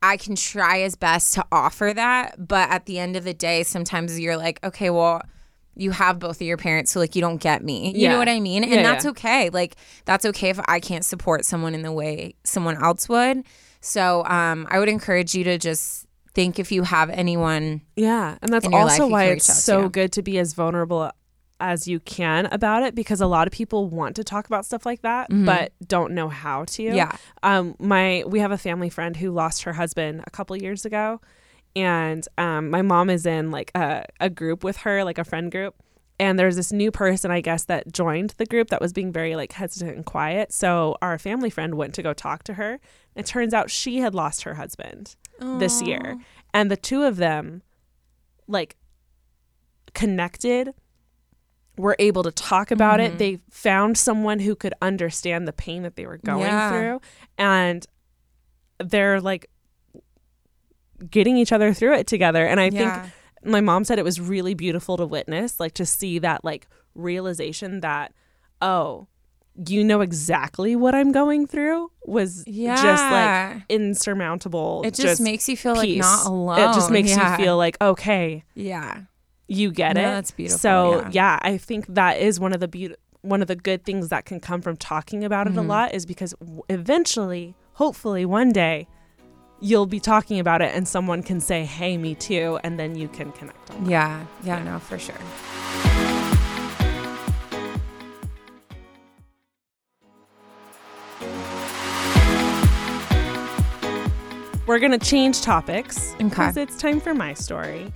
I 0.02 0.16
can 0.16 0.34
try 0.36 0.80
as 0.80 0.96
best 0.96 1.34
to 1.34 1.44
offer 1.52 1.92
that, 1.94 2.48
but 2.48 2.68
at 2.70 2.86
the 2.86 2.98
end 2.98 3.14
of 3.16 3.24
the 3.24 3.34
day, 3.34 3.62
sometimes 3.62 4.18
you're 4.18 4.36
like, 4.36 4.58
okay, 4.64 4.90
well, 4.90 5.22
you 5.74 5.90
have 5.90 6.18
both 6.18 6.36
of 6.36 6.42
your 6.46 6.56
parents, 6.56 6.90
so 6.92 7.00
like 7.00 7.14
you 7.16 7.20
don't 7.22 7.38
get 7.40 7.64
me. 7.64 7.92
You 7.92 8.02
Yeah. 8.02 8.12
know 8.12 8.18
what 8.18 8.28
I 8.28 8.40
mean? 8.40 8.62
And 8.64 8.72
Yeah, 8.72 8.82
that's 8.82 9.04
yeah. 9.04 9.10
okay. 9.12 9.50
Like 9.50 9.76
that's 10.04 10.24
okay 10.26 10.50
if 10.50 10.60
I 10.68 10.80
can't 10.80 11.04
support 11.04 11.44
someone 11.44 11.74
in 11.74 11.82
the 11.82 11.92
way 11.92 12.34
someone 12.44 12.82
else 12.82 13.08
would. 13.08 13.44
So 13.80 14.24
um, 14.26 14.66
I 14.70 14.78
would 14.78 14.88
encourage 14.88 15.34
you 15.34 15.44
to 15.44 15.58
just 15.58 16.06
think 16.34 16.58
if 16.58 16.70
you 16.72 16.82
have 16.84 17.10
anyone. 17.10 17.82
Yeah, 17.96 18.38
and 18.42 18.52
that's 18.52 18.64
in 18.64 18.72
your 18.72 18.84
life 18.84 19.00
also 19.00 19.08
why 19.08 19.24
it's 19.24 19.44
so 19.62 19.82
to. 19.82 19.88
good 19.88 20.12
to 20.12 20.22
be 20.22 20.38
as 20.38 20.52
vulnerable 20.54 21.10
as 21.60 21.86
you 21.86 22.00
can 22.00 22.46
about 22.46 22.82
it 22.82 22.92
because 22.94 23.20
a 23.20 23.26
lot 23.26 23.46
of 23.46 23.52
people 23.52 23.88
want 23.88 24.16
to 24.16 24.24
talk 24.24 24.46
about 24.46 24.66
stuff 24.66 24.84
like 24.84 25.00
that 25.02 25.28
but 25.30 25.72
don't 25.86 26.12
know 26.12 26.28
how 26.28 26.64
to. 26.64 26.82
Mm-hmm. 26.82 26.96
Yeah. 26.96 27.12
Um 27.44 27.76
my 27.78 28.24
we 28.26 28.40
have 28.40 28.50
a 28.50 28.58
family 28.58 28.90
friend 28.90 29.16
who 29.16 29.30
lost 29.30 29.62
her 29.62 29.72
husband 29.74 30.24
a 30.26 30.30
couple 30.30 30.56
years 30.56 30.84
ago 30.84 31.20
and 31.74 32.26
um 32.38 32.68
my 32.70 32.82
mom 32.82 33.08
is 33.10 33.24
in 33.26 33.50
like 33.50 33.70
a 33.74 34.04
a 34.20 34.28
group 34.28 34.62
with 34.64 34.78
her 34.78 35.04
like 35.04 35.18
a 35.18 35.24
friend 35.24 35.50
group 35.50 35.74
and 36.18 36.38
there's 36.38 36.56
this 36.56 36.70
new 36.72 36.90
person 36.90 37.30
I 37.30 37.40
guess 37.40 37.64
that 37.64 37.92
joined 37.92 38.30
the 38.36 38.46
group 38.46 38.68
that 38.68 38.80
was 38.80 38.92
being 38.92 39.10
very 39.12 39.34
like 39.34 39.52
hesitant 39.52 39.96
and 39.96 40.04
quiet. 40.06 40.52
So 40.52 40.96
our 41.02 41.18
family 41.18 41.50
friend 41.50 41.74
went 41.74 41.94
to 41.94 42.02
go 42.02 42.12
talk 42.12 42.44
to 42.44 42.54
her. 42.54 42.78
It 43.16 43.26
turns 43.26 43.52
out 43.54 43.70
she 43.70 43.98
had 43.98 44.14
lost 44.14 44.42
her 44.42 44.54
husband 44.54 45.16
this 45.58 45.82
year. 45.82 46.18
And 46.54 46.70
the 46.70 46.76
two 46.76 47.02
of 47.02 47.16
them 47.16 47.62
like 48.46 48.76
connected 49.94 50.74
were 51.76 51.96
able 51.98 52.22
to 52.22 52.30
talk 52.30 52.70
about 52.70 53.00
Mm-hmm. 53.00 53.14
it. 53.14 53.18
They 53.18 53.38
found 53.50 53.96
someone 53.98 54.38
who 54.40 54.54
could 54.54 54.74
understand 54.82 55.48
the 55.48 55.52
pain 55.52 55.82
that 55.82 55.96
they 55.96 56.06
were 56.06 56.18
going 56.18 56.42
Yeah. 56.42 56.68
through 56.68 57.00
and 57.38 57.86
they're 58.78 59.20
like 59.20 59.48
getting 61.10 61.36
each 61.36 61.52
other 61.52 61.72
through 61.72 61.94
it 61.94 62.06
together. 62.06 62.46
And 62.46 62.60
I 62.60 62.70
Yeah. 62.72 63.02
think 63.02 63.12
my 63.44 63.60
mom 63.60 63.84
said 63.84 63.98
it 63.98 64.04
was 64.04 64.20
really 64.20 64.54
beautiful 64.54 64.96
to 64.96 65.06
witness, 65.06 65.58
like 65.60 65.74
to 65.74 65.86
see 65.86 66.18
that 66.20 66.44
like 66.44 66.66
realization 66.94 67.80
that, 67.80 68.12
oh, 68.60 69.06
you 69.68 69.84
know 69.84 70.00
exactly 70.00 70.74
what 70.76 70.94
I'm 70.94 71.12
going 71.12 71.46
through 71.46 71.90
was 72.06 72.42
yeah. 72.46 72.80
just 72.82 73.02
like 73.10 73.62
insurmountable. 73.68 74.82
It 74.84 74.94
just, 74.94 75.20
makes 75.20 75.48
you 75.48 75.56
feel 75.56 75.74
like 75.76 75.90
not 75.96 76.26
alone. 76.26 76.58
It 76.58 76.74
just 76.74 76.90
makes 76.90 77.10
Yeah. 77.10 77.36
you 77.36 77.44
feel 77.44 77.56
like, 77.58 77.76
okay, 77.80 78.44
Yeah. 78.54 79.02
you 79.48 79.70
get 79.70 79.96
No, 79.96 80.00
it. 80.00 80.04
that's 80.04 80.30
beautiful, 80.30 80.58
So 80.58 81.00
yeah. 81.02 81.08
yeah. 81.12 81.38
I 81.42 81.58
think 81.58 81.86
that 81.88 82.18
is 82.18 82.40
one 82.40 82.52
of 82.54 82.60
the 82.60 82.68
beaut- 82.68 82.96
one 83.20 83.40
of 83.42 83.46
the 83.48 83.54
good 83.56 83.84
things 83.84 84.08
that 84.08 84.24
can 84.24 84.40
come 84.40 84.60
from 84.62 84.76
talking 84.76 85.22
about 85.22 85.46
Mm-hmm. 85.46 85.58
it 85.58 85.64
a 85.64 85.66
lot 85.68 85.94
is 85.94 86.06
because 86.06 86.34
eventually, 86.68 87.54
hopefully, 87.74 88.24
one 88.24 88.50
day, 88.50 88.88
you'll 89.62 89.86
be 89.86 90.00
talking 90.00 90.38
about 90.40 90.60
it 90.60 90.74
and 90.74 90.86
someone 90.86 91.22
can 91.22 91.40
say, 91.40 91.64
"Hey, 91.64 91.96
me 91.96 92.14
too," 92.14 92.58
and 92.64 92.78
then 92.78 92.94
you 92.96 93.08
can 93.08 93.32
connect 93.32 93.70
on. 93.70 93.84
that. 93.84 93.90
Yeah. 93.90 94.24
Yeah. 94.44 94.62
No, 94.62 94.78
for 94.78 94.98
sure. 94.98 95.14
We're 104.66 104.78
gonna 104.78 104.98
change 104.98 105.42
topics 105.42 106.14
Okay. 106.14 106.24
because 106.24 106.56
it's 106.56 106.78
time 106.78 107.00
for 107.00 107.14
my 107.14 107.34
story. 107.34 107.92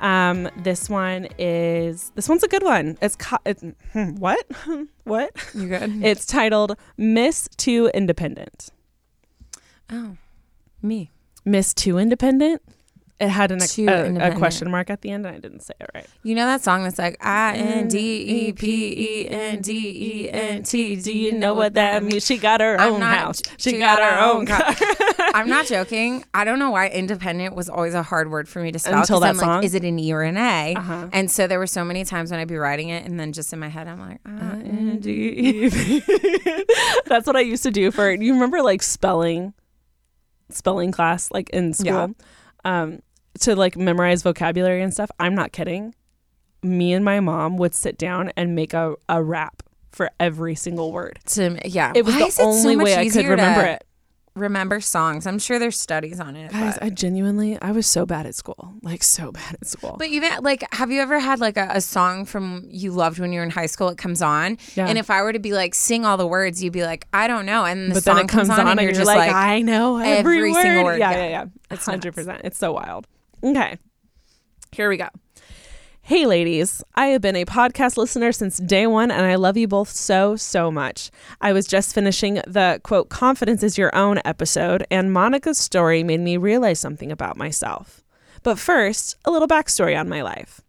Um, 0.00 0.48
this 0.62 0.88
one 0.88 1.28
is 1.38 2.12
this 2.14 2.28
one's 2.28 2.42
a 2.44 2.48
good 2.48 2.62
one. 2.62 2.96
It's 3.02 3.16
co- 3.16 3.38
it, 3.44 3.58
hmm, 3.92 4.10
what 4.16 4.46
what? 5.04 5.30
You 5.54 5.68
good? 5.68 6.04
It's 6.04 6.24
titled 6.24 6.76
"Miss 6.96 7.48
Too 7.56 7.90
Independent." 7.92 8.70
oh, 9.90 10.16
me. 10.84 11.10
Miss 11.44 11.74
Too 11.74 11.98
Independent. 11.98 12.62
It 13.20 13.28
had 13.28 13.52
an, 13.52 13.60
a, 13.62 14.30
a 14.30 14.34
question 14.36 14.68
mark 14.72 14.90
at 14.90 15.02
the 15.02 15.10
end, 15.10 15.24
and 15.24 15.36
I 15.36 15.38
didn't 15.38 15.60
say 15.60 15.72
it 15.80 15.88
right. 15.94 16.06
You 16.24 16.34
know 16.34 16.46
that 16.46 16.62
song 16.62 16.82
that's 16.82 16.98
like 16.98 17.16
I 17.24 17.54
N 17.56 17.86
D 17.86 18.48
E 18.48 18.52
P 18.52 19.22
E 19.22 19.28
N 19.30 19.60
D 19.62 20.24
E 20.24 20.30
N 20.32 20.64
T. 20.64 20.96
Do 20.96 21.16
you 21.16 21.30
know 21.30 21.54
what 21.54 21.74
that 21.74 22.02
means? 22.02 22.26
She 22.26 22.36
got 22.38 22.60
her 22.60 22.76
I'm 22.78 22.94
own 22.94 23.00
not- 23.00 23.16
house. 23.16 23.40
she 23.56 23.70
She, 23.70 23.78
got, 23.78 24.00
her 24.02 24.18
own 24.20 24.46
car. 24.46 24.64
I'm 25.32 25.48
not 25.48 25.66
joking. 25.66 26.24
I 26.34 26.42
don't 26.44 26.58
know 26.58 26.72
why 26.72 26.88
independent 26.88 27.54
was 27.54 27.68
always 27.70 27.94
a 27.94 28.02
hard 28.02 28.32
word 28.32 28.48
for 28.48 28.60
me 28.60 28.72
to 28.72 28.80
spell. 28.80 28.98
Until 28.98 29.20
that 29.20 29.28
I'm 29.30 29.36
song? 29.36 29.48
like, 29.58 29.64
is 29.64 29.76
it 29.76 29.84
an 29.84 29.96
E 29.96 30.12
or 30.12 30.22
an 30.22 30.36
A? 30.36 30.74
Uh-huh. 30.76 31.08
And 31.12 31.30
so 31.30 31.46
there 31.46 31.60
were 31.60 31.68
so 31.68 31.84
many 31.84 32.04
times 32.04 32.32
when 32.32 32.40
I'd 32.40 32.48
be 32.48 32.56
writing 32.56 32.88
it, 32.88 33.06
and 33.06 33.18
then 33.18 33.32
just 33.32 33.52
in 33.52 33.60
my 33.60 33.68
head, 33.68 33.86
I'm 33.86 34.00
like, 34.00 34.18
I 34.26 34.30
N 34.58 34.98
D 35.00 35.10
E. 35.12 35.68
That's 37.06 37.28
what 37.28 37.36
I 37.36 37.40
used 37.40 37.62
to 37.62 37.70
do 37.70 37.92
for. 37.92 38.10
You 38.10 38.34
remember 38.34 38.60
like 38.60 38.82
spelling, 38.82 39.54
spelling 40.54 40.92
class 40.92 41.30
like 41.30 41.50
in 41.50 41.72
school, 41.74 42.14
Yeah. 42.64 42.82
um, 42.82 43.00
to 43.40 43.56
like 43.56 43.76
memorize 43.76 44.22
vocabulary 44.22 44.82
and 44.82 44.92
stuff. 44.92 45.10
I'm 45.18 45.34
not 45.34 45.52
kidding. 45.52 45.94
Me 46.62 46.92
and 46.92 47.04
my 47.04 47.20
mom 47.20 47.56
would 47.58 47.74
sit 47.74 47.98
down 47.98 48.32
and 48.36 48.54
make 48.54 48.72
a, 48.72 48.94
a 49.08 49.22
rap 49.22 49.62
for 49.92 50.10
every 50.18 50.54
single 50.54 50.92
word. 50.92 51.18
To 51.26 51.58
yeah, 51.64 51.92
It 51.94 52.04
was 52.04 52.14
Why 52.14 52.24
the 52.26 52.30
so 52.30 52.44
only 52.44 52.76
much 52.76 52.84
way 52.84 52.96
I 52.96 53.08
could 53.08 53.26
remember 53.26 53.62
to 53.62 53.72
it. 53.72 53.84
Remember 54.36 54.80
songs. 54.80 55.28
I'm 55.28 55.38
sure 55.38 55.60
there's 55.60 55.78
studies 55.78 56.18
on 56.18 56.34
it. 56.34 56.50
Guys, 56.50 56.74
but- 56.74 56.82
I 56.82 56.90
genuinely, 56.90 57.56
I 57.62 57.70
was 57.70 57.86
so 57.86 58.04
bad 58.04 58.26
at 58.26 58.34
school, 58.34 58.72
like 58.82 59.04
so 59.04 59.30
bad 59.30 59.54
at 59.60 59.66
school. 59.68 59.94
But 59.96 60.08
even 60.08 60.42
like, 60.42 60.64
have 60.74 60.90
you 60.90 61.00
ever 61.00 61.20
had 61.20 61.38
like 61.38 61.56
a, 61.56 61.68
a 61.70 61.80
song 61.80 62.24
from 62.24 62.66
you 62.68 62.90
loved 62.90 63.20
when 63.20 63.32
you 63.32 63.38
were 63.38 63.44
in 63.44 63.50
high 63.50 63.66
school? 63.66 63.88
It 63.90 63.96
comes 63.98 64.20
on, 64.22 64.58
Yeah. 64.74 64.88
and 64.88 64.98
if 64.98 65.08
I 65.08 65.22
were 65.22 65.32
to 65.32 65.38
be 65.38 65.52
like 65.52 65.72
sing 65.76 66.04
all 66.04 66.16
the 66.16 66.26
words, 66.26 66.64
you'd 66.64 66.72
be 66.72 66.82
like, 66.84 67.06
I 67.12 67.28
don't 67.28 67.46
know, 67.46 67.64
and 67.64 67.90
the 67.92 67.94
but 67.94 68.02
song 68.02 68.16
then 68.16 68.24
it 68.24 68.28
comes 68.28 68.50
on, 68.50 68.58
and 68.66 68.80
you're, 68.80 68.90
you're 68.90 68.92
just 68.94 69.06
like, 69.06 69.18
like, 69.18 69.32
I 69.36 69.62
know 69.62 69.98
every, 69.98 70.38
every 70.38 70.52
word. 70.52 70.62
single 70.62 70.84
word. 70.84 70.98
Yeah, 70.98 71.10
Yeah. 71.12 71.16
yeah, 71.18 71.28
yeah. 71.28 71.44
It's 71.70 71.86
hundred 71.86 72.14
percent. 72.16 72.40
It's 72.42 72.58
so 72.58 72.72
wild. 72.72 73.06
Okay, 73.44 73.78
here 74.72 74.88
we 74.88 74.96
go. 74.96 75.08
Hey, 76.06 76.26
ladies. 76.26 76.84
I 76.94 77.06
have 77.06 77.22
been 77.22 77.34
a 77.34 77.46
podcast 77.46 77.96
listener 77.96 78.30
since 78.30 78.58
day 78.58 78.86
one, 78.86 79.10
and 79.10 79.24
I 79.24 79.36
love 79.36 79.56
you 79.56 79.66
both 79.66 79.88
so, 79.88 80.36
so 80.36 80.70
much. 80.70 81.10
I 81.40 81.54
was 81.54 81.66
just 81.66 81.94
finishing 81.94 82.42
the 82.46 82.78
quote, 82.82 83.08
confidence 83.08 83.62
is 83.62 83.78
your 83.78 83.94
own 83.96 84.20
episode, 84.22 84.86
and 84.90 85.14
Monica's 85.14 85.56
story 85.56 86.02
made 86.04 86.20
me 86.20 86.36
realize 86.36 86.78
something 86.78 87.10
about 87.10 87.38
myself. 87.38 88.04
But 88.42 88.58
first, 88.58 89.16
a 89.24 89.30
little 89.30 89.48
backstory 89.48 89.98
on 89.98 90.10
my 90.10 90.20
life. 90.20 90.60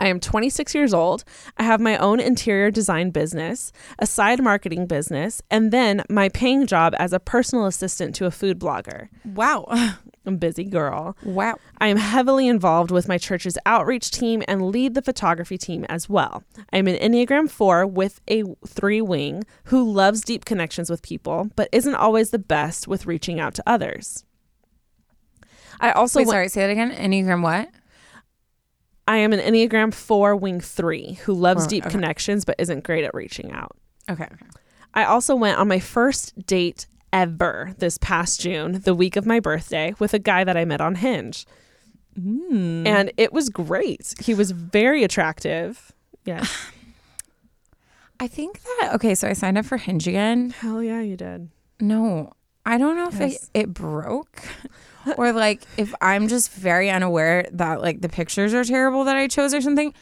I 0.00 0.08
am 0.08 0.18
26 0.18 0.74
years 0.74 0.92
old. 0.92 1.22
I 1.56 1.62
have 1.62 1.80
my 1.80 1.96
own 1.96 2.18
interior 2.18 2.72
design 2.72 3.10
business, 3.10 3.70
a 4.00 4.06
side 4.06 4.42
marketing 4.42 4.86
business, 4.86 5.42
and 5.48 5.72
then 5.72 6.02
my 6.10 6.28
paying 6.28 6.66
job 6.66 6.92
as 6.98 7.12
a 7.12 7.20
personal 7.20 7.66
assistant 7.66 8.16
to 8.16 8.26
a 8.26 8.32
food 8.32 8.58
blogger. 8.58 9.10
wow, 9.24 9.64
I'm 10.28 10.34
a 10.34 10.38
busy 10.38 10.64
girl. 10.64 11.16
wow. 11.24 11.56
I 11.78 11.88
am 11.88 11.96
heavily 11.96 12.46
involved 12.46 12.90
with 12.90 13.08
my 13.08 13.18
church's 13.18 13.56
outreach 13.66 14.10
team 14.10 14.42
and 14.46 14.70
lead 14.70 14.94
the 14.94 15.02
photography 15.02 15.56
team 15.58 15.84
as 15.88 16.08
well. 16.08 16.44
I'm 16.72 16.86
an 16.86 16.96
Enneagram 16.96 17.50
4 17.50 17.86
with 17.86 18.20
a 18.28 18.44
3 18.66 19.00
wing 19.00 19.44
who 19.64 19.90
loves 19.90 20.20
deep 20.20 20.44
connections 20.44 20.90
with 20.90 21.02
people, 21.02 21.50
but 21.56 21.68
isn't 21.72 21.94
always 21.94 22.30
the 22.30 22.38
best 22.38 22.86
with 22.86 23.06
reaching 23.06 23.40
out 23.40 23.54
to 23.54 23.62
others. 23.66 24.24
I 25.80 25.92
also 25.92 26.18
Wait, 26.20 26.26
went- 26.26 26.34
sorry, 26.34 26.48
say 26.48 26.60
that 26.66 26.70
again. 26.70 26.92
Enneagram 26.92 27.42
what? 27.42 27.68
I 29.06 29.16
am 29.18 29.32
an 29.32 29.40
Enneagram 29.40 29.94
4 29.94 30.36
wing 30.36 30.60
3 30.60 31.14
who 31.24 31.32
loves 31.32 31.64
Oh, 31.64 31.68
deep 31.68 31.84
okay. 31.86 31.92
connections 31.92 32.44
but 32.44 32.56
isn't 32.58 32.84
great 32.84 33.04
at 33.04 33.14
reaching 33.14 33.52
out. 33.52 33.76
Okay. 34.10 34.24
okay. 34.24 34.46
I 34.94 35.04
also 35.04 35.34
went 35.34 35.58
on 35.58 35.68
my 35.68 35.78
first 35.80 36.46
date 36.46 36.86
ever 37.12 37.74
this 37.78 37.98
past 37.98 38.40
June, 38.40 38.80
the 38.84 38.94
week 38.94 39.16
of 39.16 39.26
my 39.26 39.40
birthday, 39.40 39.94
with 39.98 40.14
a 40.14 40.18
guy 40.18 40.44
that 40.44 40.56
I 40.56 40.64
met 40.64 40.80
on 40.80 40.96
Hinge. 40.96 41.46
Hmm. 42.14 42.86
And 42.86 43.12
it 43.16 43.32
was 43.32 43.48
great. 43.48 44.14
He 44.20 44.34
was 44.34 44.50
very 44.50 45.04
attractive. 45.04 45.92
Yeah. 46.24 46.44
I 48.20 48.26
think 48.26 48.60
that 48.62 48.90
okay, 48.94 49.14
so 49.14 49.28
I 49.28 49.32
signed 49.32 49.58
up 49.58 49.64
for 49.64 49.76
Hinge 49.76 50.08
again. 50.08 50.50
Hell 50.50 50.82
yeah, 50.82 51.00
you 51.00 51.16
did. 51.16 51.50
No, 51.80 52.32
I 52.66 52.76
don't 52.76 52.96
know 52.96 53.08
if 53.08 53.18
Yes. 53.20 53.48
it, 53.54 53.60
it 53.60 53.74
broke 53.74 54.42
or 55.16 55.32
like 55.32 55.62
if 55.76 55.94
I'm 56.00 56.26
just 56.26 56.50
very 56.52 56.90
unaware 56.90 57.46
that 57.52 57.80
like 57.80 58.00
the 58.00 58.08
pictures 58.08 58.52
are 58.54 58.64
terrible 58.64 59.04
that 59.04 59.16
I 59.16 59.28
chose 59.28 59.54
or 59.54 59.60
something. 59.60 59.94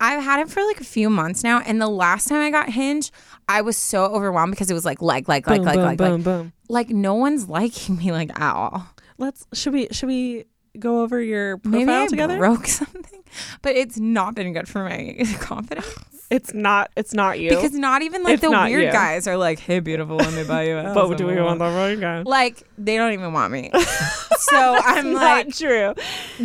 I've 0.00 0.22
had 0.22 0.40
it 0.40 0.48
for 0.48 0.62
like 0.64 0.80
a 0.80 0.84
few 0.84 1.08
months 1.08 1.42
now, 1.44 1.60
and 1.60 1.80
the 1.80 1.88
last 1.88 2.28
time 2.28 2.42
I 2.42 2.50
got 2.50 2.68
Hinge, 2.70 3.10
I 3.48 3.60
was 3.62 3.76
so 3.76 4.04
overwhelmed 4.06 4.52
because 4.52 4.70
it 4.70 4.74
was 4.74 4.84
like 4.84 5.00
like 5.00 5.28
like 5.28 5.46
like 5.46 5.58
boom, 5.58 5.64
like 5.66 5.74
boom, 5.76 5.84
like 5.84 5.98
boom, 5.98 6.12
like 6.12 6.24
boom. 6.24 6.52
like 6.68 6.88
no 6.90 7.14
one's 7.14 7.48
liking 7.48 7.96
me 7.98 8.12
like 8.12 8.30
at 8.40 8.54
all. 8.54 8.86
Let's 9.18 9.46
should 9.52 9.72
we 9.72 9.88
should 9.92 10.08
we 10.08 10.44
go 10.78 11.02
over 11.02 11.20
your 11.20 11.60
Maybe 11.64 11.84
profile 11.84 12.02
I 12.02 12.06
together? 12.08 12.38
broke 12.38 12.66
something, 12.80 13.22
but 13.62 13.76
it's 13.76 13.98
not 13.98 14.34
been 14.34 14.52
good 14.52 14.68
for 14.68 14.82
my 14.84 15.16
confidence 15.38 16.23
it's 16.30 16.52
not 16.54 16.90
it's 16.96 17.12
not 17.14 17.38
you. 17.38 17.50
because 17.50 17.72
not 17.72 18.02
even 18.02 18.22
like 18.22 18.34
It's 18.34 18.42
the 18.42 18.50
weird 18.50 18.84
you. 18.84 18.90
guys 18.92 19.26
are 19.28 19.36
like, 19.36 19.58
"Hey, 19.58 19.80
beautiful, 19.80 20.16
let 20.16 20.32
me 20.32 20.44
buy 20.44 20.64
you 20.64 20.76
a 20.78 20.82
house." 20.84 20.94
but 20.94 21.16
do 21.18 21.26
we 21.26 21.40
want 21.40 21.58
the 21.58 21.66
right 21.66 21.98
guy? 21.98 22.22
Like 22.22 22.62
they 22.78 22.96
don't 22.96 23.12
even 23.12 23.32
want 23.32 23.52
me. 23.52 23.70
so 24.38 24.76
I'm 24.82 25.12
not 25.12 25.46
like, 25.46 25.54
true. 25.54 25.94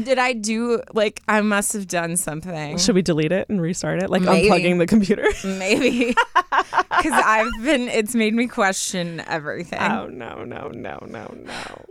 did 0.03 0.19
I 0.19 0.33
do 0.33 0.81
like 0.93 1.21
I 1.27 1.41
must 1.41 1.73
have 1.73 1.87
done 1.87 2.17
something? 2.17 2.77
Should 2.77 2.95
we 2.95 3.01
delete 3.01 3.31
it 3.31 3.47
and 3.49 3.61
restart 3.61 4.01
it? 4.03 4.09
Like 4.09 4.21
Maybe. 4.21 4.49
unplugging 4.49 4.77
the 4.79 4.87
computer? 4.87 5.27
Maybe 5.43 6.07
because 6.09 7.13
I've 7.13 7.51
been. 7.63 7.87
It's 7.89 8.15
made 8.15 8.33
me 8.33 8.47
question 8.47 9.21
everything. 9.27 9.79
oh 9.81 10.07
no, 10.07 10.43
no, 10.43 10.67
no, 10.69 10.99
no, 11.07 11.33
no. 11.45 11.85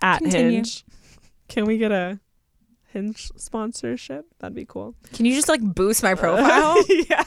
At 0.00 0.18
Continue. 0.18 0.56
Hinge. 0.58 0.84
Can 1.48 1.64
we 1.64 1.78
get 1.78 1.90
a 1.90 2.20
Hinge 2.92 3.30
sponsorship? 3.36 4.26
That'd 4.38 4.54
be 4.54 4.64
cool. 4.64 4.94
Can 5.12 5.26
you 5.26 5.34
just 5.34 5.48
like 5.48 5.60
boost 5.62 6.02
my 6.02 6.14
profile? 6.14 6.76
yeah. 6.88 7.22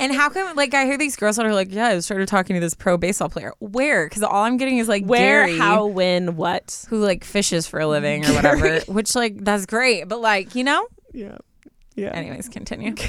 and 0.00 0.14
how 0.14 0.28
come 0.30 0.54
like 0.56 0.74
I 0.74 0.84
hear 0.84 0.96
these 0.96 1.16
girls 1.16 1.36
that 1.36 1.46
are 1.46 1.54
like, 1.54 1.72
yeah, 1.72 1.88
I 1.88 1.98
started 1.98 2.28
talking 2.28 2.54
to 2.54 2.60
this 2.60 2.74
pro 2.74 2.96
baseball 2.96 3.28
player. 3.28 3.52
Where? 3.58 4.08
Because 4.08 4.22
all 4.22 4.44
I'm 4.44 4.56
getting 4.56 4.78
is 4.78 4.88
like 4.88 5.04
Where, 5.04 5.46
Gary, 5.46 5.58
how, 5.58 5.86
when, 5.86 6.36
what? 6.36 6.86
who 6.88 6.98
like 6.98 7.24
fishes 7.24 7.66
for 7.66 7.80
a 7.80 7.86
living 7.86 8.24
or 8.24 8.28
whatever. 8.34 8.80
Which 8.86 9.14
like 9.14 9.44
that's 9.44 9.66
great, 9.66 10.08
but 10.08 10.20
like 10.20 10.54
you 10.54 10.64
know. 10.64 10.86
Yeah. 11.12 11.38
Yeah. 11.94 12.10
Anyways, 12.10 12.48
continue. 12.48 12.94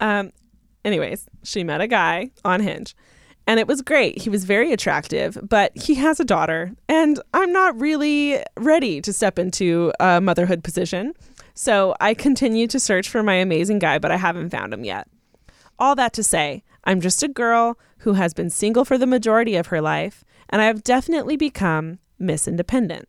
Um, 0.00 0.32
anyways, 0.84 1.28
she 1.44 1.62
met 1.62 1.80
a 1.80 1.86
guy 1.86 2.30
on 2.44 2.60
Hinge. 2.60 2.96
And 3.46 3.58
it 3.58 3.66
was 3.66 3.82
great. 3.82 4.22
He 4.22 4.30
was 4.30 4.44
very 4.44 4.72
attractive, 4.72 5.38
but 5.42 5.76
he 5.76 5.96
has 5.96 6.20
a 6.20 6.24
daughter, 6.24 6.72
and 6.88 7.20
I'm 7.34 7.52
not 7.52 7.80
really 7.80 8.42
ready 8.56 9.00
to 9.00 9.12
step 9.12 9.38
into 9.38 9.92
a 9.98 10.20
motherhood 10.20 10.62
position. 10.62 11.14
So 11.54 11.94
I 12.00 12.14
continue 12.14 12.66
to 12.68 12.78
search 12.78 13.08
for 13.08 13.22
my 13.22 13.34
amazing 13.34 13.80
guy, 13.80 13.98
but 13.98 14.10
I 14.10 14.16
haven't 14.16 14.50
found 14.50 14.72
him 14.72 14.84
yet. 14.84 15.08
All 15.78 15.94
that 15.96 16.12
to 16.14 16.22
say, 16.22 16.62
I'm 16.84 17.00
just 17.00 17.22
a 17.22 17.28
girl 17.28 17.78
who 17.98 18.12
has 18.14 18.34
been 18.34 18.50
single 18.50 18.84
for 18.84 18.96
the 18.96 19.06
majority 19.06 19.56
of 19.56 19.68
her 19.68 19.80
life, 19.80 20.24
and 20.48 20.62
I 20.62 20.66
have 20.66 20.84
definitely 20.84 21.36
become 21.36 21.98
Miss 22.18 22.46
Independent. 22.46 23.08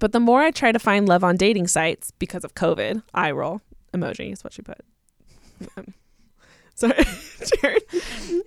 But 0.00 0.12
the 0.12 0.20
more 0.20 0.42
I 0.42 0.50
try 0.50 0.72
to 0.72 0.78
find 0.78 1.08
love 1.08 1.24
on 1.24 1.36
dating 1.36 1.68
sites 1.68 2.10
because 2.18 2.44
of 2.44 2.54
COVID, 2.54 3.02
eye 3.14 3.30
roll 3.30 3.62
emoji 3.94 4.32
is 4.32 4.44
what 4.44 4.52
she 4.52 4.62
put. 4.62 4.80
Sorry, 6.76 7.04
Jared. 7.60 7.82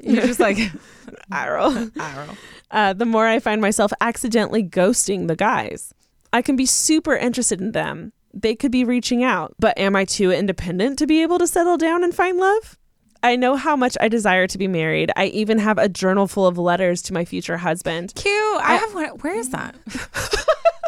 You're 0.01 0.27
just 0.27 0.39
like 0.39 0.57
eye 1.31 1.49
roll. 1.49 1.89
arrow. 1.99 2.37
Uh, 2.71 2.93
the 2.93 3.05
more 3.05 3.25
I 3.25 3.39
find 3.39 3.59
myself 3.59 3.91
accidentally 3.99 4.63
ghosting 4.63 5.27
the 5.27 5.35
guys. 5.35 5.93
I 6.31 6.41
can 6.43 6.55
be 6.55 6.67
super 6.67 7.15
interested 7.15 7.59
in 7.59 7.71
them. 7.71 8.13
They 8.31 8.55
could 8.55 8.71
be 8.71 8.83
reaching 8.83 9.23
out, 9.23 9.55
but 9.57 9.77
am 9.79 9.95
I 9.95 10.05
too 10.05 10.31
independent 10.31 10.99
to 10.99 11.07
be 11.07 11.23
able 11.23 11.39
to 11.39 11.47
settle 11.47 11.77
down 11.77 12.03
and 12.03 12.13
find 12.13 12.37
love? 12.37 12.77
I 13.23 13.35
know 13.35 13.55
how 13.55 13.75
much 13.75 13.97
I 13.99 14.07
desire 14.07 14.45
to 14.47 14.57
be 14.57 14.67
married. 14.67 15.11
I 15.15 15.25
even 15.25 15.57
have 15.57 15.77
a 15.79 15.89
journal 15.89 16.27
full 16.27 16.45
of 16.47 16.57
letters 16.57 17.01
to 17.03 17.13
my 17.13 17.25
future 17.25 17.57
husband. 17.57 18.13
Cute. 18.15 18.33
I, 18.61 18.75
have 18.75 18.93
one. 18.93 19.07
Where 19.21 19.35
is 19.35 19.49
that? 19.49 19.75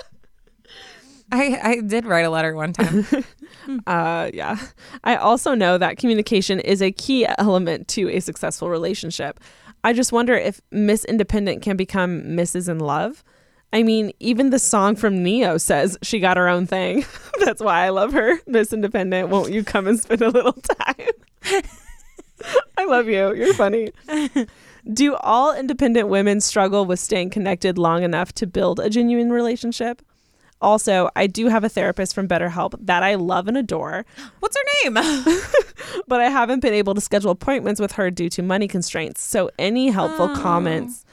I 1.32 1.60
I 1.64 1.82
did 1.82 2.06
write 2.06 2.26
a 2.26 2.30
letter 2.30 2.56
one 2.56 2.74
time. 2.74 3.06
Uh, 3.86 4.30
yeah. 4.34 4.58
I 5.04 5.16
also 5.18 5.54
know 5.54 5.78
that 5.78 5.98
communication 5.98 6.60
is 6.60 6.82
a 6.82 6.92
key 6.92 7.28
element 7.38 7.88
to 7.90 8.10
a 8.10 8.20
successful 8.20 8.70
relationship. 8.70 9.40
I 9.84 9.94
just 9.94 10.12
wonder 10.12 10.34
if 10.34 10.60
Miss 10.72 11.06
Independent 11.06 11.62
can 11.62 11.78
become 11.78 12.24
Mrs. 12.24 12.68
in 12.70 12.80
Love. 12.80 13.24
I 13.72 13.84
mean, 13.84 14.12
even 14.20 14.50
the 14.50 14.58
song 14.60 14.96
from 14.96 15.22
Ne-Yo 15.22 15.58
says 15.58 15.98
she 16.02 16.20
got 16.20 16.38
her 16.38 16.48
own 16.50 16.66
thing. 16.66 17.06
That's 17.46 17.62
why 17.62 17.86
I 17.86 17.90
love 17.90 18.14
her. 18.14 18.40
Miss 18.48 18.74
Independent, 18.74 19.30
won't 19.30 19.52
you 19.52 19.64
come 19.64 19.88
and 19.88 20.00
spend 20.00 20.22
a 20.22 20.30
little 20.30 20.54
time? 20.80 21.62
I 22.78 22.86
love 22.86 23.08
you. 23.08 23.34
You're 23.36 23.54
funny. 23.54 23.92
Do 24.92 25.16
all 25.18 25.56
independent 25.56 26.10
women 26.10 26.42
struggle 26.42 26.86
with 26.86 27.00
staying 27.00 27.30
connected 27.30 27.78
long 27.78 28.04
enough 28.04 28.34
to 28.34 28.48
build 28.48 28.80
a 28.80 28.90
genuine 28.90 29.32
relationship? 29.32 30.02
Also, 30.62 31.10
I 31.16 31.28
do 31.28 31.48
have 31.48 31.64
a 31.64 31.70
therapist 31.70 32.14
from 32.14 32.28
BetterHelp 32.28 32.76
that 32.80 33.02
I 33.04 33.16
love 33.16 33.48
and 33.48 33.58
adore, 33.58 34.06
What's 34.40 34.56
her 34.58 34.90
name? 34.92 34.94
but 36.08 36.22
I 36.22 36.30
haven't 36.30 36.60
been 36.62 36.74
able 36.74 36.94
to 36.94 37.02
schedule 37.02 37.32
appointments 37.32 37.82
with 37.82 37.94
her 37.94 38.12
due 38.12 38.30
to 38.30 38.42
money 38.44 38.68
constraints. 38.68 39.22
So, 39.22 39.50
any 39.58 39.90
helpful 39.90 40.30
Oh. 40.32 40.36
comments 40.42 41.06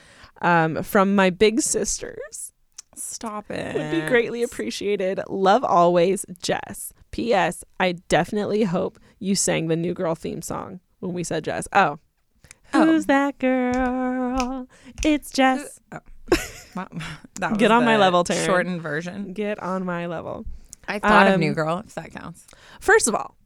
um, 0.43 0.83
from 0.83 1.15
my 1.15 1.31
big 1.31 1.61
sisters 1.61 2.53
Stop 2.95 3.51
it. 3.51 3.75
would 3.77 3.91
be 3.91 4.07
greatly 4.09 4.43
appreciated. 4.43 5.21
Love 5.29 5.65
always, 5.65 6.25
Jess. 6.43 6.93
P.S. 7.11 7.65
I 7.81 7.93
definitely 7.93 8.65
hope 8.65 8.99
you 9.19 9.35
sang 9.35 9.69
the 9.69 9.77
New 9.77 9.95
Girl 9.95 10.15
theme 10.15 10.43
song 10.43 10.81
when 11.01 11.13
we 11.15 11.25
said 11.25 11.45
Jess. 11.45 11.67
Oh. 11.73 11.99
Oh. 12.75 12.85
Who's 12.87 13.07
that 13.07 13.39
girl? 13.39 14.69
It's 15.05 15.31
Jess. 15.31 15.81
Wow. 16.79 16.89
That 17.41 17.51
was 17.53 17.59
Get 17.59 17.71
on 17.71 17.85
my 17.85 17.97
level, 17.97 18.25
Taryne. 18.25 18.45
Shortened 18.47 18.83
version. 18.83 19.33
Get 19.33 19.63
on 19.63 19.85
my 19.85 20.07
level. 20.07 20.45
I 20.89 20.99
thought 20.99 21.27
of 21.29 21.35
Um, 21.35 21.41
New 21.41 21.53
Girl, 21.55 21.79
if 21.87 21.95
that 21.95 22.13
counts. 22.13 22.47
First 22.81 23.07
of 23.09 23.15
all, 23.15 23.37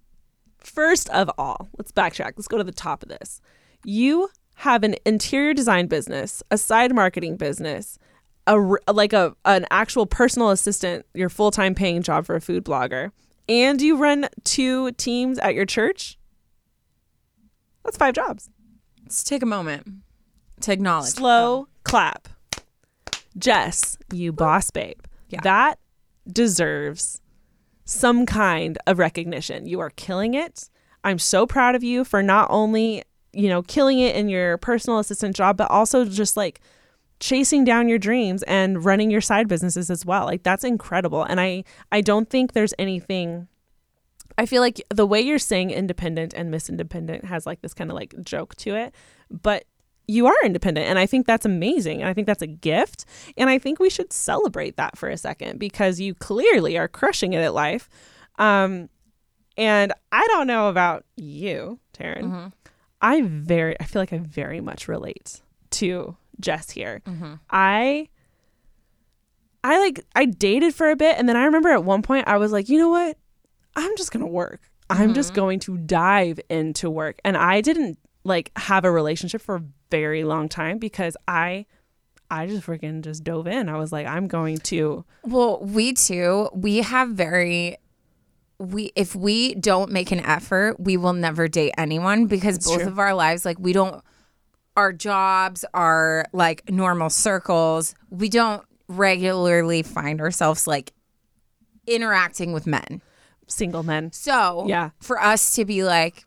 first 0.58 1.08
of 1.10 1.30
all, 1.36 1.68
let's 1.78 1.92
backtrack. 1.92 2.32
Let's 2.36 2.48
go 2.48 2.56
to 2.58 2.64
the 2.64 2.72
top 2.72 3.02
of 3.02 3.08
this. 3.08 3.40
You 3.84 4.28
have 4.56 4.82
an 4.84 4.94
interior 5.04 5.52
design 5.54 5.86
business, 5.88 6.42
a 6.50 6.56
side 6.58 6.94
marketing 6.94 7.36
business, 7.36 7.98
a 8.46 8.56
like 8.92 9.12
a 9.12 9.34
an 9.44 9.66
actual 9.70 10.06
personal 10.06 10.50
assistant, 10.50 11.04
your 11.14 11.28
full-time 11.28 11.74
paying 11.74 12.02
job 12.02 12.24
for 12.26 12.34
a 12.36 12.40
food 12.40 12.64
blogger, 12.64 13.10
and 13.48 13.80
you 13.82 13.96
run 13.96 14.28
two 14.44 14.92
teams 14.92 15.38
at 15.38 15.54
your 15.54 15.66
church. 15.66 16.18
That's 17.84 17.96
five 17.96 18.14
jobs. 18.14 18.48
Let's 19.02 19.24
take 19.24 19.42
a 19.42 19.46
moment 19.46 19.86
to 20.60 20.72
acknowledge. 20.72 21.10
Slow 21.10 21.66
clap. 21.84 22.28
Jess, 23.36 23.98
you 24.12 24.32
boss 24.32 24.70
babe. 24.70 24.98
Yeah. 25.28 25.40
That 25.42 25.78
deserves 26.30 27.20
some 27.84 28.26
kind 28.26 28.78
of 28.86 28.98
recognition. 28.98 29.66
You 29.66 29.80
are 29.80 29.90
killing 29.90 30.34
it. 30.34 30.68
I'm 31.04 31.18
so 31.18 31.46
proud 31.46 31.74
of 31.74 31.82
you 31.82 32.04
for 32.04 32.22
not 32.22 32.48
only, 32.50 33.02
you 33.32 33.48
know, 33.48 33.62
killing 33.62 33.98
it 33.98 34.14
in 34.14 34.28
your 34.28 34.56
personal 34.58 34.98
assistant 34.98 35.34
job, 35.34 35.56
but 35.56 35.70
also 35.70 36.04
just 36.04 36.36
like 36.36 36.60
chasing 37.18 37.64
down 37.64 37.88
your 37.88 37.98
dreams 37.98 38.42
and 38.44 38.84
running 38.84 39.10
your 39.10 39.20
side 39.20 39.48
businesses 39.48 39.90
as 39.90 40.04
well. 40.04 40.24
Like 40.24 40.42
that's 40.42 40.64
incredible. 40.64 41.22
And 41.24 41.40
I 41.40 41.64
I 41.90 42.00
don't 42.00 42.28
think 42.28 42.52
there's 42.52 42.74
anything 42.78 43.48
I 44.38 44.46
feel 44.46 44.62
like 44.62 44.80
the 44.88 45.06
way 45.06 45.20
you're 45.20 45.38
saying 45.38 45.70
independent 45.70 46.34
and 46.34 46.50
miss 46.50 46.68
independent 46.68 47.24
has 47.26 47.46
like 47.46 47.60
this 47.60 47.74
kind 47.74 47.90
of 47.90 47.94
like 47.94 48.14
joke 48.22 48.54
to 48.56 48.74
it, 48.74 48.94
but 49.30 49.64
you 50.08 50.26
are 50.26 50.36
independent 50.44 50.86
and 50.86 50.98
I 50.98 51.06
think 51.06 51.26
that's 51.26 51.46
amazing 51.46 52.00
and 52.00 52.08
I 52.08 52.14
think 52.14 52.26
that's 52.26 52.42
a 52.42 52.46
gift 52.46 53.04
and 53.36 53.48
I 53.48 53.58
think 53.58 53.78
we 53.78 53.90
should 53.90 54.12
celebrate 54.12 54.76
that 54.76 54.98
for 54.98 55.08
a 55.08 55.16
second 55.16 55.58
because 55.58 56.00
you 56.00 56.14
clearly 56.14 56.76
are 56.76 56.88
crushing 56.88 57.32
it 57.32 57.42
at 57.42 57.54
life. 57.54 57.88
Um 58.38 58.88
and 59.56 59.92
I 60.10 60.26
don't 60.28 60.46
know 60.46 60.68
about 60.68 61.04
you, 61.16 61.78
Taryne. 61.94 62.22
Mm-hmm. 62.22 62.46
I 63.00 63.22
very 63.22 63.78
I 63.80 63.84
feel 63.84 64.02
like 64.02 64.12
I 64.12 64.18
very 64.18 64.60
much 64.60 64.88
relate 64.88 65.40
to 65.72 66.16
Jess 66.40 66.70
here. 66.70 67.02
I 67.50 68.08
I 69.64 69.78
like 69.78 70.04
I 70.14 70.24
dated 70.24 70.74
for 70.74 70.90
a 70.90 70.96
bit 70.96 71.16
and 71.18 71.28
then 71.28 71.36
I 71.36 71.44
remember 71.44 71.70
at 71.70 71.84
one 71.84 72.02
point 72.02 72.26
I 72.28 72.38
was 72.38 72.50
like, 72.52 72.68
"You 72.68 72.78
know 72.78 72.88
what? 72.88 73.16
I'm 73.76 73.96
just 73.96 74.10
going 74.10 74.24
to 74.24 74.30
work. 74.30 74.60
I'm 74.90 75.14
just 75.14 75.32
going 75.34 75.60
to 75.60 75.78
dive 75.78 76.40
into 76.50 76.90
work." 76.90 77.18
And 77.24 77.36
I 77.36 77.60
didn't 77.60 77.98
like 78.24 78.50
have 78.56 78.84
a 78.84 78.90
relationship 78.90 79.40
for 79.40 79.62
very 79.92 80.24
long 80.24 80.48
time 80.48 80.78
because 80.78 81.16
I 81.28 81.66
I 82.30 82.46
just 82.46 82.66
freaking 82.66 83.02
just 83.02 83.24
dove 83.24 83.46
in. 83.46 83.68
I 83.68 83.76
was 83.76 83.92
like, 83.92 84.06
"I'm 84.06 84.26
going 84.26 84.56
to 84.72 85.04
Well, 85.22 85.60
we 85.62 85.92
too, 85.92 86.48
we 86.54 86.78
have 86.78 87.10
very 87.10 87.76
we 88.58 88.90
if 88.96 89.14
we 89.14 89.54
don't 89.54 89.90
make 89.92 90.10
an 90.12 90.20
effort, 90.20 90.80
we 90.80 90.96
will 90.96 91.12
never 91.12 91.46
date 91.48 91.74
anyone 91.76 92.26
because 92.26 92.58
both 92.64 92.80
true. 92.80 92.88
of 92.88 92.98
our 92.98 93.12
lives 93.14 93.44
like 93.44 93.58
we 93.58 93.72
don't 93.74 94.02
our 94.76 94.92
jobs 94.94 95.64
are 95.74 96.24
like 96.32 96.70
normal 96.70 97.10
circles. 97.10 97.94
We 98.08 98.28
don't 98.30 98.62
regularly 98.88 99.82
find 99.82 100.20
ourselves 100.20 100.66
like 100.66 100.92
interacting 101.86 102.52
with 102.52 102.66
men. 102.66 103.02
single 103.48 103.82
men." 103.82 104.10
So, 104.12 104.64
Yeah. 104.66 104.90
for 105.00 105.20
us 105.20 105.54
to 105.56 105.66
be 105.66 105.84
like 105.84 106.24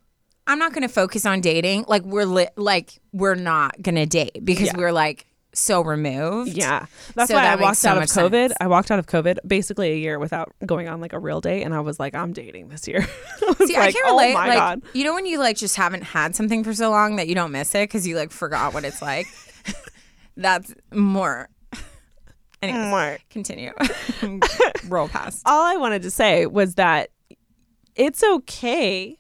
I'm 0.48 0.60
not 0.60 0.74
going 0.74 0.84
to 0.88 0.94
focus 0.94 1.26
on 1.26 1.42
dating. 1.42 1.86
Like 1.88 2.04
we're 2.04 2.26
li- 2.26 2.48
like 2.56 3.00
we're 3.12 3.36
not 3.36 3.82
going 3.82 3.96
to 3.96 4.06
date 4.06 4.40
because 4.44 4.68
Yeah. 4.68 4.78
we're 4.78 4.92
like 4.92 5.26
so 5.54 5.82
removed. 5.82 6.52
Yeah. 6.52 6.86
That's 7.16 7.30
So 7.30 7.36
why 7.36 7.44
that 7.44 7.60
I 7.60 7.62
walked 7.62 7.78
so 7.78 7.90
out 7.92 7.98
of 7.98 8.04
COVID. 8.04 8.32
sense. 8.50 8.54
I 8.60 8.68
walked 8.68 8.92
out 8.92 9.00
of 9.00 9.08
COVID 9.08 9.38
basically 9.48 9.92
a 9.94 9.96
year 9.96 10.20
without 10.20 10.52
going 10.66 10.90
on 10.90 11.00
like 11.00 11.14
a 11.14 11.20
real 11.20 11.40
date. 11.40 11.64
And 11.64 11.74
I 11.74 11.80
was 11.80 11.98
like, 12.00 12.14
I'm 12.14 12.34
dating 12.34 12.68
this 12.68 12.88
year. 12.88 13.00
I 13.42 13.66
See, 13.66 13.78
I 13.78 13.92
can't 13.92 14.06
relate. 14.06 14.06
oh 14.06 14.12
relate. 14.12 14.34
my 14.34 14.48
like, 14.50 14.58
God. 14.58 14.82
you 14.94 15.04
know 15.06 15.14
when 15.14 15.26
you 15.26 15.40
like 15.40 15.56
just 15.58 15.78
haven't 15.78 16.04
had 16.04 16.36
something 16.36 16.64
for 16.64 16.74
so 16.74 16.90
long 16.92 17.16
that 17.16 17.28
you 17.30 17.36
don't 17.36 17.52
miss 17.52 17.74
it 17.74 17.84
because 17.90 18.06
you 18.06 18.16
like 18.18 18.32
forgot 18.32 18.74
what 18.74 18.84
it's 18.84 19.02
like. 19.02 19.28
That's 20.38 20.74
more. 20.94 21.48
Anyways, 22.62 22.84
Mwah. 22.86 23.18
continue. 23.30 23.72
Roll 24.90 25.08
past. 25.08 25.42
All 25.46 25.64
I 25.64 25.78
wanted 25.78 26.02
to 26.04 26.12
say 26.12 26.46
was 26.46 26.76
that 26.76 27.10
it's 27.96 28.24
okay 28.24 29.18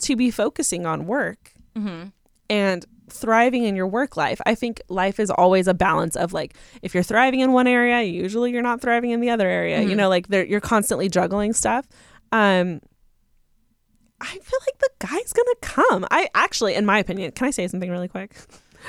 to 0.00 0.16
be 0.16 0.30
focusing 0.30 0.86
on 0.86 1.06
work 1.06 1.52
Mm-hmm. 1.76 2.08
and 2.50 2.84
thriving 3.10 3.64
in 3.64 3.76
your 3.76 3.86
work 3.86 4.16
life. 4.16 4.40
I 4.44 4.54
think 4.54 4.82
life 4.88 5.18
is 5.20 5.30
always 5.30 5.66
a 5.68 5.74
balance 5.74 6.16
of 6.16 6.32
like 6.32 6.54
if 6.82 6.92
you're 6.92 7.02
thriving 7.02 7.40
in 7.40 7.52
one 7.52 7.66
area, 7.66 8.02
usually 8.02 8.50
you're 8.52 8.62
not 8.62 8.80
thriving 8.80 9.10
in 9.12 9.20
the 9.20 9.30
other 9.30 9.48
area. 9.48 9.78
Mm-hmm. 9.80 9.90
You 9.90 9.96
know, 9.96 10.08
like 10.08 10.26
you're 10.30 10.60
constantly 10.60 11.08
juggling 11.08 11.52
stuff. 11.52 11.86
Um, 12.32 12.80
I 14.20 14.26
feel 14.26 14.58
like 14.66 14.78
the 14.78 14.90
guy's 15.06 15.32
gonna 15.32 15.54
come. 15.62 16.06
I 16.10 16.28
actually, 16.34 16.74
in 16.74 16.84
my 16.84 16.98
opinion, 16.98 17.30
can 17.32 17.46
I 17.46 17.50
say 17.50 17.68
something 17.68 17.90
really 17.90 18.08
quick? 18.08 18.34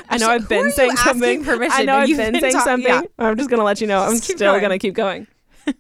I 0.10 0.18
know 0.18 0.30
I've 0.30 0.50
been 0.50 0.72
saying 0.72 0.98
something. 0.98 1.44
permission? 1.46 1.80
I 1.80 1.84
know 1.84 1.98
I've 1.98 2.08
been, 2.08 2.32
been 2.34 2.42
saying 2.42 2.54
talk- 2.54 2.64
something. 2.64 2.92
yeah. 2.92 3.02
I'm 3.20 3.38
just 3.38 3.50
gonna 3.50 3.64
let 3.64 3.80
you 3.82 3.88
know. 3.88 4.02
I'm 4.08 4.16
still 4.18 4.38
going. 4.54 4.62
gonna 4.62 4.80
keep 4.80 4.96
going. 4.96 5.28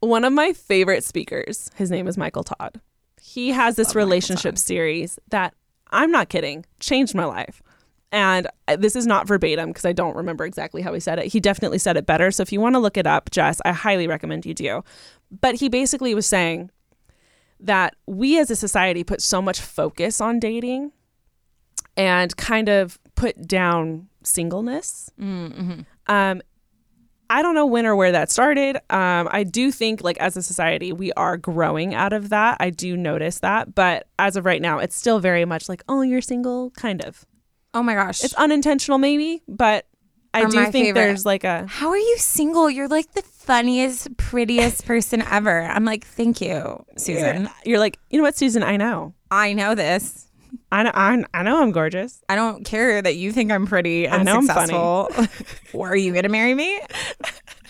One 0.00 0.24
of 0.24 0.32
my 0.32 0.52
favorite 0.52 1.04
speakers, 1.04 1.70
his 1.76 1.90
name 1.90 2.08
is 2.08 2.18
Michael 2.18 2.42
Todd. 2.42 2.80
He 3.32 3.48
has 3.52 3.76
this 3.76 3.88
Love 3.88 3.96
relationship 3.96 4.58
series 4.58 5.18
that 5.30 5.54
I'm 5.90 6.10
not 6.10 6.28
kidding, 6.28 6.66
changed 6.80 7.14
my 7.14 7.24
life. 7.24 7.62
And 8.10 8.46
this 8.76 8.94
is 8.94 9.06
not 9.06 9.26
verbatim 9.26 9.70
because 9.70 9.86
I 9.86 9.94
don't 9.94 10.14
remember 10.14 10.44
exactly 10.44 10.82
how 10.82 10.92
he 10.92 11.00
said 11.00 11.18
it. 11.18 11.28
He 11.28 11.40
definitely 11.40 11.78
said 11.78 11.96
it 11.96 12.04
better. 12.04 12.30
So 12.30 12.42
if 12.42 12.52
you 12.52 12.60
want 12.60 12.74
to 12.74 12.78
look 12.78 12.98
it 12.98 13.06
up, 13.06 13.30
Jess, 13.30 13.58
I 13.64 13.72
highly 13.72 14.06
recommend 14.06 14.44
you 14.44 14.52
do. 14.52 14.84
But 15.40 15.54
he 15.54 15.70
basically 15.70 16.14
was 16.14 16.26
saying 16.26 16.70
that 17.58 17.96
we 18.06 18.38
as 18.38 18.50
a 18.50 18.56
society 18.56 19.02
put 19.02 19.22
so 19.22 19.40
much 19.40 19.62
focus 19.62 20.20
on 20.20 20.38
dating 20.38 20.92
and 21.96 22.36
kind 22.36 22.68
of 22.68 22.98
put 23.14 23.48
down 23.48 24.08
singleness. 24.22 25.10
Mm-hmm. 25.18 25.80
Um, 26.06 26.42
I 27.32 27.40
don't 27.40 27.54
know 27.54 27.64
when 27.64 27.86
or 27.86 27.96
where 27.96 28.12
that 28.12 28.30
started. 28.30 28.76
Um, 28.90 29.26
I 29.30 29.42
do 29.42 29.72
think, 29.72 30.04
like, 30.04 30.18
as 30.18 30.36
a 30.36 30.42
society, 30.42 30.92
we 30.92 31.12
are 31.14 31.38
growing 31.38 31.94
out 31.94 32.12
of 32.12 32.28
that. 32.28 32.58
I 32.60 32.68
do 32.68 32.94
notice 32.94 33.38
that. 33.40 33.74
But 33.74 34.06
as 34.18 34.36
of 34.36 34.44
right 34.44 34.60
now, 34.60 34.80
it's 34.80 34.94
still 34.94 35.18
very 35.18 35.46
much 35.46 35.66
like, 35.66 35.82
oh, 35.88 36.02
you're 36.02 36.20
single, 36.20 36.72
kind 36.72 37.02
of. 37.02 37.24
Oh 37.72 37.82
my 37.82 37.94
gosh. 37.94 38.22
It's 38.22 38.34
unintentional, 38.34 38.98
maybe, 38.98 39.42
but 39.48 39.86
I 40.34 40.44
do 40.44 40.50
think 40.50 40.72
favorite. 40.72 40.92
there's 40.92 41.24
like 41.24 41.44
a. 41.44 41.66
How 41.66 41.88
are 41.88 41.96
you 41.96 42.18
single? 42.18 42.68
You're 42.68 42.88
like 42.88 43.10
the 43.12 43.22
funniest, 43.22 44.14
prettiest 44.18 44.84
person 44.86 45.22
ever. 45.22 45.62
I'm 45.62 45.86
like, 45.86 46.04
thank 46.06 46.42
you, 46.42 46.84
Susan. 46.98 47.48
You're 47.64 47.78
like, 47.78 47.98
you 48.10 48.18
know 48.18 48.24
what, 48.24 48.36
Susan? 48.36 48.62
I 48.62 48.76
know. 48.76 49.14
I 49.30 49.54
know 49.54 49.74
this. 49.74 50.28
I 50.72 50.82
know, 50.84 50.90
I, 50.94 51.22
I 51.34 51.42
know 51.42 51.62
I'm 51.62 51.70
gorgeous. 51.70 52.22
I 52.30 52.34
don't 52.34 52.64
care 52.64 53.02
that 53.02 53.14
you 53.16 53.30
think 53.30 53.52
I'm 53.52 53.66
pretty 53.66 54.06
and 54.06 54.22
I 54.22 54.22
know 54.22 54.38
I'm 54.38 54.46
funny. 54.46 54.72
successful. 54.72 55.10
or 55.78 55.90
are 55.90 55.96
you 55.96 56.14
gonna 56.14 56.30
marry 56.30 56.54
me? 56.54 56.80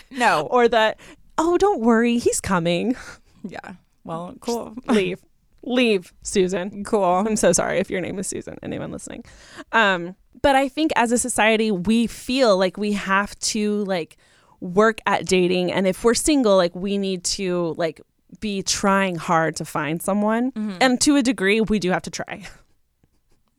No. 0.09 0.47
Or 0.51 0.67
that, 0.69 0.99
oh, 1.37 1.57
don't 1.57 1.81
worry, 1.81 2.17
he's 2.17 2.39
coming. 2.39 2.95
Yeah. 3.43 3.73
Well, 4.05 4.35
cool. 4.39 4.73
Leave. 4.87 5.19
Leave, 5.63 6.13
Susan. 6.23 6.83
Cool. 6.85 7.03
I'm 7.03 7.35
so 7.35 7.51
sorry 7.51 7.79
if 7.79 7.89
your 7.89 7.99
name 8.01 8.19
is 8.19 8.27
Susan, 8.27 8.57
anyone 8.63 8.91
listening. 8.91 9.25
Um, 9.71 10.15
but 10.41 10.55
I 10.55 10.69
think 10.69 10.91
as 10.95 11.11
a 11.11 11.17
society, 11.17 11.71
we 11.71 12.07
feel 12.07 12.57
like 12.57 12.77
we 12.77 12.93
have 12.93 13.37
to 13.39 13.83
like 13.85 14.17
work 14.61 14.99
at 15.05 15.25
dating. 15.25 15.71
And 15.71 15.87
if 15.87 16.03
we're 16.03 16.13
single, 16.13 16.55
like 16.57 16.73
we 16.75 16.97
need 16.97 17.23
to 17.25 17.73
like 17.77 18.01
be 18.39 18.61
trying 18.63 19.15
hard 19.15 19.55
to 19.57 19.65
find 19.65 20.01
someone. 20.01 20.51
And 20.81 20.99
to 21.01 21.15
a 21.17 21.21
degree, 21.21 21.59
we 21.61 21.79
do 21.79 21.91
have 21.91 22.01
to 22.03 22.09
try. 22.11 22.43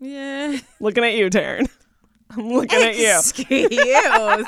Yeah. 0.05 0.59
looking 0.81 1.05
at 1.05 1.15
you, 1.15 1.31
Taryne. 1.31 1.69
I'm 2.31 2.49
looking 2.51 2.83
at 2.83 2.97
you. 2.97 3.19
Excuse. 3.19 4.47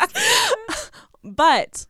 But 1.25 1.87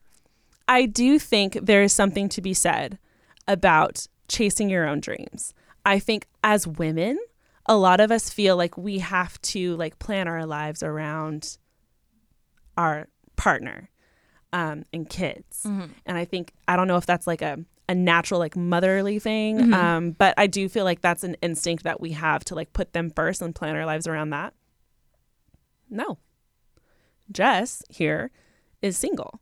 I 0.67 0.87
do 0.87 1.19
think 1.19 1.59
there 1.61 1.83
is 1.83 1.93
something 1.93 2.31
to 2.31 2.41
be 2.41 2.55
said 2.55 2.99
about 3.47 4.07
chasing 4.29 4.71
your 4.71 4.89
own 4.89 5.01
dreams. 5.01 5.53
I 5.85 5.99
think 5.99 6.27
as 6.43 6.67
women, 6.67 7.19
a 7.67 7.77
lot 7.77 8.01
of 8.01 8.11
us 8.11 8.31
feel 8.31 8.57
like 8.57 8.79
we 8.79 9.01
have 9.01 9.39
to 9.43 9.77
like 9.77 9.99
plan 9.99 10.27
our 10.27 10.47
lives 10.47 10.83
around 10.83 11.59
our 12.79 13.09
partner 13.37 13.91
um, 14.55 14.87
and 14.91 15.07
kids. 15.07 15.67
And 16.07 16.17
I 16.17 16.25
think 16.25 16.55
I 16.67 16.77
don't 16.77 16.89
know 16.89 16.97
if 16.97 17.05
that's 17.05 17.27
like 17.27 17.43
a 17.43 17.59
a 17.89 17.95
natural 17.95 18.41
like 18.41 18.57
motherly 18.57 19.19
thing, 19.19 19.73
um, 19.73 20.11
but 20.13 20.35
I 20.37 20.47
do 20.47 20.69
feel 20.69 20.85
like 20.85 21.01
that's 21.01 21.23
an 21.25 21.37
instinct 21.43 21.85
that 21.85 22.01
we 22.01 22.13
have 22.13 22.45
to 22.47 22.55
like 22.55 22.73
put 22.73 22.93
them 22.93 23.11
first 23.11 23.41
and 23.43 23.55
plan 23.55 23.77
our 23.77 23.87
lives 23.87 24.07
around 24.09 24.31
that. 24.31 24.55
No, 25.89 26.19
Jess 27.31 27.83
here 27.89 28.31
is 28.83 28.97
single. 28.97 29.41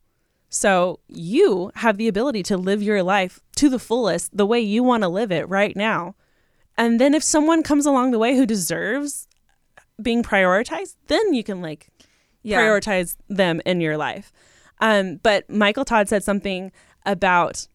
So 0.48 1.00
you 1.08 1.72
have 1.76 1.96
the 1.96 2.06
ability 2.08 2.42
to 2.44 2.56
live 2.56 2.82
your 2.82 3.02
life 3.02 3.40
to 3.56 3.68
the 3.68 3.78
fullest 3.78 4.36
the 4.36 4.46
way 4.46 4.60
you 4.60 4.82
want 4.82 5.02
to 5.02 5.08
live 5.08 5.32
it 5.32 5.48
right 5.48 5.74
now. 5.76 6.14
And 6.76 7.00
then 7.00 7.14
if 7.14 7.22
someone 7.22 7.62
comes 7.62 7.86
along 7.86 8.10
the 8.10 8.18
way 8.18 8.36
who 8.36 8.46
deserves 8.46 9.26
being 10.00 10.22
prioritized, 10.22 10.96
then 11.06 11.34
you 11.34 11.42
can 11.42 11.60
like 11.62 11.88
Yeah. 12.42 12.60
prioritize 12.60 13.16
them 13.28 13.60
in 13.64 13.80
your 13.80 13.96
life. 13.96 14.32
Um, 14.80 15.16
but 15.22 15.48
Michael 15.48 15.84
Todd 15.84 16.08
said 16.08 16.22
something 16.24 16.70
about 17.06 17.66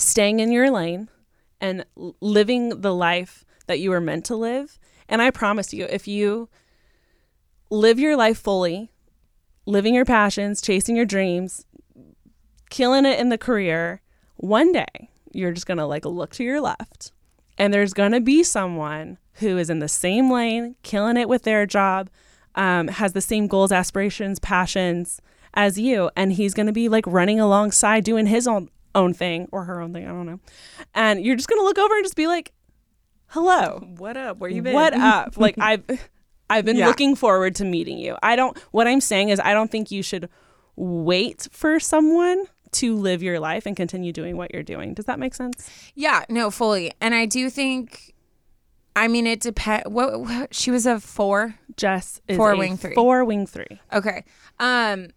staying 0.00 0.40
in 0.40 0.50
your 0.50 0.70
lane 0.70 1.08
and 1.60 1.84
living 2.20 2.80
the 2.80 2.94
life 2.94 3.44
that 3.66 3.80
you 3.80 3.90
were 3.90 4.00
meant 4.00 4.24
to 4.26 4.36
live. 4.36 4.78
And 5.08 5.20
I 5.20 5.30
promise 5.30 5.72
you, 5.72 5.84
if 5.84 6.08
you 6.08 6.48
live 7.70 7.98
your 7.98 8.16
life 8.16 8.38
fully, 8.38 8.90
living 9.66 9.94
your 9.94 10.04
passions, 10.04 10.60
chasing 10.60 10.96
your 10.96 11.04
dreams, 11.04 11.64
killing 12.70 13.04
it 13.04 13.18
in 13.18 13.28
the 13.28 13.38
career, 13.38 14.00
one 14.36 14.72
day 14.72 15.10
you're 15.32 15.52
just 15.52 15.66
going 15.66 15.78
to 15.78 15.86
like 15.86 16.04
look 16.04 16.30
to 16.32 16.44
your 16.44 16.60
left 16.60 17.12
and 17.58 17.74
there's 17.74 17.92
going 17.92 18.12
to 18.12 18.20
be 18.20 18.42
someone 18.42 19.18
who 19.34 19.58
is 19.58 19.68
in 19.68 19.80
the 19.80 19.88
same 19.88 20.30
lane, 20.30 20.76
killing 20.82 21.16
it 21.16 21.28
with 21.28 21.42
their 21.42 21.66
job, 21.66 22.08
um, 22.54 22.88
has 22.88 23.12
the 23.12 23.20
same 23.20 23.46
goals, 23.46 23.70
aspirations, 23.70 24.38
passions 24.38 25.20
as 25.54 25.78
you. 25.78 26.10
And 26.16 26.32
he's 26.32 26.54
going 26.54 26.66
to 26.66 26.72
be 26.72 26.88
like 26.88 27.06
running 27.06 27.38
alongside 27.38 28.02
doing 28.04 28.26
his 28.26 28.48
own, 28.48 28.70
own 28.94 29.14
thing 29.14 29.48
or 29.52 29.64
her 29.64 29.80
own 29.80 29.92
thing. 29.92 30.04
I 30.04 30.08
don't 30.08 30.26
know. 30.26 30.40
And 30.94 31.24
you're 31.24 31.36
just 31.36 31.48
going 31.48 31.60
to 31.60 31.64
look 31.64 31.78
over 31.78 31.94
and 31.96 32.04
just 32.04 32.16
be 32.16 32.26
like, 32.26 32.52
hello. 33.28 33.80
What 33.98 34.16
up? 34.16 34.38
Where 34.38 34.50
you 34.50 34.62
been? 34.62 34.74
What 34.74 34.94
up? 34.98 35.36
like 35.36 35.56
I've 35.58 35.84
I've 36.48 36.64
been 36.64 36.76
Yeah. 36.76 36.88
looking 36.88 37.14
forward 37.14 37.54
to 37.56 37.64
meeting 37.64 37.98
you. 37.98 38.16
I 38.22 38.36
don't 38.36 38.58
what 38.72 38.88
I'm 38.88 39.00
saying 39.00 39.28
is 39.28 39.40
I 39.40 39.52
don't 39.52 39.70
think 39.70 39.90
you 39.90 40.02
should 40.02 40.28
wait 40.76 41.46
for 41.52 41.78
someone 41.78 42.44
to 42.72 42.96
live 42.96 43.22
your 43.22 43.40
life 43.40 43.66
and 43.66 43.76
continue 43.76 44.12
doing 44.12 44.36
what 44.36 44.52
you're 44.54 44.62
doing. 44.62 44.94
Does 44.94 45.06
that 45.06 45.18
make 45.18 45.34
sense? 45.34 45.68
Yeah, 45.94 46.24
no, 46.28 46.50
fully. 46.50 46.92
And 47.00 47.14
I 47.14 47.26
do 47.26 47.50
think 47.50 48.14
I 48.96 49.06
mean 49.08 49.26
it 49.26 49.40
depends 49.40 49.88
what, 49.88 50.20
what 50.20 50.54
she 50.54 50.70
was 50.72 50.86
a 50.86 50.98
4. 50.98 51.54
Jess 51.76 52.20
is 52.28 52.36
Four 52.36 52.52
a 52.52 52.56
wing 52.56 52.76
three. 52.76 52.94
Four 52.94 53.24
wing 53.24 53.46
three. 53.46 53.80
Okay. 53.92 54.24
Um 54.58 55.08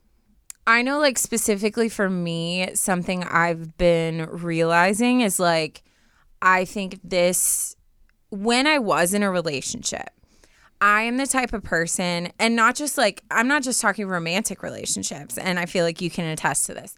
I 0.65 0.81
know 0.81 0.99
like 0.99 1.17
specifically 1.17 1.89
for 1.89 2.09
me 2.09 2.69
something 2.73 3.23
I've 3.23 3.77
been 3.77 4.27
realizing 4.29 5.21
is 5.21 5.39
like 5.39 5.83
I 6.41 6.65
think 6.65 6.99
this 7.03 7.75
when 8.29 8.65
I 8.67 8.79
was 8.79 9.13
in 9.13 9.23
a 9.23 9.31
relationship 9.31 10.09
I 10.83 11.03
am 11.03 11.15
the 11.15 11.27
type 11.27 11.53
of 11.53 11.63
person 11.63 12.29
and 12.39 12.57
not 12.57 12.75
just 12.75 12.97
like 12.97 13.23
I'm 13.31 13.47
not 13.47 13.63
just 13.63 13.79
talking 13.79 14.05
romantic 14.05 14.61
relationships 14.61 15.37
and 15.37 15.57
I 15.57 15.65
feel 15.65 15.85
like 15.85 16.01
you 16.01 16.09
can 16.09 16.25
attest 16.25 16.65
to 16.65 16.73
this. 16.73 16.93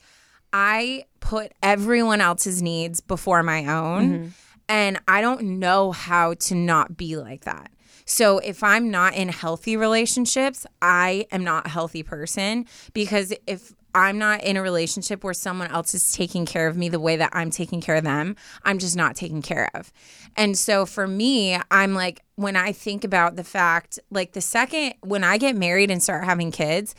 I 0.51 1.05
put 1.19 1.51
everyone 1.61 2.19
else's 2.19 2.63
needs 2.63 2.99
before 2.99 3.43
my 3.43 3.67
own 3.67 4.09
mm-hmm. 4.09 4.27
and 4.67 4.99
I 5.07 5.21
don't 5.21 5.59
know 5.59 5.91
how 5.91 6.33
to 6.33 6.55
not 6.55 6.97
be 6.97 7.15
like 7.15 7.45
that. 7.45 7.71
So 8.05 8.37
if 8.39 8.63
I'm 8.63 8.89
not 8.91 9.15
in 9.15 9.29
healthy 9.29 9.75
relationships, 9.75 10.65
I 10.81 11.25
am 11.31 11.43
not 11.43 11.65
a 11.65 11.69
healthy 11.69 12.03
person 12.03 12.65
because 12.93 13.33
if 13.47 13.73
I'm 13.95 14.17
not 14.17 14.43
in 14.43 14.57
a 14.57 14.61
relationship 14.61 15.23
where 15.23 15.33
someone 15.33 15.71
else 15.71 15.93
is 15.93 16.11
taking 16.11 16.45
care 16.45 16.67
of 16.67 16.75
me 16.75 16.89
the 16.89 16.99
way 16.99 17.15
that 17.15 17.29
I'm 17.31 17.49
taking 17.49 17.79
care 17.79 17.95
of 17.95 18.03
them, 18.03 18.35
I'm 18.63 18.77
just 18.77 18.97
not 18.97 19.15
taken 19.15 19.41
care 19.41 19.69
of. 19.73 19.91
And 20.35 20.57
so 20.57 20.85
for 20.85 21.07
me, 21.07 21.57
I'm 21.71 21.93
like, 21.93 22.21
when 22.35 22.57
I 22.57 22.73
think 22.73 23.05
about 23.05 23.37
the 23.37 23.43
fact, 23.43 23.97
like 24.11 24.33
the 24.33 24.41
second 24.41 24.95
when 25.01 25.23
I 25.23 25.37
get 25.37 25.55
married 25.55 25.89
and 25.89 26.03
start 26.03 26.25
having 26.25 26.51
kids, 26.51 26.93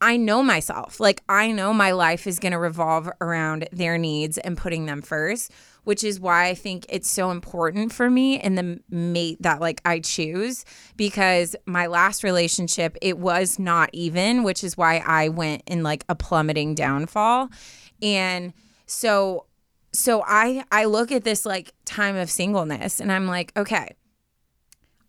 I 0.00 0.16
know 0.16 0.42
myself. 0.42 1.00
Like 1.00 1.22
I 1.28 1.52
know 1.52 1.74
my 1.74 1.90
life 1.90 2.26
is 2.26 2.38
going 2.38 2.52
to 2.52 2.58
revolve 2.58 3.10
around 3.20 3.68
their 3.72 3.98
needs 3.98 4.38
and 4.38 4.56
putting 4.56 4.86
them 4.86 5.02
first, 5.02 5.50
which 5.88 6.04
is 6.04 6.20
why 6.20 6.48
I 6.48 6.54
think 6.54 6.84
it's 6.90 7.10
so 7.10 7.30
important 7.30 7.94
for 7.94 8.10
me 8.10 8.38
in 8.38 8.56
the 8.56 8.78
mate 8.90 9.38
that 9.40 9.58
like 9.58 9.80
I 9.86 10.00
choose 10.00 10.66
because 10.98 11.56
my 11.64 11.86
last 11.86 12.22
relationship 12.22 12.98
it 13.00 13.16
was 13.16 13.58
not 13.58 13.88
even, 13.94 14.42
which 14.42 14.62
is 14.62 14.76
why 14.76 14.98
I 14.98 15.30
went 15.30 15.62
in 15.66 15.82
like 15.82 16.04
a 16.06 16.14
plummeting 16.14 16.74
downfall. 16.74 17.48
And 18.02 18.52
so 18.84 19.46
so 19.94 20.22
I 20.26 20.62
I 20.70 20.84
look 20.84 21.10
at 21.10 21.24
this 21.24 21.46
like 21.46 21.72
time 21.86 22.16
of 22.16 22.30
singleness 22.30 23.00
and 23.00 23.10
I'm 23.10 23.26
like, 23.26 23.56
okay. 23.56 23.96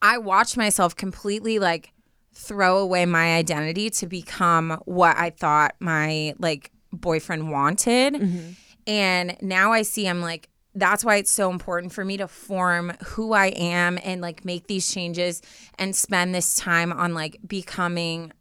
I 0.02 0.18
watch 0.18 0.56
myself 0.56 0.96
completely 0.96 1.60
like 1.60 1.92
throw 2.34 2.78
away 2.78 3.06
my 3.06 3.36
identity 3.36 3.90
to 3.90 4.08
become 4.08 4.82
what 4.86 5.18
I 5.18 5.32
thought 5.32 5.76
my 5.82 6.36
like 6.40 6.72
boyfriend 6.94 7.52
wanted. 7.52 8.14
Mm-hmm. 8.14 8.52
And 8.88 9.38
now 9.42 9.74
I 9.74 9.82
see 9.82 10.08
I'm 10.08 10.22
like 10.22 10.48
that's 10.76 11.04
why 11.04 11.16
it's 11.16 11.32
so 11.32 11.50
important 11.50 11.92
for 11.94 12.06
me 12.06 12.18
to 12.18 12.28
form 12.28 12.94
who 13.04 13.34
I 13.34 13.48
am 13.48 14.00
and 14.04 14.22
like 14.22 14.46
make 14.46 14.68
these 14.68 14.92
changes 14.92 15.42
and 15.78 15.96
spend 15.96 16.34
this 16.34 16.56
time 16.56 16.94
on 16.94 17.14
like 17.14 17.40
becoming 17.48 18.32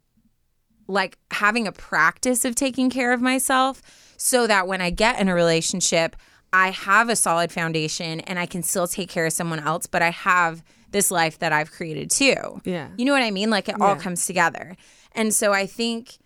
like 0.87 1.17
having 1.31 1.67
a 1.67 1.71
practice 1.71 2.45
of 2.45 2.55
taking 2.55 2.89
care 2.89 3.13
of 3.13 3.21
myself 3.21 3.81
so 4.17 4.47
that 4.47 4.67
when 4.67 4.81
I 4.81 4.89
get 4.89 5.19
in 5.19 5.29
a 5.29 5.35
relationship, 5.35 6.15
I 6.51 6.71
have 6.71 7.09
a 7.09 7.15
solid 7.15 7.51
foundation 7.51 8.21
and 8.21 8.39
I 8.39 8.45
can 8.45 8.63
still 8.63 8.87
take 8.87 9.09
care 9.09 9.27
of 9.27 9.33
someone 9.33 9.59
else, 9.59 9.85
but 9.85 10.01
I 10.01 10.09
have 10.09 10.63
this 10.91 11.11
life 11.11 11.39
that 11.39 11.53
I've 11.53 11.71
created 11.71 12.09
too. 12.09 12.61
Yeah. 12.65 12.89
You 12.97 13.05
know 13.05 13.13
what 13.13 13.21
I 13.21 13.31
mean? 13.31 13.49
Like 13.49 13.69
it 13.69 13.79
all 13.79 13.95
comes 13.95 14.25
together. 14.25 14.75
And 15.13 15.33
so 15.33 15.53
I 15.53 15.67
think 15.67 16.17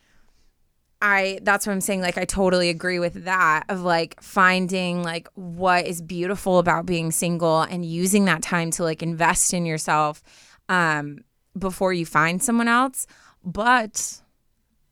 I 1.03 1.39
that's 1.41 1.67
what 1.67 1.73
I'm 1.73 1.81
saying 1.81 2.01
like 2.01 2.17
I 2.17 2.23
totally 2.23 2.69
agree 2.69 2.97
with 2.97 3.25
that 3.25 3.65
of 3.67 3.81
like 3.81 4.21
finding 4.23 5.03
like 5.03 5.27
what 5.35 5.85
is 5.85 6.01
beautiful 6.01 6.59
about 6.59 6.85
being 6.85 7.11
single 7.11 7.61
and 7.61 7.85
using 7.85 8.23
that 8.25 8.41
time 8.41 8.71
to 8.71 8.83
like 8.83 9.03
invest 9.03 9.53
in 9.53 9.65
yourself 9.65 10.23
um 10.69 11.19
before 11.59 11.91
you 11.93 12.05
find 12.05 12.41
someone 12.41 12.69
else. 12.69 13.05
But 13.43 14.21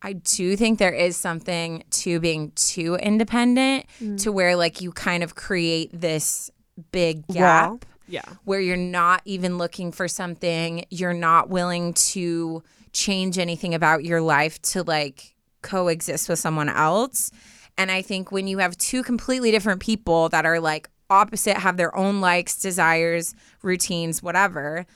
I 0.02 0.12
do 0.12 0.54
think 0.54 0.78
there 0.78 0.92
is 0.92 1.16
something 1.16 1.82
to 1.90 2.20
being 2.20 2.52
too 2.56 2.96
independent 2.96 3.86
to 4.18 4.32
where 4.32 4.54
like 4.54 4.82
you 4.82 4.92
kind 4.92 5.22
of 5.22 5.34
create 5.34 5.90
this 5.98 6.50
big 6.92 7.26
gap 7.28 7.70
Wall. 7.70 7.80
Yeah. 8.06 8.22
where 8.44 8.60
you're 8.60 8.76
not 8.76 9.22
even 9.24 9.56
looking 9.56 9.92
for 9.92 10.08
something, 10.08 10.84
you're 10.90 11.14
not 11.14 11.48
willing 11.48 11.94
to 11.94 12.62
change 12.92 13.38
anything 13.38 13.74
about 13.74 14.04
your 14.04 14.20
life 14.20 14.60
to 14.62 14.82
like 14.82 15.31
coexist 15.62 16.28
with 16.28 16.38
someone 16.38 16.68
else. 16.68 17.30
And 17.78 17.90
I 17.90 18.02
think 18.02 18.30
when 18.30 18.46
you 18.46 18.58
have 18.58 18.76
two 18.76 19.02
completely 19.02 19.50
different 19.50 19.80
people 19.80 20.28
that 20.28 20.44
are 20.44 20.60
like 20.60 20.88
opposite, 21.08 21.56
have 21.56 21.76
their 21.76 21.94
own 21.96 22.20
likes, 22.20 22.58
desires, 22.58 23.34
routines, 23.62 24.22
whatever, 24.22 24.86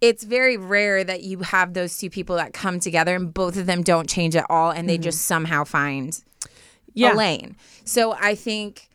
it's 0.00 0.24
very 0.24 0.56
rare 0.56 1.02
that 1.04 1.22
you 1.22 1.40
have 1.40 1.72
those 1.72 1.96
two 1.96 2.10
people 2.10 2.36
that 2.36 2.52
come 2.52 2.78
together 2.80 3.14
and 3.14 3.32
both 3.32 3.56
of 3.56 3.66
them 3.66 3.82
don't 3.82 4.08
change 4.08 4.36
at 4.36 4.46
all 4.50 4.70
and 4.70 4.88
they 4.88 4.96
mm-hmm. 4.96 5.04
just 5.04 5.22
somehow 5.22 5.64
find 5.64 6.22
Yeah. 6.92 7.14
a 7.14 7.16
lane. 7.16 7.56
So 7.84 8.12
I 8.12 8.34
think 8.34 8.88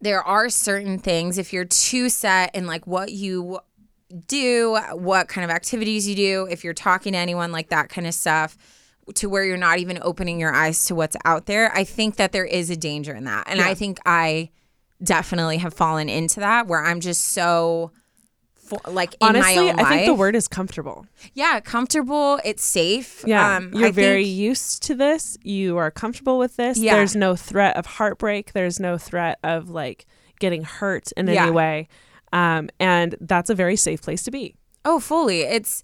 there 0.00 0.22
are 0.22 0.48
certain 0.48 0.98
things 0.98 1.38
if 1.38 1.52
you're 1.52 1.64
too 1.64 2.08
set 2.08 2.54
in 2.54 2.66
like 2.66 2.86
what 2.86 3.12
you 3.12 3.60
do, 4.26 4.78
what 4.92 5.28
kind 5.28 5.44
of 5.44 5.50
activities 5.50 6.06
you 6.06 6.14
do, 6.14 6.46
if 6.50 6.64
you're 6.64 6.74
talking 6.74 7.12
to 7.12 7.18
anyone 7.18 7.52
like 7.52 7.70
that 7.70 7.88
kind 7.88 8.06
of 8.06 8.14
stuff 8.14 8.56
to 9.14 9.28
where 9.28 9.44
you're 9.44 9.56
not 9.56 9.78
even 9.78 9.98
opening 10.02 10.38
your 10.40 10.52
eyes 10.54 10.84
to 10.86 10.94
what's 10.94 11.16
out 11.24 11.46
there, 11.46 11.72
I 11.74 11.84
think 11.84 12.16
that 12.16 12.32
there 12.32 12.44
is 12.44 12.70
a 12.70 12.76
danger 12.76 13.14
in 13.14 13.24
that. 13.24 13.44
And 13.48 13.60
I 13.60 13.74
think 13.74 13.98
I 14.06 14.50
definitely 15.02 15.58
have 15.58 15.74
fallen 15.74 16.08
into 16.08 16.40
that 16.40 16.66
where 16.66 16.84
I'm 16.84 17.00
just 17.00 17.24
so 17.26 17.92
like 18.86 19.14
in 19.14 19.18
Honestly, 19.28 19.56
my 19.56 19.70
own 19.72 19.80
I 19.80 19.88
think 19.88 20.06
the 20.06 20.12
word 20.14 20.36
is 20.36 20.46
comfortable. 20.46 21.06
yeah, 21.32 21.58
comfortable, 21.60 22.38
it's 22.44 22.62
safe. 22.64 23.24
Yeah. 23.26 23.56
Um, 23.56 23.72
You're 23.72 23.86
I 23.88 23.90
very 23.92 24.24
think- 24.24 24.36
used 24.36 24.82
to 24.84 24.94
this. 24.94 25.38
You 25.42 25.78
are 25.78 25.90
comfortable 25.90 26.38
with 26.38 26.56
this. 26.56 26.76
Yeah. 26.76 26.94
There's 26.96 27.16
no 27.16 27.34
threat 27.34 27.76
of 27.78 27.86
heartbreak. 27.86 28.52
There's 28.52 28.78
no 28.78 28.98
threat 28.98 29.38
of 29.42 29.70
like 29.70 30.04
getting 30.38 30.64
hurt 30.64 31.12
in 31.16 31.26
Yeah. 31.28 31.44
any 31.44 31.50
way. 31.50 31.88
Um, 32.32 32.68
and 32.78 33.14
that's 33.22 33.48
a 33.48 33.54
very 33.54 33.76
safe 33.76 34.02
place 34.02 34.22
to 34.24 34.30
be. 34.30 34.54
Oh, 34.84 35.00
fully. 35.00 35.40
It's 35.42 35.82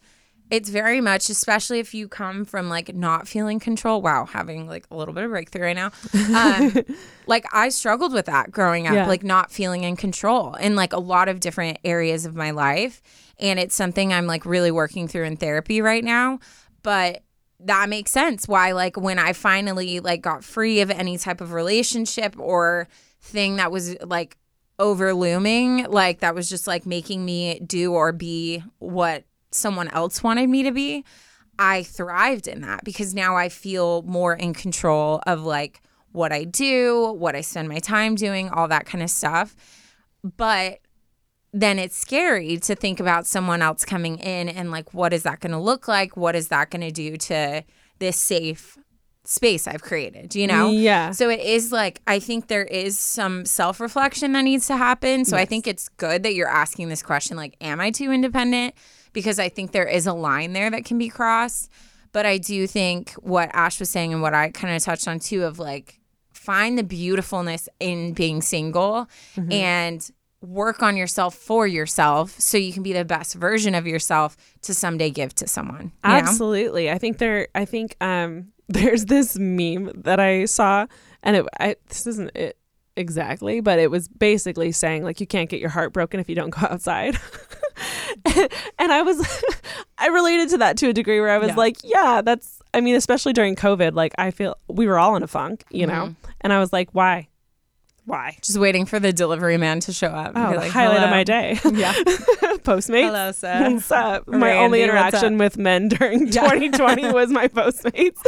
it's 0.50 0.68
very 0.68 1.00
much, 1.00 1.30
especially 1.30 1.78
if 1.80 1.94
you 1.94 2.06
come 2.06 2.44
from 2.44 2.68
like 2.68 2.94
not 2.94 3.26
feeling 3.26 3.58
control. 3.58 4.02
Wow, 4.02 4.26
having 4.26 4.66
like 4.68 4.86
a 4.90 4.96
little 4.96 5.14
bit 5.14 5.24
of 5.24 5.30
breakthrough 5.30 5.62
right 5.62 5.76
now. 5.76 5.90
Um, 6.34 6.74
like 7.26 7.46
I 7.52 7.70
struggled 7.70 8.12
with 8.12 8.26
that 8.26 8.50
growing 8.52 8.86
up, 8.86 8.94
Yeah. 8.94 9.06
like 9.06 9.22
not 9.24 9.50
feeling 9.50 9.84
in 9.84 9.96
control 9.96 10.54
in 10.54 10.76
like 10.76 10.92
a 10.92 11.00
lot 11.00 11.28
of 11.28 11.40
different 11.40 11.78
areas 11.84 12.26
of 12.26 12.34
my 12.36 12.50
life, 12.50 13.02
and 13.38 13.58
it's 13.58 13.74
something 13.74 14.12
I'm 14.12 14.26
like 14.26 14.44
really 14.44 14.70
working 14.70 15.08
through 15.08 15.24
in 15.24 15.36
therapy 15.36 15.80
right 15.80 16.04
now. 16.04 16.38
But 16.82 17.22
that 17.60 17.88
makes 17.88 18.10
sense 18.10 18.46
why 18.46 18.72
like 18.72 18.96
when 18.98 19.18
I 19.18 19.32
finally 19.32 20.00
like 20.00 20.20
got 20.20 20.44
free 20.44 20.80
of 20.82 20.90
any 20.90 21.16
type 21.16 21.40
of 21.40 21.52
relationship 21.52 22.38
or 22.38 22.88
thing 23.22 23.56
that 23.56 23.72
was 23.72 23.96
like 24.02 24.36
over 24.78 25.14
looming, 25.14 25.86
like 25.86 26.20
that 26.20 26.34
was 26.34 26.48
just 26.50 26.66
like 26.66 26.84
making 26.84 27.24
me 27.24 27.60
do 27.60 27.94
or 27.94 28.12
be 28.12 28.62
what 28.80 29.24
someone 29.54 29.88
else 29.88 30.22
wanted 30.22 30.48
me 30.48 30.62
to 30.62 30.72
be 30.72 31.04
i 31.58 31.82
thrived 31.82 32.46
in 32.48 32.60
that 32.62 32.84
because 32.84 33.14
now 33.14 33.36
i 33.36 33.48
feel 33.48 34.02
more 34.02 34.34
in 34.34 34.52
control 34.54 35.20
of 35.26 35.44
like 35.44 35.80
what 36.12 36.32
i 36.32 36.44
do 36.44 37.12
what 37.18 37.34
i 37.36 37.40
spend 37.40 37.68
my 37.68 37.78
time 37.78 38.14
doing 38.14 38.48
all 38.50 38.68
that 38.68 38.86
kind 38.86 39.02
of 39.02 39.10
stuff 39.10 39.54
but 40.36 40.78
then 41.52 41.78
it's 41.78 41.96
scary 41.96 42.56
to 42.56 42.74
think 42.74 42.98
about 42.98 43.26
someone 43.26 43.62
else 43.62 43.84
coming 43.84 44.18
in 44.18 44.48
and 44.48 44.70
like 44.72 44.92
what 44.92 45.12
is 45.12 45.22
that 45.22 45.38
going 45.40 45.52
to 45.52 45.58
look 45.58 45.86
like 45.86 46.16
what 46.16 46.34
is 46.34 46.48
that 46.48 46.70
going 46.70 46.82
to 46.82 46.90
do 46.90 47.16
to 47.16 47.62
this 48.00 48.16
safe 48.16 48.76
space 49.26 49.66
i've 49.66 49.80
created 49.80 50.34
you 50.34 50.46
know 50.46 50.68
Yeah. 50.70 51.12
so 51.12 51.30
it 51.30 51.40
is 51.40 51.72
like 51.72 52.00
I 52.06 52.18
think 52.18 52.48
there 52.48 52.64
is 52.64 52.98
some 52.98 53.44
self-reflection 53.46 54.32
that 54.32 54.42
needs 54.42 54.66
to 54.66 54.76
happen. 54.76 55.24
So 55.24 55.36
I 55.38 55.46
think 55.46 55.66
it's 55.66 55.88
good 55.88 56.22
that 56.24 56.34
you're 56.34 56.50
asking 56.50 56.90
this 56.90 57.02
question 57.02 57.34
like 57.36 57.56
am 57.60 57.80
I 57.80 57.90
too 57.90 58.12
independent? 58.12 58.74
Because 59.14 59.38
I 59.38 59.48
think 59.48 59.72
there 59.72 59.88
is 59.88 60.06
a 60.06 60.12
line 60.12 60.52
there 60.52 60.70
that 60.70 60.84
can 60.84 60.98
be 60.98 61.08
crossed. 61.08 61.70
But 62.12 62.26
I 62.26 62.36
do 62.36 62.66
think 62.66 63.12
what 63.14 63.50
Ash 63.54 63.80
was 63.80 63.88
saying 63.88 64.12
and 64.12 64.20
what 64.20 64.34
I 64.34 64.50
kind 64.50 64.76
of 64.76 64.82
touched 64.82 65.08
on 65.08 65.18
too 65.18 65.44
of 65.44 65.58
like 65.58 65.98
find 66.32 66.76
the 66.78 66.84
beautifulness 66.84 67.68
in 67.80 68.12
being 68.12 68.42
single 68.42 69.08
and 69.50 70.10
work 70.42 70.82
on 70.82 70.96
yourself 70.96 71.34
for 71.34 71.66
yourself 71.66 72.38
so 72.38 72.58
you 72.58 72.72
can 72.72 72.82
be 72.82 72.92
the 72.92 73.04
best 73.04 73.34
version 73.34 73.74
of 73.74 73.86
yourself 73.86 74.36
to 74.60 74.74
someday 74.74 75.08
give 75.10 75.34
to 75.36 75.48
someone. 75.48 75.90
you 76.04 76.10
know? 76.10 76.16
Absolutely. 76.16 76.90
I 76.90 76.98
think 76.98 77.16
there 77.18 77.48
I 77.54 77.64
think 77.64 77.96
um 78.00 78.52
there's 78.68 79.06
this 79.06 79.38
meme 79.38 79.90
that 80.02 80.20
I 80.20 80.44
saw 80.44 80.86
and 81.22 81.36
it 81.36 81.46
I 81.58 81.76
this 81.88 82.06
isn't 82.06 82.30
it 82.36 82.58
exactly, 82.96 83.60
but 83.60 83.78
it 83.78 83.90
was 83.90 84.06
basically 84.06 84.70
saying 84.70 85.02
like 85.02 85.18
you 85.18 85.26
can't 85.26 85.48
get 85.48 85.60
your 85.60 85.70
heart 85.70 85.92
broken 85.92 86.20
if 86.20 86.28
you 86.28 86.34
don't 86.34 86.50
go 86.50 86.66
outside. 86.70 87.18
and 88.78 88.92
I 88.92 89.02
was 89.02 89.44
I 89.98 90.08
related 90.08 90.48
to 90.50 90.58
that 90.58 90.76
to 90.78 90.88
a 90.88 90.92
degree 90.92 91.20
where 91.20 91.30
I 91.30 91.38
was 91.38 91.48
Yeah. 91.48 91.56
like, 91.56 91.76
yeah, 91.82 92.22
that's 92.24 92.60
I 92.72 92.80
mean, 92.80 92.94
especially 92.96 93.32
during 93.32 93.54
COVID, 93.56 93.94
like 93.94 94.14
I 94.18 94.30
feel 94.30 94.56
we 94.68 94.86
were 94.86 94.98
all 94.98 95.16
in 95.16 95.22
a 95.22 95.26
funk, 95.28 95.64
you 95.70 95.86
know. 95.86 96.06
Mm-hmm. 96.06 96.30
And 96.40 96.52
I 96.52 96.58
was 96.58 96.72
like, 96.72 96.88
why? 96.92 97.28
Why? 98.06 98.36
Just 98.42 98.58
waiting 98.58 98.84
for 98.84 99.00
the 99.00 99.14
delivery 99.14 99.56
man 99.56 99.80
to 99.80 99.92
show 99.92 100.08
up. 100.08 100.32
Oh, 100.36 100.52
like, 100.56 100.70
highlight 100.70 101.02
of 101.02 101.10
my 101.10 101.24
day. 101.24 101.58
Yeah. 101.72 101.92
Postmates. 102.64 103.04
Hello, 103.06 103.32
sir. 103.32 103.70
What's 103.72 103.90
up? 103.90 104.28
My 104.28 104.38
Randy, 104.48 104.58
only 104.64 104.82
interaction 104.82 105.38
with 105.38 105.56
men 105.56 105.88
during 105.88 106.26
Yeah. 106.28 106.42
2020 106.42 107.12
was 107.12 107.30
my 107.30 107.48
Postmates. 107.48 108.18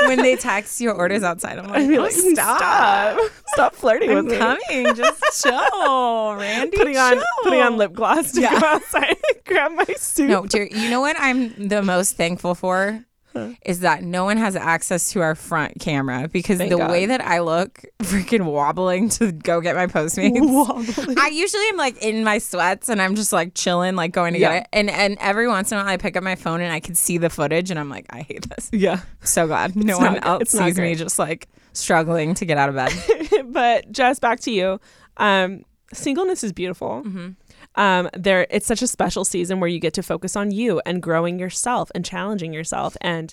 when 0.08 0.18
they 0.18 0.34
text 0.36 0.80
your 0.80 0.94
orders 0.94 1.22
outside, 1.22 1.58
I'm 1.58 1.68
like, 1.68 1.88
"Oh, 1.88 2.02
like, 2.02 2.10
stop. 2.12 2.58
stop, 2.58 3.30
stop 3.46 3.74
flirting 3.76 4.10
I'm 4.10 4.24
with 4.26 4.32
me. 4.32 4.38
coming. 4.38 4.94
Just 4.96 5.42
chill, 5.42 6.34
Randy. 6.34 6.76
Putting 6.76 6.96
on 6.96 7.22
putting 7.44 7.60
on 7.60 7.76
lip 7.76 7.92
gloss 7.92 8.32
to 8.32 8.40
Yeah. 8.40 8.58
go 8.60 8.66
outside 8.66 9.10
and 9.10 9.44
grab 9.46 9.72
my 9.72 9.84
suit. 9.96 10.28
No, 10.28 10.44
dear, 10.46 10.64
you 10.70 10.90
know 10.90 11.00
what 11.00 11.16
I'm 11.18 11.68
the 11.68 11.82
most 11.82 12.16
thankful 12.16 12.54
for 12.56 13.04
is 13.64 13.80
that 13.80 14.02
no 14.02 14.24
one 14.24 14.36
has 14.36 14.56
access 14.56 15.12
to 15.12 15.20
our 15.20 15.34
front 15.34 15.78
camera 15.80 16.28
because 16.28 16.58
Thank 16.58 16.70
the 16.70 16.78
God. 16.78 16.90
way 16.90 17.06
that 17.06 17.20
I 17.20 17.40
look 17.40 17.80
freaking 18.00 18.44
wobbling 18.44 19.08
to 19.10 19.30
go 19.32 19.60
get 19.60 19.76
my 19.76 19.86
Postmates. 19.86 20.40
Wobbly. 20.98 21.14
I 21.18 21.28
usually 21.28 21.66
am 21.68 21.76
like 21.76 22.02
in 22.02 22.24
my 22.24 22.38
sweats 22.38 22.88
and 22.88 23.00
I'm 23.00 23.14
just 23.14 23.32
like 23.32 23.54
chilling, 23.54 23.94
like 23.96 24.12
going 24.12 24.34
to 24.34 24.40
Yeah. 24.40 24.52
get 24.54 24.62
it. 24.62 24.68
And 24.72 24.90
and 24.90 25.16
every 25.20 25.46
once 25.48 25.70
in 25.72 25.78
a 25.78 25.80
while 25.82 25.88
I 25.88 25.96
pick 25.96 26.16
up 26.16 26.22
my 26.24 26.34
phone 26.34 26.60
and 26.60 26.72
I 26.72 26.80
can 26.80 26.94
see 26.94 27.18
the 27.18 27.30
footage 27.30 27.70
and 27.70 27.78
I'm 27.78 27.88
like, 27.88 28.06
I 28.10 28.22
hate 28.22 28.48
this. 28.48 28.68
yeah. 28.72 29.00
So 29.22 29.46
glad 29.46 29.76
no 29.76 29.92
It's 29.94 30.00
one 30.00 30.14
not- 30.14 30.26
else 30.26 30.50
sees 30.50 30.76
me 30.78 30.94
just 30.94 31.18
like 31.18 31.48
struggling 31.72 32.34
to 32.34 32.44
get 32.44 32.58
out 32.58 32.68
of 32.68 32.74
bed. 32.74 32.92
but 33.52 33.90
just 33.92 34.20
back 34.20 34.40
to 34.40 34.50
you. 34.50 34.80
Um, 35.18 35.64
singleness 35.92 36.42
is 36.42 36.52
beautiful. 36.52 37.02
Mm-hmm. 37.04 37.28
Um, 37.76 38.10
there, 38.14 38.46
it's 38.50 38.66
such 38.66 38.82
a 38.82 38.86
special 38.86 39.24
season 39.24 39.60
where 39.60 39.68
you 39.68 39.78
get 39.78 39.94
to 39.94 40.02
focus 40.02 40.36
on 40.36 40.50
you 40.50 40.80
and 40.84 41.02
growing 41.02 41.38
yourself 41.38 41.90
and 41.94 42.04
challenging 42.04 42.52
yourself. 42.52 42.96
And 43.00 43.32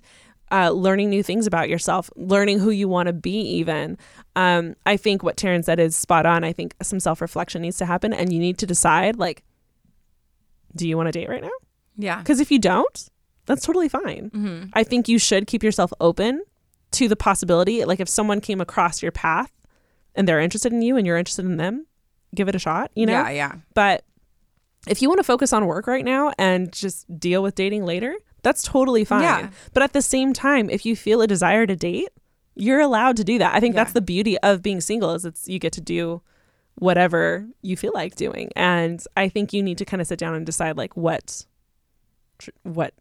uh, 0.51 0.69
learning 0.69 1.09
new 1.09 1.23
things 1.23 1.45
about 1.45 1.69
yourself, 1.69 2.09
learning 2.15 2.59
who 2.59 2.69
you 2.69 2.87
want 2.87 3.07
to 3.07 3.13
be, 3.13 3.41
even. 3.41 3.97
Um, 4.35 4.75
I 4.85 4.95
think 4.95 5.23
what 5.23 5.35
Taryne 5.35 5.65
said 5.65 5.79
is 5.79 5.95
spot 5.95 6.25
on. 6.25 6.43
I 6.43 6.53
think 6.53 6.75
some 6.81 6.99
self 6.99 7.21
reflection 7.21 7.61
needs 7.61 7.77
to 7.77 7.85
happen, 7.85 8.13
and 8.13 8.31
you 8.31 8.39
need 8.39 8.57
to 8.59 8.65
decide 8.65 9.17
like, 9.17 9.43
do 10.75 10.87
you 10.87 10.95
want 10.95 11.07
to 11.07 11.11
date 11.11 11.29
right 11.29 11.41
now? 11.41 11.49
Yeah. 11.97 12.19
Because 12.19 12.39
if 12.39 12.51
you 12.51 12.59
don't, 12.59 13.09
that's 13.45 13.65
totally 13.65 13.89
fine. 13.89 14.29
Mm-hmm. 14.29 14.69
I 14.73 14.83
think 14.83 15.09
you 15.09 15.19
should 15.19 15.47
keep 15.47 15.63
yourself 15.63 15.91
open 15.99 16.43
to 16.91 17.07
the 17.07 17.15
possibility. 17.15 17.83
Like 17.85 17.99
if 17.99 18.07
someone 18.07 18.39
came 18.39 18.61
across 18.61 19.01
your 19.01 19.11
path 19.11 19.51
and 20.15 20.27
they're 20.27 20.39
interested 20.39 20.71
in 20.71 20.81
you 20.81 20.97
and 20.97 21.07
you're 21.07 21.17
interested 21.17 21.45
in 21.45 21.57
them, 21.57 21.87
give 22.35 22.47
it 22.47 22.55
a 22.55 22.59
shot, 22.59 22.91
you 22.95 23.05
know? 23.05 23.13
Yeah, 23.13 23.29
yeah. 23.29 23.55
But 23.73 24.03
if 24.85 25.01
you 25.01 25.09
want 25.09 25.19
to 25.19 25.23
focus 25.23 25.51
on 25.53 25.65
work 25.65 25.87
right 25.87 26.05
now 26.05 26.31
and 26.37 26.71
just 26.71 27.05
deal 27.19 27.41
with 27.41 27.55
dating 27.55 27.85
later, 27.85 28.15
that's 28.43 28.63
totally 28.63 29.03
fine. 29.03 29.23
Yeah. 29.23 29.49
But 29.73 29.83
at 29.83 29.93
the 29.93 30.01
same 30.01 30.33
time, 30.33 30.69
if 30.69 30.85
you 30.85 30.95
feel 30.95 31.21
a 31.21 31.27
desire 31.27 31.65
to 31.65 31.75
date, 31.75 32.09
you're 32.55 32.79
allowed 32.79 33.17
to 33.17 33.23
do 33.23 33.37
that. 33.39 33.53
I 33.55 33.59
think 33.59 33.73
Yeah. 33.75 33.81
that's 33.83 33.93
the 33.93 34.01
beauty 34.01 34.37
of 34.39 34.61
being 34.61 34.79
single 34.81 35.13
is 35.13 35.25
it's 35.25 35.47
you 35.47 35.59
get 35.59 35.73
to 35.73 35.81
do 35.81 36.21
whatever 36.75 37.47
you 37.61 37.75
feel 37.75 37.91
like 37.93 38.15
doing. 38.15 38.51
And 38.55 39.03
I 39.17 39.29
think 39.29 39.51
you 39.53 39.61
need 39.63 39.77
to 39.79 39.85
kind 39.85 39.99
of 40.01 40.07
sit 40.07 40.19
down 40.19 40.35
and 40.35 40.45
decide 40.45 40.77
like 40.77 40.95
what 40.95 41.45
what 42.63 42.93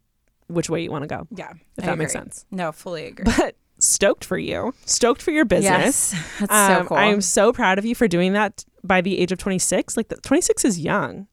which 0.47 0.69
way 0.69 0.81
you 0.81 0.91
want 0.91 1.03
to 1.03 1.07
go. 1.07 1.27
Yeah. 1.35 1.51
If 1.77 1.83
I 1.83 1.87
that 1.87 1.97
makes 1.97 2.13
sense. 2.13 2.45
No, 2.51 2.71
fully 2.71 3.05
agree. 3.05 3.25
But 3.37 3.55
stoked 3.79 4.23
for 4.25 4.37
you. 4.37 4.73
Stoked 4.85 5.21
for 5.21 5.31
your 5.31 5.45
business. 5.45 6.13
Yes. 6.13 6.25
That's 6.39 6.51
so 6.51 6.79
Um, 6.81 6.87
cool. 6.87 6.97
I 6.97 7.05
am 7.05 7.21
so 7.21 7.51
proud 7.53 7.77
of 7.77 7.85
you 7.85 7.93
for 7.95 8.07
doing 8.07 8.33
that 8.33 8.63
by 8.83 9.01
the 9.01 9.19
age 9.19 9.31
of 9.31 9.37
26. 9.37 9.95
Like 9.97 10.07
the, 10.07 10.15
26 10.17 10.65
is 10.65 10.79
young. 10.79 11.27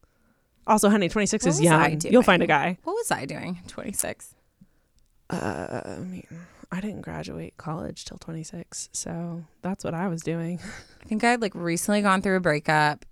Also, 0.66 0.88
honey, 0.88 1.08
26 1.08 1.44
What 1.44 1.50
is 1.50 1.60
young. 1.60 2.00
You'll 2.02 2.22
find 2.22 2.42
a 2.42 2.46
guy. 2.46 2.78
what 2.84 2.94
was 2.94 3.10
I 3.10 3.26
doing? 3.26 3.60
26. 3.68 4.34
Uh, 5.30 5.80
I 5.84 5.98
mean, 5.98 6.26
I 6.72 6.80
didn't 6.80 7.02
graduate 7.02 7.56
college 7.56 8.04
till 8.04 8.18
26, 8.18 8.88
so 8.92 9.44
that's 9.62 9.84
what 9.84 9.94
I 9.94 10.08
was 10.08 10.22
doing. 10.22 10.60
I 11.02 11.06
think 11.06 11.22
I 11.24 11.30
had 11.30 11.42
like 11.42 11.54
recently 11.54 12.02
gone 12.02 12.22
through 12.22 12.36
a 12.36 12.40
breakup, 12.40 13.04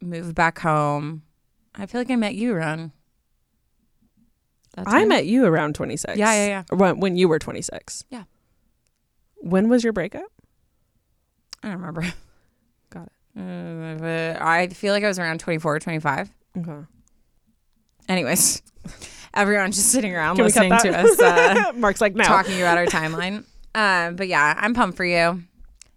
moved 0.00 0.34
back 0.34 0.58
home. 0.60 1.22
I 1.74 1.86
feel 1.86 2.00
like 2.00 2.10
I 2.10 2.16
met 2.16 2.34
you 2.34 2.54
around. 2.54 2.92
I 4.76 5.04
met 5.04 5.26
you 5.26 5.44
around 5.44 5.74
26. 5.76 6.16
Yeah, 6.18 6.32
yeah, 6.32 6.46
yeah. 6.46 6.76
When, 6.76 6.98
when 7.00 7.16
you 7.16 7.28
were 7.28 7.38
26. 7.38 8.04
Yeah. 8.10 8.24
When 9.36 9.68
was 9.68 9.84
your 9.84 9.92
breakup? 9.92 10.24
I 11.62 11.68
don't 11.68 11.76
remember. 11.78 12.02
Got 12.90 13.06
it. 13.06 13.12
Uh, 13.36 14.38
I 14.40 14.68
feel 14.68 14.92
like 14.92 15.02
I 15.02 15.08
was 15.08 15.18
around 15.18 15.40
24 15.40 15.74
or 15.74 15.80
25. 15.80 16.30
Okay. 16.56 16.86
Anyways, 18.08 18.62
everyone's 19.34 19.76
just 19.76 19.90
sitting 19.90 20.14
around 20.14 20.36
Can 20.36 20.44
we 20.44 20.52
cut 20.52 20.68
listening 20.68 20.92
to 20.92 21.16
that? 21.16 21.56
us 21.56 21.66
uh, 21.68 21.72
Mark's 21.76 22.00
like, 22.00 22.14
no. 22.14 22.24
talking 22.24 22.60
about 22.60 22.78
our 22.78 22.86
timeline. 22.86 23.44
Um, 23.74 24.16
but 24.16 24.28
yeah, 24.28 24.54
I'm 24.56 24.74
pumped 24.74 24.96
for 24.96 25.04
you. 25.04 25.42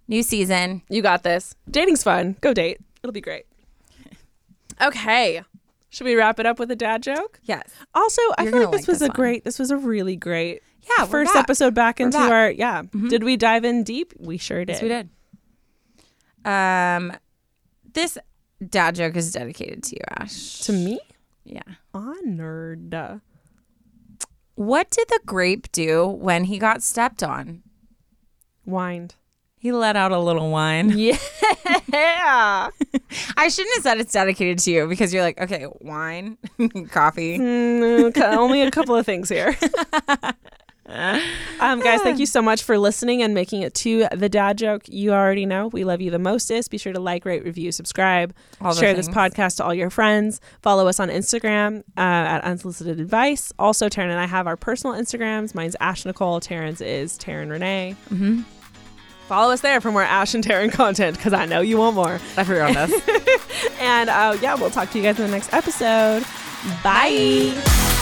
New 0.08 0.24
season. 0.24 0.82
You 0.90 1.02
got 1.02 1.24
this. 1.24 1.54
Dating's 1.70 2.02
fun. 2.02 2.38
Go 2.42 2.54
date. 2.54 2.80
It'll 3.04 3.12
be 3.14 3.22
great. 3.22 3.44
Okay. 4.82 5.44
Should 5.90 6.06
we 6.06 6.16
wrap 6.16 6.40
it 6.40 6.46
up 6.46 6.60
with 6.60 6.72
a 6.72 6.76
dad 6.76 7.04
joke? 7.04 7.40
Yes. 7.44 7.70
Also, 7.94 8.22
I 8.38 8.44
You're 8.44 8.52
feel 8.52 8.60
like 8.62 8.66
gonna 8.72 8.78
this 8.78 8.82
like 8.82 8.88
was 8.88 9.00
this 9.00 9.08
a 9.08 9.10
one. 9.10 9.16
great, 9.16 9.44
this 9.44 9.60
was 9.60 9.72
a 9.72 9.78
really 9.78 10.16
great 10.16 10.62
Yeah, 10.84 11.04
we're 11.06 11.10
first 11.10 11.34
back. 11.34 11.44
episode 11.44 11.74
back 11.74 12.00
into 12.00 12.18
back. 12.18 12.32
our, 12.32 12.52
yeah. 12.52 12.84
Mhm. 12.84 13.10
Did 13.10 13.24
we 13.24 13.38
dive 13.38 13.66
in 13.66 13.84
deep? 13.84 14.14
We 14.20 14.38
sure 14.38 14.64
did. 14.66 14.74
Yes, 14.74 14.82
we 14.82 14.88
did. 14.90 15.10
Um, 16.46 17.14
this 17.94 18.18
dad 18.66 18.96
joke 18.96 19.16
is 19.16 19.32
dedicated 19.32 19.84
to 19.84 19.96
you, 19.96 20.02
Ash. 20.18 20.60
To 20.62 20.72
me? 20.74 21.00
Yeah. 21.44 21.62
Honored. 21.94 23.22
What 24.56 24.90
did 24.90 25.08
the 25.10 25.20
grape 25.26 25.72
do 25.72 26.08
when 26.08 26.46
he 26.46 26.58
got 26.58 26.82
stepped 26.82 27.22
on? 27.24 27.62
Whined. 28.66 29.16
He 29.60 29.72
let 29.72 29.96
out 29.96 30.12
a 30.12 30.20
little 30.20 30.50
whine. 30.52 30.90
Yeah. 31.92 32.70
I 33.38 33.48
shouldn't 33.48 33.76
have 33.76 33.84
said 33.84 34.00
it's 34.00 34.12
dedicated 34.12 34.60
to 34.60 34.72
you 34.72 34.88
because 34.88 35.14
you're 35.14 35.24
like, 35.24 35.40
okay, 35.40 35.68
wine, 35.80 36.38
coffee. 36.92 37.38
Mm, 37.38 38.04
okay, 38.10 38.24
only 38.24 38.62
a 38.62 38.72
couple 38.72 38.96
of 38.96 39.06
things 39.06 39.30
here. 39.30 39.58
um, 40.88 41.80
guys, 41.82 42.02
thank 42.02 42.20
you 42.20 42.26
so 42.26 42.42
much 42.42 42.64
for 42.64 42.78
listening 42.78 43.22
and 43.22 43.34
making 43.34 43.62
it 43.62 43.74
to 43.76 44.08
the 44.16 44.30
dad 44.30 44.58
joke. 44.58 44.84
You 44.88 45.12
already 45.12 45.46
know 45.46 45.68
we 45.68 45.84
love 45.84 46.02
you 46.02 46.12
the 46.12 46.20
mostest. 46.20 46.72
Be 46.72 46.78
sure 46.78 46.94
to 46.94 47.00
like, 47.00 47.26
rate, 47.26 47.44
review, 47.44 47.72
subscribe, 47.72 48.34
All 48.62 48.74
share 48.74 48.94
this 48.94 49.10
podcast 49.10 49.58
to 49.58 49.66
all 49.66 49.74
your 49.74 49.90
friends. 49.90 50.40
Follow 50.62 50.88
us 50.88 51.00
on 51.00 51.10
Instagram 51.10 51.80
uh, 51.98 52.02
at 52.02 52.44
unsolicited 52.44 53.00
advice. 53.00 53.52
Also, 53.60 53.90
Taryne 53.90 54.10
and 54.10 54.20
I 54.20 54.28
have 54.28 54.48
our 54.48 54.58
personal 54.58 54.96
Instagrams. 54.96 55.54
Mine's 55.54 55.76
Ash 55.80 56.04
Nichole. 56.04 56.42
Taryne's 56.42 56.82
is 56.82 57.18
Taryne 57.18 57.50
Renee. 57.50 57.96
Mm-hmm. 58.10 58.42
Follow 59.28 59.52
us 59.52 59.60
there 59.60 59.82
for 59.82 59.92
more 59.92 60.04
Ash 60.04 60.34
and 60.34 60.44
Taryne 60.44 60.72
content 60.72 61.18
because 61.18 61.34
I 61.34 61.46
know 61.46 61.60
you 61.60 61.78
want 61.78 61.96
more. 61.98 62.20
Everyone 62.38 62.74
this. 62.74 62.94
And 63.80 64.10
uh, 64.10 64.38
yeah, 64.42 64.56
we'll 64.56 64.72
talk 64.72 64.90
to 64.92 64.98
you 64.98 65.04
guys 65.04 65.20
in 65.20 65.26
the 65.26 65.32
next 65.32 65.54
episode. 65.54 66.24
Bye. 66.84 67.96